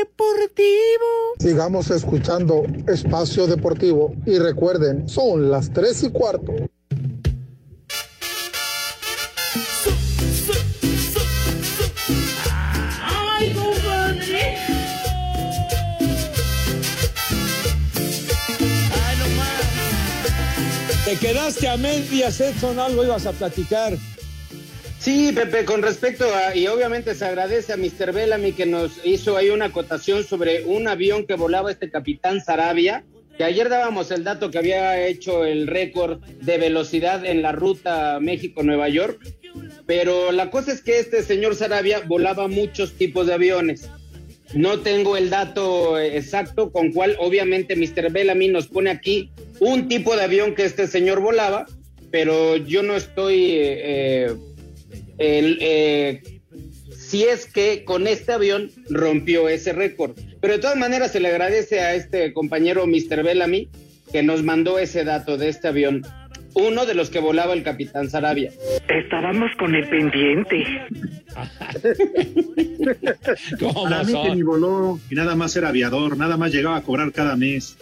Deportivo. 0.00 1.34
Sigamos 1.38 1.90
escuchando 1.90 2.64
Espacio 2.86 3.46
Deportivo 3.46 4.14
y 4.26 4.38
recuerden, 4.38 5.08
son 5.08 5.50
las 5.50 5.72
3 5.72 6.04
y 6.04 6.10
cuarto. 6.10 6.54
Te 21.04 21.18
quedaste 21.18 21.68
a 21.68 21.76
medias, 21.76 22.40
Edson, 22.40 22.78
algo 22.78 23.04
ibas 23.04 23.26
a 23.26 23.32
platicar. 23.32 23.98
Sí, 25.02 25.32
Pepe, 25.34 25.64
con 25.64 25.82
respecto 25.82 26.24
a, 26.32 26.54
y 26.54 26.68
obviamente 26.68 27.16
se 27.16 27.24
agradece 27.24 27.72
a 27.72 27.76
Mr. 27.76 28.12
Bellamy 28.12 28.52
que 28.52 28.66
nos 28.66 29.04
hizo 29.04 29.36
ahí 29.36 29.50
una 29.50 29.64
acotación 29.64 30.22
sobre 30.22 30.64
un 30.64 30.86
avión 30.86 31.26
que 31.26 31.34
volaba 31.34 31.72
este 31.72 31.90
capitán 31.90 32.40
Sarabia, 32.40 33.04
que 33.36 33.42
ayer 33.42 33.68
dábamos 33.68 34.12
el 34.12 34.22
dato 34.22 34.52
que 34.52 34.58
había 34.58 35.04
hecho 35.04 35.44
el 35.44 35.66
récord 35.66 36.20
de 36.42 36.56
velocidad 36.56 37.26
en 37.26 37.42
la 37.42 37.50
ruta 37.50 38.20
México-Nueva 38.20 38.88
York, 38.90 39.18
pero 39.86 40.30
la 40.30 40.52
cosa 40.52 40.70
es 40.70 40.82
que 40.82 41.00
este 41.00 41.24
señor 41.24 41.56
Sarabia 41.56 42.02
volaba 42.06 42.46
muchos 42.46 42.92
tipos 42.92 43.26
de 43.26 43.34
aviones. 43.34 43.90
No 44.54 44.78
tengo 44.78 45.16
el 45.16 45.30
dato 45.30 45.98
exacto 45.98 46.70
con 46.70 46.92
cual 46.92 47.16
obviamente 47.18 47.74
Mr. 47.74 48.12
Bellamy 48.12 48.50
nos 48.50 48.68
pone 48.68 48.90
aquí 48.90 49.32
un 49.58 49.88
tipo 49.88 50.14
de 50.14 50.22
avión 50.22 50.54
que 50.54 50.64
este 50.64 50.86
señor 50.86 51.18
volaba, 51.18 51.66
pero 52.12 52.56
yo 52.56 52.84
no 52.84 52.94
estoy... 52.94 53.50
eh, 53.56 54.32
el, 55.22 55.58
eh, 55.60 56.22
si 56.96 57.24
es 57.24 57.46
que 57.46 57.84
con 57.84 58.06
este 58.06 58.32
avión 58.32 58.70
rompió 58.88 59.48
ese 59.48 59.72
récord. 59.72 60.12
Pero 60.40 60.54
de 60.54 60.58
todas 60.58 60.76
maneras 60.76 61.12
se 61.12 61.20
le 61.20 61.28
agradece 61.28 61.80
a 61.80 61.94
este 61.94 62.32
compañero 62.32 62.86
Mr. 62.86 63.22
Bellamy 63.22 63.68
que 64.10 64.22
nos 64.22 64.42
mandó 64.42 64.78
ese 64.78 65.04
dato 65.04 65.36
de 65.36 65.48
este 65.48 65.68
avión. 65.68 66.02
Uno 66.54 66.84
de 66.84 66.94
los 66.94 67.08
que 67.08 67.18
volaba 67.18 67.54
el 67.54 67.62
capitán 67.62 68.10
Sarabia. 68.10 68.52
Estábamos 68.88 69.50
con 69.58 69.74
el 69.74 69.88
pendiente. 69.88 70.64
Para 73.74 74.04
mí 74.04 74.12
que 74.22 74.34
ni 74.34 74.42
voló 74.42 75.00
y 75.10 75.14
nada 75.14 75.34
más 75.34 75.56
era 75.56 75.68
aviador, 75.68 76.18
nada 76.18 76.36
más 76.36 76.52
llegaba 76.52 76.76
a 76.76 76.82
cobrar 76.82 77.10
cada 77.12 77.36
mes. 77.36 77.78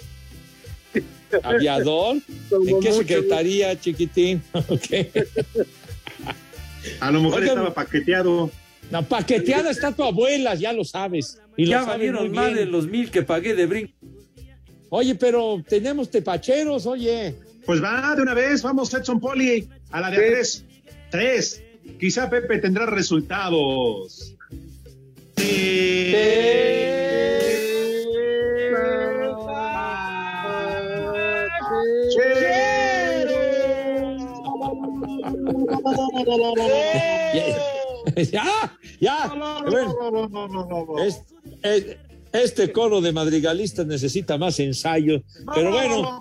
¿Aviador? 1.43 2.18
¿En 2.66 2.80
qué 2.80 2.93
secretaría, 2.93 3.78
chiquitín? 3.78 4.43
Ok. 4.53 4.86
A 7.01 7.11
lo 7.11 7.22
mejor 7.22 7.41
Oigan, 7.41 7.57
estaba 7.57 7.74
paqueteado. 7.74 8.51
La 8.91 9.03
paqueteada 9.03 9.70
está 9.70 9.93
tu 9.93 10.03
abuela, 10.03 10.55
ya 10.55 10.72
lo 10.72 10.85
sabes. 10.85 11.41
Y 11.57 11.66
lo 11.66 11.72
ya 11.72 11.78
sabes 11.81 11.99
valieron 11.99 12.28
muy 12.28 12.37
más 12.37 12.55
de 12.55 12.66
los 12.66 12.87
mil 12.87 13.11
que 13.11 13.22
pagué 13.22 13.55
de 13.55 13.66
brinco. 13.66 13.93
Oye, 14.89 15.14
pero 15.14 15.62
tenemos 15.68 16.11
tepacheros, 16.11 16.87
oye. 16.87 17.35
Pues 17.64 17.83
va 17.83 18.14
de 18.16 18.22
una 18.22 18.35
vez, 18.35 18.62
vamos 18.62 18.93
Edson 18.93 19.20
Poli, 19.20 19.68
a 19.91 20.01
la 20.01 20.11
de 20.11 20.16
tres. 20.16 20.64
Tres. 21.11 21.62
Quizá 21.99 22.28
Pepe 22.28 22.59
tendrá 22.59 22.87
resultados. 22.87 24.37
ya, 38.33 38.77
ya. 39.01 39.33
Este 42.33 42.73
coro 42.73 43.01
de 43.01 43.12
madrigalistas 43.12 43.87
necesita 43.87 44.39
más 44.39 44.61
ensayo, 44.61 45.23
pero 45.55 45.73
bueno, 45.73 46.21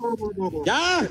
ya. 0.66 1.08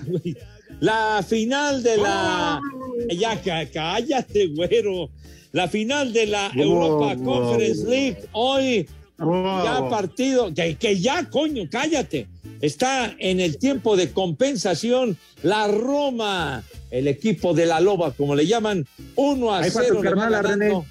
La 0.80 1.24
final 1.28 1.82
de 1.84 1.98
la. 1.98 2.62
Ya, 3.10 3.42
cállate, 3.72 4.48
güero. 4.48 5.10
La 5.52 5.68
final 5.68 6.14
de 6.14 6.28
la 6.28 6.52
Europa 6.54 7.16
Conference 7.24 7.88
League 7.88 8.20
hoy. 8.34 8.88
Ya 9.18 9.88
partido, 9.90 10.54
que, 10.54 10.76
que 10.76 11.00
ya, 11.00 11.28
coño, 11.30 11.64
cállate. 11.70 12.28
Está 12.62 13.16
en 13.20 13.39
el 13.39 13.57
tiempo 13.57 13.95
de 13.95 14.12
compensación 14.12 15.18
la 15.43 15.68
Roma, 15.68 16.64
el 16.91 17.07
equipo 17.07 17.53
de 17.53 17.66
la 17.66 17.80
Loba, 17.80 18.12
como 18.12 18.36
le 18.36 18.45
llaman, 18.45 18.86
1 19.16 19.53
a 19.53 19.60
Ahí 19.60 19.72
para 19.72 19.86
0. 19.86 19.97
tu 19.97 20.03
le 20.03 20.10
va 20.10 20.16
carnal, 20.16 20.43
ganando. 20.43 20.86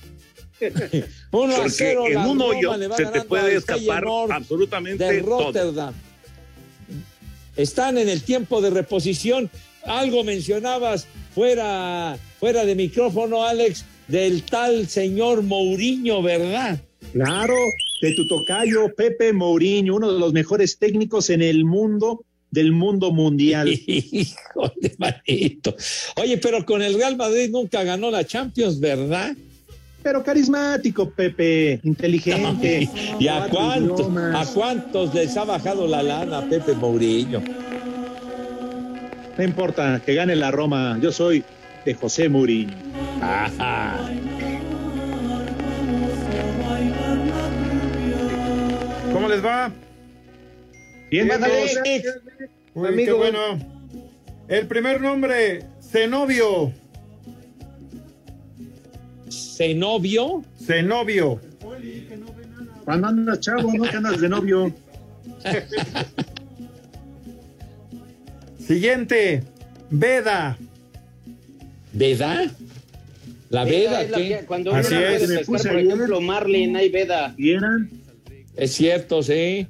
1 1.30 1.54
a 1.54 1.56
Porque 1.56 1.70
0 1.70 2.06
en 2.06 2.14
la 2.14 2.20
un 2.26 2.38
Roma 2.38 2.44
hoyo 2.46 2.76
le 2.76 2.88
va 2.88 2.96
se 2.96 3.06
te 3.06 3.22
puede 3.22 3.56
escapar 3.56 3.80
Feyenoord 3.80 4.32
absolutamente 4.32 5.04
de 5.04 5.20
todo. 5.20 5.44
Rotterdam. 5.44 5.94
Están 7.56 7.98
en 7.98 8.08
el 8.08 8.22
tiempo 8.22 8.60
de 8.60 8.70
reposición. 8.70 9.50
Algo 9.84 10.22
mencionabas 10.24 11.06
fuera, 11.34 12.16
fuera 12.38 12.64
de 12.64 12.74
micrófono, 12.74 13.44
Alex, 13.44 13.84
del 14.06 14.42
tal 14.42 14.88
señor 14.88 15.42
Mourinho, 15.42 16.22
¿verdad? 16.22 16.80
Claro, 17.12 17.54
de 18.00 18.12
tu 18.12 18.26
tocayo 18.26 18.94
Pepe 18.94 19.32
Mourinho, 19.32 19.96
uno 19.96 20.12
de 20.12 20.18
los 20.18 20.32
mejores 20.32 20.78
técnicos 20.78 21.30
en 21.30 21.42
el 21.42 21.64
mundo, 21.64 22.24
del 22.50 22.72
mundo 22.72 23.12
mundial. 23.12 23.68
Hijo 23.86 24.72
de 24.76 24.94
manito. 24.98 25.74
Oye, 26.16 26.38
pero 26.38 26.64
con 26.64 26.82
el 26.82 26.94
Real 26.94 27.16
Madrid 27.16 27.50
nunca 27.50 27.82
ganó 27.82 28.10
la 28.10 28.24
Champions, 28.24 28.80
¿verdad? 28.80 29.36
Pero 30.02 30.22
carismático, 30.22 31.10
Pepe, 31.10 31.80
inteligente. 31.82 32.88
¿Y 33.18 33.26
a 33.26 33.48
cuántos, 33.50 34.06
a 34.16 34.46
cuántos 34.54 35.12
les 35.14 35.36
ha 35.36 35.44
bajado 35.44 35.86
la 35.86 36.02
lana 36.02 36.48
Pepe 36.48 36.72
Mourinho? 36.74 37.42
No 39.36 39.44
importa, 39.44 40.00
que 40.04 40.14
gane 40.14 40.36
la 40.36 40.50
Roma. 40.50 40.98
Yo 41.02 41.12
soy 41.12 41.44
de 41.84 41.94
José 41.94 42.28
Mourinho. 42.28 42.74
Ajá. 43.20 43.98
¿Cómo 49.28 49.36
les 49.36 49.44
va? 49.44 49.70
Bien. 51.10 51.30
Uy, 51.30 51.38
qué 51.84 52.88
Amigo. 52.88 53.18
bueno. 53.18 53.58
El 54.48 54.66
primer 54.66 55.02
nombre, 55.02 55.64
Zenobio. 55.82 56.72
¿Zenobio? 59.30 60.42
Zenobio. 60.58 61.38
Cuando 62.86 63.08
andas 63.08 63.40
chavo, 63.40 63.70
no 63.70 63.82
que 63.82 63.96
andas 63.96 64.18
de 64.18 64.30
novio. 64.30 64.74
Siguiente, 68.58 69.42
Veda. 69.90 70.56
¿Veda? 71.92 72.50
¿La 73.50 73.64
Veda 73.64 74.02
es 74.04 74.12
qué? 74.12 74.44
Cuando 74.46 74.70
uno 74.70 74.80
es, 74.80 74.88
puede 74.88 75.26
me 75.28 75.44
puse 75.44 75.68
por 75.68 75.76
ayer. 75.76 75.92
ejemplo, 75.92 76.20
Marlin, 76.22 76.76
hay 76.76 76.88
veda. 76.88 77.34
¿Vieran? 77.36 77.97
Es 78.58 78.72
cierto, 78.72 79.22
sí. 79.22 79.66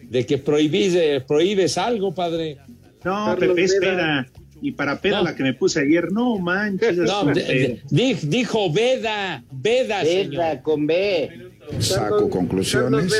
De 0.00 0.24
que 0.24 0.38
prohibís, 0.38 0.94
eh, 0.94 1.22
prohíbes 1.26 1.76
algo, 1.76 2.14
padre. 2.14 2.58
No, 3.04 3.26
Carlos 3.26 3.48
Pepe 3.48 3.64
es 3.64 3.78
Veda. 3.80 3.90
peda. 3.90 4.26
Y 4.62 4.72
para 4.72 4.98
peda 5.00 5.18
No. 5.18 5.24
la 5.24 5.34
que 5.34 5.42
me 5.42 5.52
puse 5.52 5.80
ayer, 5.80 6.10
no 6.12 6.38
manches. 6.38 6.90
es 6.96 6.96
No, 6.98 7.22
una 7.24 7.32
de- 7.34 7.40
peda. 7.42 7.52
de- 7.52 7.82
di- 7.90 8.14
dijo 8.28 8.72
Veda, 8.72 9.44
Veda, 9.52 10.02
señor. 10.04 10.30
Veda 10.30 10.62
con 10.62 10.86
B. 10.86 11.50
Saco 11.80 12.30
conclusiones. 12.30 13.12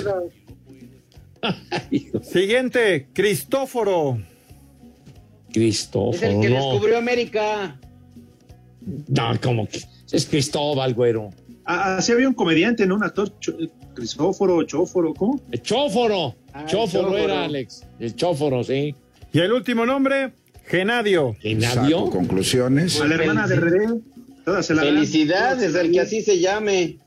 Siguiente, 2.23 3.09
Cristóforo. 3.13 4.19
Cristóforo, 5.53 6.17
Es 6.17 6.23
el 6.23 6.41
que 6.41 6.49
no. 6.51 6.71
descubrió 6.73 6.99
América. 6.99 7.79
No, 9.09 9.39
como 9.43 9.67
que 9.69 9.81
es 10.13 10.27
Cristóbal, 10.27 10.95
güero. 10.95 11.31
Ah, 11.65 11.97
Así 11.99 12.13
había 12.13 12.29
un 12.29 12.35
comediante, 12.35 12.87
¿no? 12.87 12.97
Un 12.97 13.05
actor, 13.05 13.33
Cristóforo, 13.95 14.63
Chóforo, 14.65 15.15
¿cómo? 15.15 15.41
El 15.51 15.63
Chóforo. 15.63 16.35
Ah, 16.53 16.63
el 16.63 16.67
Chóforo 16.67 17.05
Chóforo. 17.05 17.19
era, 17.19 17.45
Alex. 17.45 17.83
El 17.99 18.15
Chóforo, 18.17 18.65
sí. 18.65 18.95
Y 19.33 19.39
el 19.41 19.53
último 19.53 19.87
nombre, 19.87 20.33
Genadio. 20.67 21.33
Saco 21.35 21.41
¿Genadio? 21.43 22.11
conclusiones. 22.11 23.01
A 23.01 23.07
la 23.07 23.15
hermana 23.15 23.47
de 23.47 23.57
René. 23.57 24.01
Todas 24.45 24.67
se 24.67 24.75
la. 24.75 24.83
Felicidades, 24.83 25.75
el 25.75 25.91
que 25.93 26.01
así 26.01 26.23
se 26.23 26.39
llame. 26.39 26.99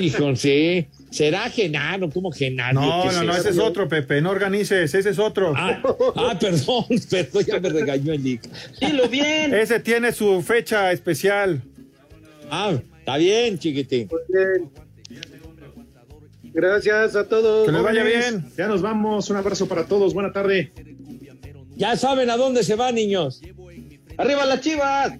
Hijo, 0.00 0.36
sí. 0.36 0.86
¿Será 1.10 1.48
Genaro? 1.48 2.10
¿Cómo 2.10 2.30
Genadio? 2.30 2.80
No, 2.80 3.04
¿Qué 3.08 3.14
no, 3.14 3.24
no, 3.24 3.36
ese 3.36 3.50
es 3.50 3.58
otro, 3.58 3.88
Pepe. 3.88 4.20
No 4.20 4.30
organices, 4.30 4.94
ese 4.94 5.08
es 5.10 5.18
otro. 5.18 5.54
Ah, 5.56 5.82
ah, 6.16 6.36
perdón, 6.38 6.84
perdón, 7.10 7.44
ya 7.46 7.60
me 7.60 7.68
regañó 7.68 8.12
el 8.12 8.22
Nick. 8.22 8.42
Dilo 8.80 9.08
bien. 9.08 9.54
Ese 9.54 9.80
tiene 9.80 10.12
su 10.12 10.42
fecha 10.42 10.92
especial. 10.92 11.62
Ah, 12.50 12.74
está 12.98 13.16
bien, 13.16 13.58
chiquitín. 13.58 14.08
Muy 14.10 14.20
bien. 14.28 14.70
Gracias 16.52 17.16
a 17.16 17.28
todos. 17.28 17.66
Que 17.66 17.72
les 17.72 17.82
vaya 17.82 18.04
bien. 18.04 18.50
Ya 18.56 18.66
nos 18.68 18.82
vamos. 18.82 19.30
Un 19.30 19.36
abrazo 19.36 19.66
para 19.68 19.84
todos. 19.84 20.14
Buena 20.14 20.32
tarde. 20.32 20.72
Ya 21.74 21.96
saben 21.96 22.30
a 22.30 22.36
dónde 22.36 22.62
se 22.62 22.74
van, 22.74 22.94
niños. 22.94 23.40
Arriba 24.18 24.44
las 24.44 24.60
chivas. 24.60 25.12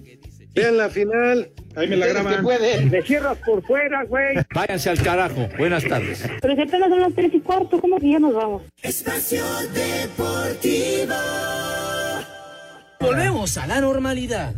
Vean 0.53 0.77
la 0.77 0.89
final. 0.89 1.51
Ahí 1.75 1.87
me 1.87 1.95
la 1.95 2.05
graban. 2.05 2.45
Me 2.91 3.01
cierras 3.01 3.37
por 3.43 3.63
fuera, 3.63 4.03
güey. 4.03 4.37
Váyanse 4.53 4.91
al 4.91 5.01
carajo. 5.01 5.49
Buenas 5.57 5.83
tardes. 5.83 6.23
Pero 6.41 6.55
si 6.55 6.61
apenas 6.61 6.89
son 6.89 6.99
las 6.99 7.13
tres 7.13 7.33
y 7.33 7.39
cuarto, 7.39 7.81
¿cómo 7.81 7.97
que 7.97 8.11
ya 8.11 8.19
nos 8.19 8.35
vamos? 8.35 8.61
Espacio 8.81 9.43
Deportivo. 9.73 11.15
Volvemos 12.99 13.57
a 13.57 13.67
la 13.67 13.81
normalidad. 13.81 14.53